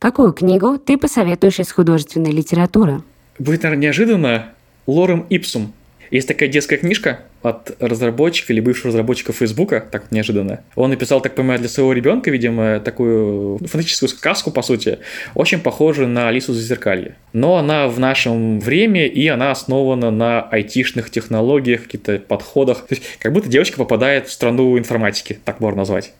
Какую 0.00 0.32
книгу 0.32 0.76
ты 0.76 0.98
посоветуешь 0.98 1.60
из 1.60 1.70
художественной 1.70 2.32
литературы? 2.32 3.02
Будет, 3.38 3.62
наверное, 3.62 3.84
неожиданно. 3.84 4.54
Лорем 4.88 5.24
Ипсум 5.30 5.72
есть 6.10 6.28
такая 6.28 6.48
детская 6.48 6.76
книжка 6.76 7.20
от 7.42 7.76
разработчика 7.80 8.52
или 8.52 8.60
бывшего 8.60 8.88
разработчика 8.88 9.32
Фейсбука, 9.32 9.84
так 9.90 10.10
неожиданно. 10.10 10.62
Он 10.74 10.90
написал, 10.90 11.20
так 11.20 11.34
понимаю, 11.34 11.58
для 11.60 11.68
своего 11.68 11.92
ребенка, 11.92 12.30
видимо, 12.30 12.80
такую 12.80 13.58
фантастическую 13.58 14.08
сказку, 14.08 14.50
по 14.50 14.62
сути, 14.62 14.98
очень 15.34 15.60
похожую 15.60 16.08
на 16.08 16.28
Алису 16.28 16.52
Зазеркалье. 16.52 17.16
Но 17.32 17.56
она 17.56 17.88
в 17.88 17.98
нашем 17.98 18.60
времени, 18.60 19.06
и 19.06 19.28
она 19.28 19.50
основана 19.50 20.10
на 20.10 20.42
айтишных 20.42 21.10
технологиях, 21.10 21.84
каких-то 21.84 22.18
подходах. 22.18 22.86
То 22.86 22.94
есть, 22.94 23.02
как 23.18 23.32
будто 23.32 23.48
девочка 23.48 23.78
попадает 23.78 24.28
в 24.28 24.32
страну 24.32 24.78
информатики, 24.78 25.38
так 25.44 25.60
можно 25.60 25.78
назвать. 25.78 26.12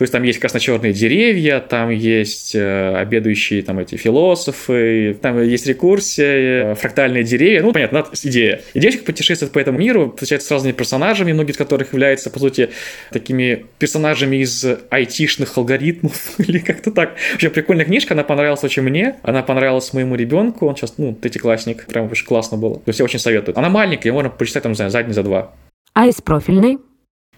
То 0.00 0.04
есть 0.04 0.14
там 0.14 0.22
есть 0.22 0.38
красно-черные 0.38 0.94
деревья, 0.94 1.60
там 1.60 1.90
есть 1.90 2.54
э, 2.54 2.96
обедающие 2.96 3.60
там 3.60 3.80
эти 3.80 3.96
философы, 3.96 5.14
там 5.20 5.42
есть 5.42 5.66
рекурсия, 5.66 6.70
э, 6.72 6.74
фрактальные 6.74 7.22
деревья. 7.22 7.60
Ну, 7.60 7.70
понятно, 7.70 8.06
идея. 8.22 8.62
И 8.72 8.80
девочка 8.80 9.04
путешествует 9.04 9.52
по 9.52 9.58
этому 9.58 9.78
миру, 9.78 10.10
встречается 10.12 10.48
с 10.48 10.50
разными 10.52 10.72
персонажами, 10.72 11.32
многие 11.32 11.50
из 11.50 11.58
которых 11.58 11.92
являются, 11.92 12.30
по 12.30 12.38
сути, 12.38 12.70
такими 13.12 13.66
персонажами 13.78 14.36
из 14.36 14.64
айтишных 14.88 15.58
алгоритмов 15.58 16.30
или 16.38 16.60
как-то 16.60 16.92
так. 16.92 17.16
Вообще 17.32 17.50
прикольная 17.50 17.84
книжка, 17.84 18.14
она 18.14 18.24
понравилась 18.24 18.64
очень 18.64 18.80
мне, 18.80 19.16
она 19.22 19.42
понравилась 19.42 19.92
моему 19.92 20.14
ребенку, 20.14 20.66
он 20.66 20.76
сейчас, 20.76 20.94
ну, 20.96 21.12
третьеклассник, 21.12 21.84
прям 21.84 22.10
очень 22.10 22.24
классно 22.24 22.56
было. 22.56 22.76
То 22.76 22.88
есть 22.88 23.00
я 23.00 23.04
очень 23.04 23.18
советую. 23.18 23.58
Она 23.58 23.68
маленькая, 23.68 24.12
можно 24.12 24.30
прочитать 24.30 24.62
там, 24.62 24.72
не 24.72 24.76
знаю, 24.76 24.90
за 24.90 25.02
день, 25.02 25.12
за 25.12 25.22
два. 25.22 25.52
А 25.92 26.06
из 26.06 26.22
профильной? 26.22 26.78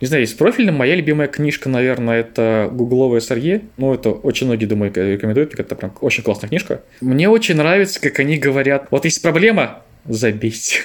Не 0.03 0.09
знаю, 0.09 0.25
из 0.25 0.33
профильным 0.33 0.75
моя 0.75 0.97
любимая 0.97 1.29
книжка, 1.29 1.69
наверное, 1.69 2.19
это 2.19 2.69
«Гугловая 2.73 3.21
сарье». 3.21 3.63
Ну, 3.77 3.95
это 3.95 4.11
очень 4.11 4.49
многие, 4.49 4.67
думаю, 4.67 4.93
рекомендуют, 4.93 5.55
это 5.57 5.77
прям 5.77 5.95
очень 6.01 6.25
классная 6.25 6.49
книжка. 6.49 6.83
Мне 7.01 7.29
очень 7.29 7.55
нравится, 7.55 8.01
как 8.01 8.19
они 8.19 8.37
говорят, 8.37 8.89
вот 8.91 9.05
есть 9.05 9.23
проблема, 9.23 9.85
забейте. 10.05 10.81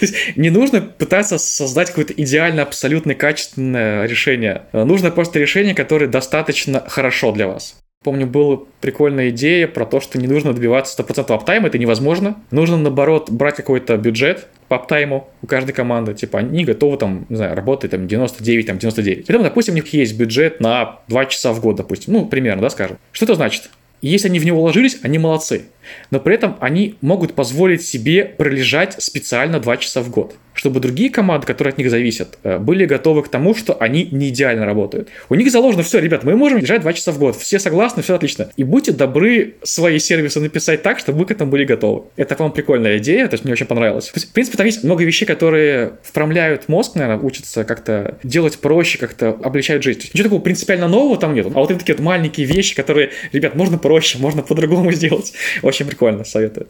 Не 0.36 0.50
нужно 0.50 0.82
пытаться 0.82 1.38
создать 1.38 1.88
какое-то 1.88 2.12
идеально, 2.12 2.60
абсолютно 2.60 3.14
качественное 3.14 4.04
решение. 4.04 4.64
Нужно 4.74 5.10
просто 5.10 5.38
решение, 5.38 5.74
которое 5.74 6.08
достаточно 6.08 6.84
хорошо 6.86 7.32
для 7.32 7.46
вас. 7.46 7.80
Помню, 8.04 8.26
была 8.26 8.60
прикольная 8.82 9.30
идея 9.30 9.66
про 9.66 9.86
то, 9.86 10.00
что 10.00 10.18
не 10.18 10.26
нужно 10.26 10.52
добиваться 10.52 11.02
100% 11.02 11.34
аптайма, 11.34 11.68
это 11.68 11.78
невозможно. 11.78 12.36
Нужно, 12.50 12.76
наоборот, 12.76 13.30
брать 13.30 13.56
какой-то 13.56 13.96
бюджет 13.96 14.46
по 14.70 14.76
аптайму 14.76 15.28
у 15.42 15.48
каждой 15.48 15.72
команды. 15.72 16.14
Типа, 16.14 16.38
они 16.38 16.64
готовы 16.64 16.96
там, 16.96 17.26
не 17.28 17.34
знаю, 17.34 17.56
работать 17.56 17.90
там 17.90 18.06
99, 18.06 18.66
там 18.66 18.78
99. 18.78 19.26
Поэтому, 19.26 19.42
допустим, 19.42 19.74
у 19.74 19.74
них 19.74 19.92
есть 19.92 20.16
бюджет 20.16 20.60
на 20.60 21.00
2 21.08 21.26
часа 21.26 21.52
в 21.52 21.60
год, 21.60 21.74
допустим. 21.74 22.12
Ну, 22.12 22.26
примерно, 22.26 22.62
да, 22.62 22.70
скажем. 22.70 22.96
Что 23.10 23.24
это 23.24 23.34
значит? 23.34 23.68
Если 24.00 24.28
они 24.28 24.38
в 24.38 24.46
него 24.46 24.60
вложились, 24.60 25.00
они 25.02 25.18
молодцы. 25.18 25.62
Но 26.10 26.20
при 26.20 26.34
этом 26.34 26.56
они 26.60 26.96
могут 27.00 27.34
позволить 27.34 27.82
себе 27.82 28.24
пролежать 28.24 28.96
специально 29.02 29.60
2 29.60 29.76
часа 29.78 30.02
в 30.02 30.10
год 30.10 30.34
чтобы 30.60 30.80
другие 30.80 31.08
команды, 31.08 31.46
которые 31.46 31.72
от 31.72 31.78
них 31.78 31.88
зависят, 31.90 32.38
э, 32.42 32.58
были 32.58 32.84
готовы 32.84 33.22
к 33.22 33.28
тому, 33.28 33.54
что 33.54 33.78
они 33.80 34.08
не 34.10 34.28
идеально 34.28 34.66
работают. 34.66 35.08
У 35.30 35.34
них 35.34 35.50
заложено 35.50 35.82
все, 35.82 36.00
ребят, 36.00 36.22
мы 36.22 36.36
можем 36.36 36.58
лежать 36.58 36.82
2 36.82 36.92
часа 36.92 37.12
в 37.12 37.18
год, 37.18 37.36
все 37.36 37.58
согласны, 37.58 38.02
все 38.02 38.14
отлично. 38.14 38.50
И 38.58 38.64
будьте 38.64 38.92
добры 38.92 39.54
свои 39.62 39.98
сервисы 39.98 40.38
написать 40.38 40.82
так, 40.82 40.98
чтобы 40.98 41.20
мы 41.20 41.24
к 41.24 41.30
этому 41.30 41.50
были 41.50 41.64
готовы. 41.64 42.04
Это, 42.16 42.34
по-моему, 42.34 42.54
прикольная 42.54 42.98
идея, 42.98 43.26
то 43.28 43.34
есть 43.34 43.44
мне 43.44 43.54
очень 43.54 43.64
понравилось. 43.64 44.12
Есть, 44.14 44.28
в 44.28 44.32
принципе, 44.32 44.58
там 44.58 44.66
есть 44.66 44.84
много 44.84 45.02
вещей, 45.02 45.24
которые 45.24 45.92
вправляют 46.02 46.68
мозг, 46.68 46.94
наверное, 46.94 47.24
учатся 47.24 47.64
как-то 47.64 48.18
делать 48.22 48.58
проще, 48.58 48.98
как-то 48.98 49.30
облегчают 49.30 49.82
жизнь. 49.82 50.10
Ничего 50.12 50.24
такого 50.24 50.40
принципиально 50.40 50.88
нового 50.88 51.16
там 51.16 51.34
нет. 51.34 51.46
А 51.46 51.58
вот 51.58 51.68
такие 51.68 51.96
вот 51.96 52.04
маленькие 52.04 52.46
вещи, 52.46 52.74
которые, 52.74 53.12
ребят, 53.32 53.54
можно 53.54 53.78
проще, 53.78 54.18
можно 54.18 54.42
по-другому 54.42 54.92
сделать. 54.92 55.32
Очень 55.62 55.79
прикольно, 55.84 56.24
советую. 56.24 56.68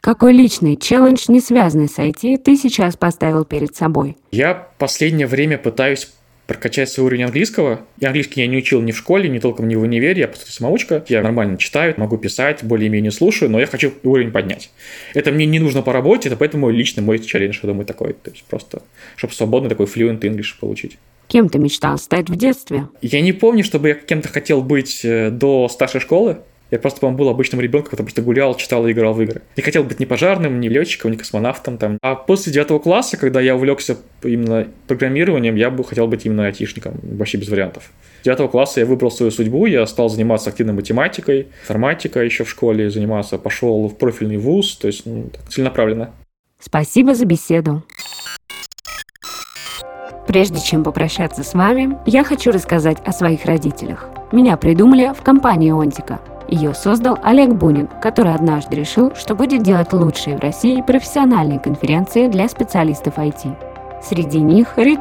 Какой 0.00 0.32
личный 0.32 0.76
челлендж, 0.76 1.26
не 1.28 1.40
связанный 1.40 1.88
с 1.88 1.98
IT, 1.98 2.38
ты 2.38 2.56
сейчас 2.56 2.96
поставил 2.96 3.44
перед 3.44 3.76
собой? 3.76 4.16
Я 4.32 4.68
последнее 4.78 5.28
время 5.28 5.58
пытаюсь 5.58 6.08
прокачать 6.46 6.90
свой 6.90 7.06
уровень 7.06 7.24
английского. 7.24 7.80
И 7.98 8.04
английский 8.04 8.40
я 8.40 8.46
не 8.46 8.56
учил 8.56 8.80
ни 8.82 8.92
в 8.92 8.98
школе, 8.98 9.28
ни 9.28 9.38
толком 9.38 9.68
ни 9.68 9.74
в 9.74 9.82
универе, 9.82 10.22
я 10.22 10.28
просто 10.28 10.50
самоучка. 10.50 11.04
Я 11.08 11.22
нормально 11.22 11.56
читаю, 11.56 11.94
могу 11.96 12.18
писать, 12.18 12.62
более-менее 12.62 13.10
слушаю, 13.10 13.50
но 13.50 13.60
я 13.60 13.66
хочу 13.66 13.92
уровень 14.02 14.32
поднять. 14.32 14.70
Это 15.14 15.30
мне 15.30 15.46
не 15.46 15.58
нужно 15.58 15.82
по 15.82 15.92
работе, 15.92 16.28
это 16.28 16.36
поэтому 16.36 16.68
лично 16.70 17.00
мой 17.00 17.18
челлендж, 17.18 17.60
я 17.62 17.68
думаю, 17.68 17.86
такой. 17.86 18.14
То 18.14 18.30
есть 18.30 18.44
просто, 18.44 18.82
чтобы 19.16 19.32
свободный 19.32 19.70
такой 19.70 19.86
fluent 19.86 20.20
English 20.20 20.58
получить. 20.60 20.98
Кем 21.28 21.48
ты 21.48 21.58
мечтал 21.58 21.96
стать 21.96 22.28
в 22.28 22.36
детстве? 22.36 22.88
Я 23.00 23.20
не 23.22 23.32
помню, 23.32 23.64
чтобы 23.64 23.88
я 23.88 23.94
кем-то 23.94 24.28
хотел 24.28 24.60
быть 24.60 25.04
э, 25.04 25.30
до 25.30 25.68
старшей 25.68 26.00
школы. 26.00 26.38
Я 26.72 26.78
просто, 26.78 27.00
по-моему, 27.00 27.18
был 27.18 27.28
обычным 27.28 27.60
ребенком, 27.60 27.90
который 27.90 28.06
просто 28.06 28.22
гулял, 28.22 28.54
читал 28.54 28.86
и 28.86 28.92
играл 28.92 29.12
в 29.12 29.20
игры. 29.20 29.42
Не 29.58 29.62
хотел 29.62 29.84
быть 29.84 30.00
ни 30.00 30.06
пожарным, 30.06 30.58
ни 30.58 30.68
летчиком, 30.68 31.10
ни 31.10 31.16
космонавтом. 31.16 31.76
Там. 31.76 31.98
А 32.00 32.14
после 32.14 32.50
девятого 32.50 32.78
класса, 32.78 33.18
когда 33.18 33.42
я 33.42 33.56
увлекся 33.56 33.98
именно 34.22 34.66
программированием, 34.86 35.54
я 35.54 35.68
бы 35.70 35.84
хотел 35.84 36.06
быть 36.06 36.24
именно 36.24 36.46
айтишником, 36.46 36.94
вообще 37.02 37.36
без 37.36 37.50
вариантов. 37.50 37.90
С 38.22 38.24
девятого 38.24 38.48
класса 38.48 38.80
я 38.80 38.86
выбрал 38.86 39.10
свою 39.10 39.30
судьбу, 39.30 39.66
я 39.66 39.86
стал 39.86 40.08
заниматься 40.08 40.48
активной 40.48 40.72
математикой, 40.72 41.48
информатикой 41.64 42.24
еще 42.24 42.44
в 42.44 42.48
школе 42.48 42.88
заниматься, 42.88 43.36
пошел 43.36 43.86
в 43.88 43.98
профильный 43.98 44.38
вуз, 44.38 44.74
то 44.76 44.86
есть 44.86 45.04
ну, 45.04 45.28
так, 45.30 45.46
целенаправленно. 45.50 46.12
Спасибо 46.58 47.14
за 47.14 47.26
беседу. 47.26 47.82
Прежде 50.26 50.58
чем 50.58 50.84
попрощаться 50.84 51.42
с 51.42 51.52
вами, 51.52 51.98
я 52.06 52.24
хочу 52.24 52.50
рассказать 52.50 52.96
о 53.04 53.12
своих 53.12 53.44
родителях. 53.44 54.08
Меня 54.32 54.56
придумали 54.56 55.12
в 55.12 55.20
компании 55.22 55.70
«Онтика», 55.70 56.20
ее 56.52 56.74
создал 56.74 57.18
Олег 57.22 57.54
Бунин, 57.54 57.88
который 58.00 58.34
однажды 58.34 58.76
решил, 58.76 59.14
что 59.14 59.34
будет 59.34 59.62
делать 59.62 59.92
лучшие 59.92 60.36
в 60.36 60.40
России 60.40 60.82
профессиональные 60.82 61.58
конференции 61.58 62.28
для 62.28 62.48
специалистов 62.48 63.18
IT. 63.18 63.56
Среди 64.02 64.40
них 64.40 64.76
RIG++, 64.76 64.98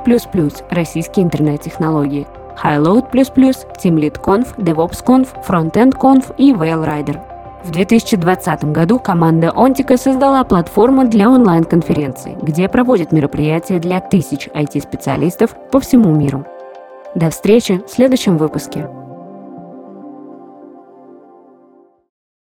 российские 0.70 1.26
интернет-технологии, 1.26 2.28
HighLoad++, 2.64 3.12
TeamLead.conf, 3.12 4.56
DevOps.conf, 4.58 5.28
FrontEnd.conf 5.48 6.36
и 6.38 6.54
VailRider. 6.54 7.20
В 7.64 7.72
2020 7.72 8.66
году 8.66 8.98
команда 8.98 9.52
Онтика 9.56 9.98
создала 9.98 10.44
платформу 10.44 11.08
для 11.08 11.30
онлайн-конференций, 11.30 12.36
где 12.42 12.68
проводят 12.70 13.12
мероприятия 13.12 13.80
для 13.80 14.00
тысяч 14.00 14.48
IT-специалистов 14.48 15.56
по 15.72 15.80
всему 15.80 16.16
миру. 16.16 16.46
До 17.14 17.30
встречи 17.30 17.82
в 17.86 17.90
следующем 17.90 18.38
выпуске. 18.38 18.88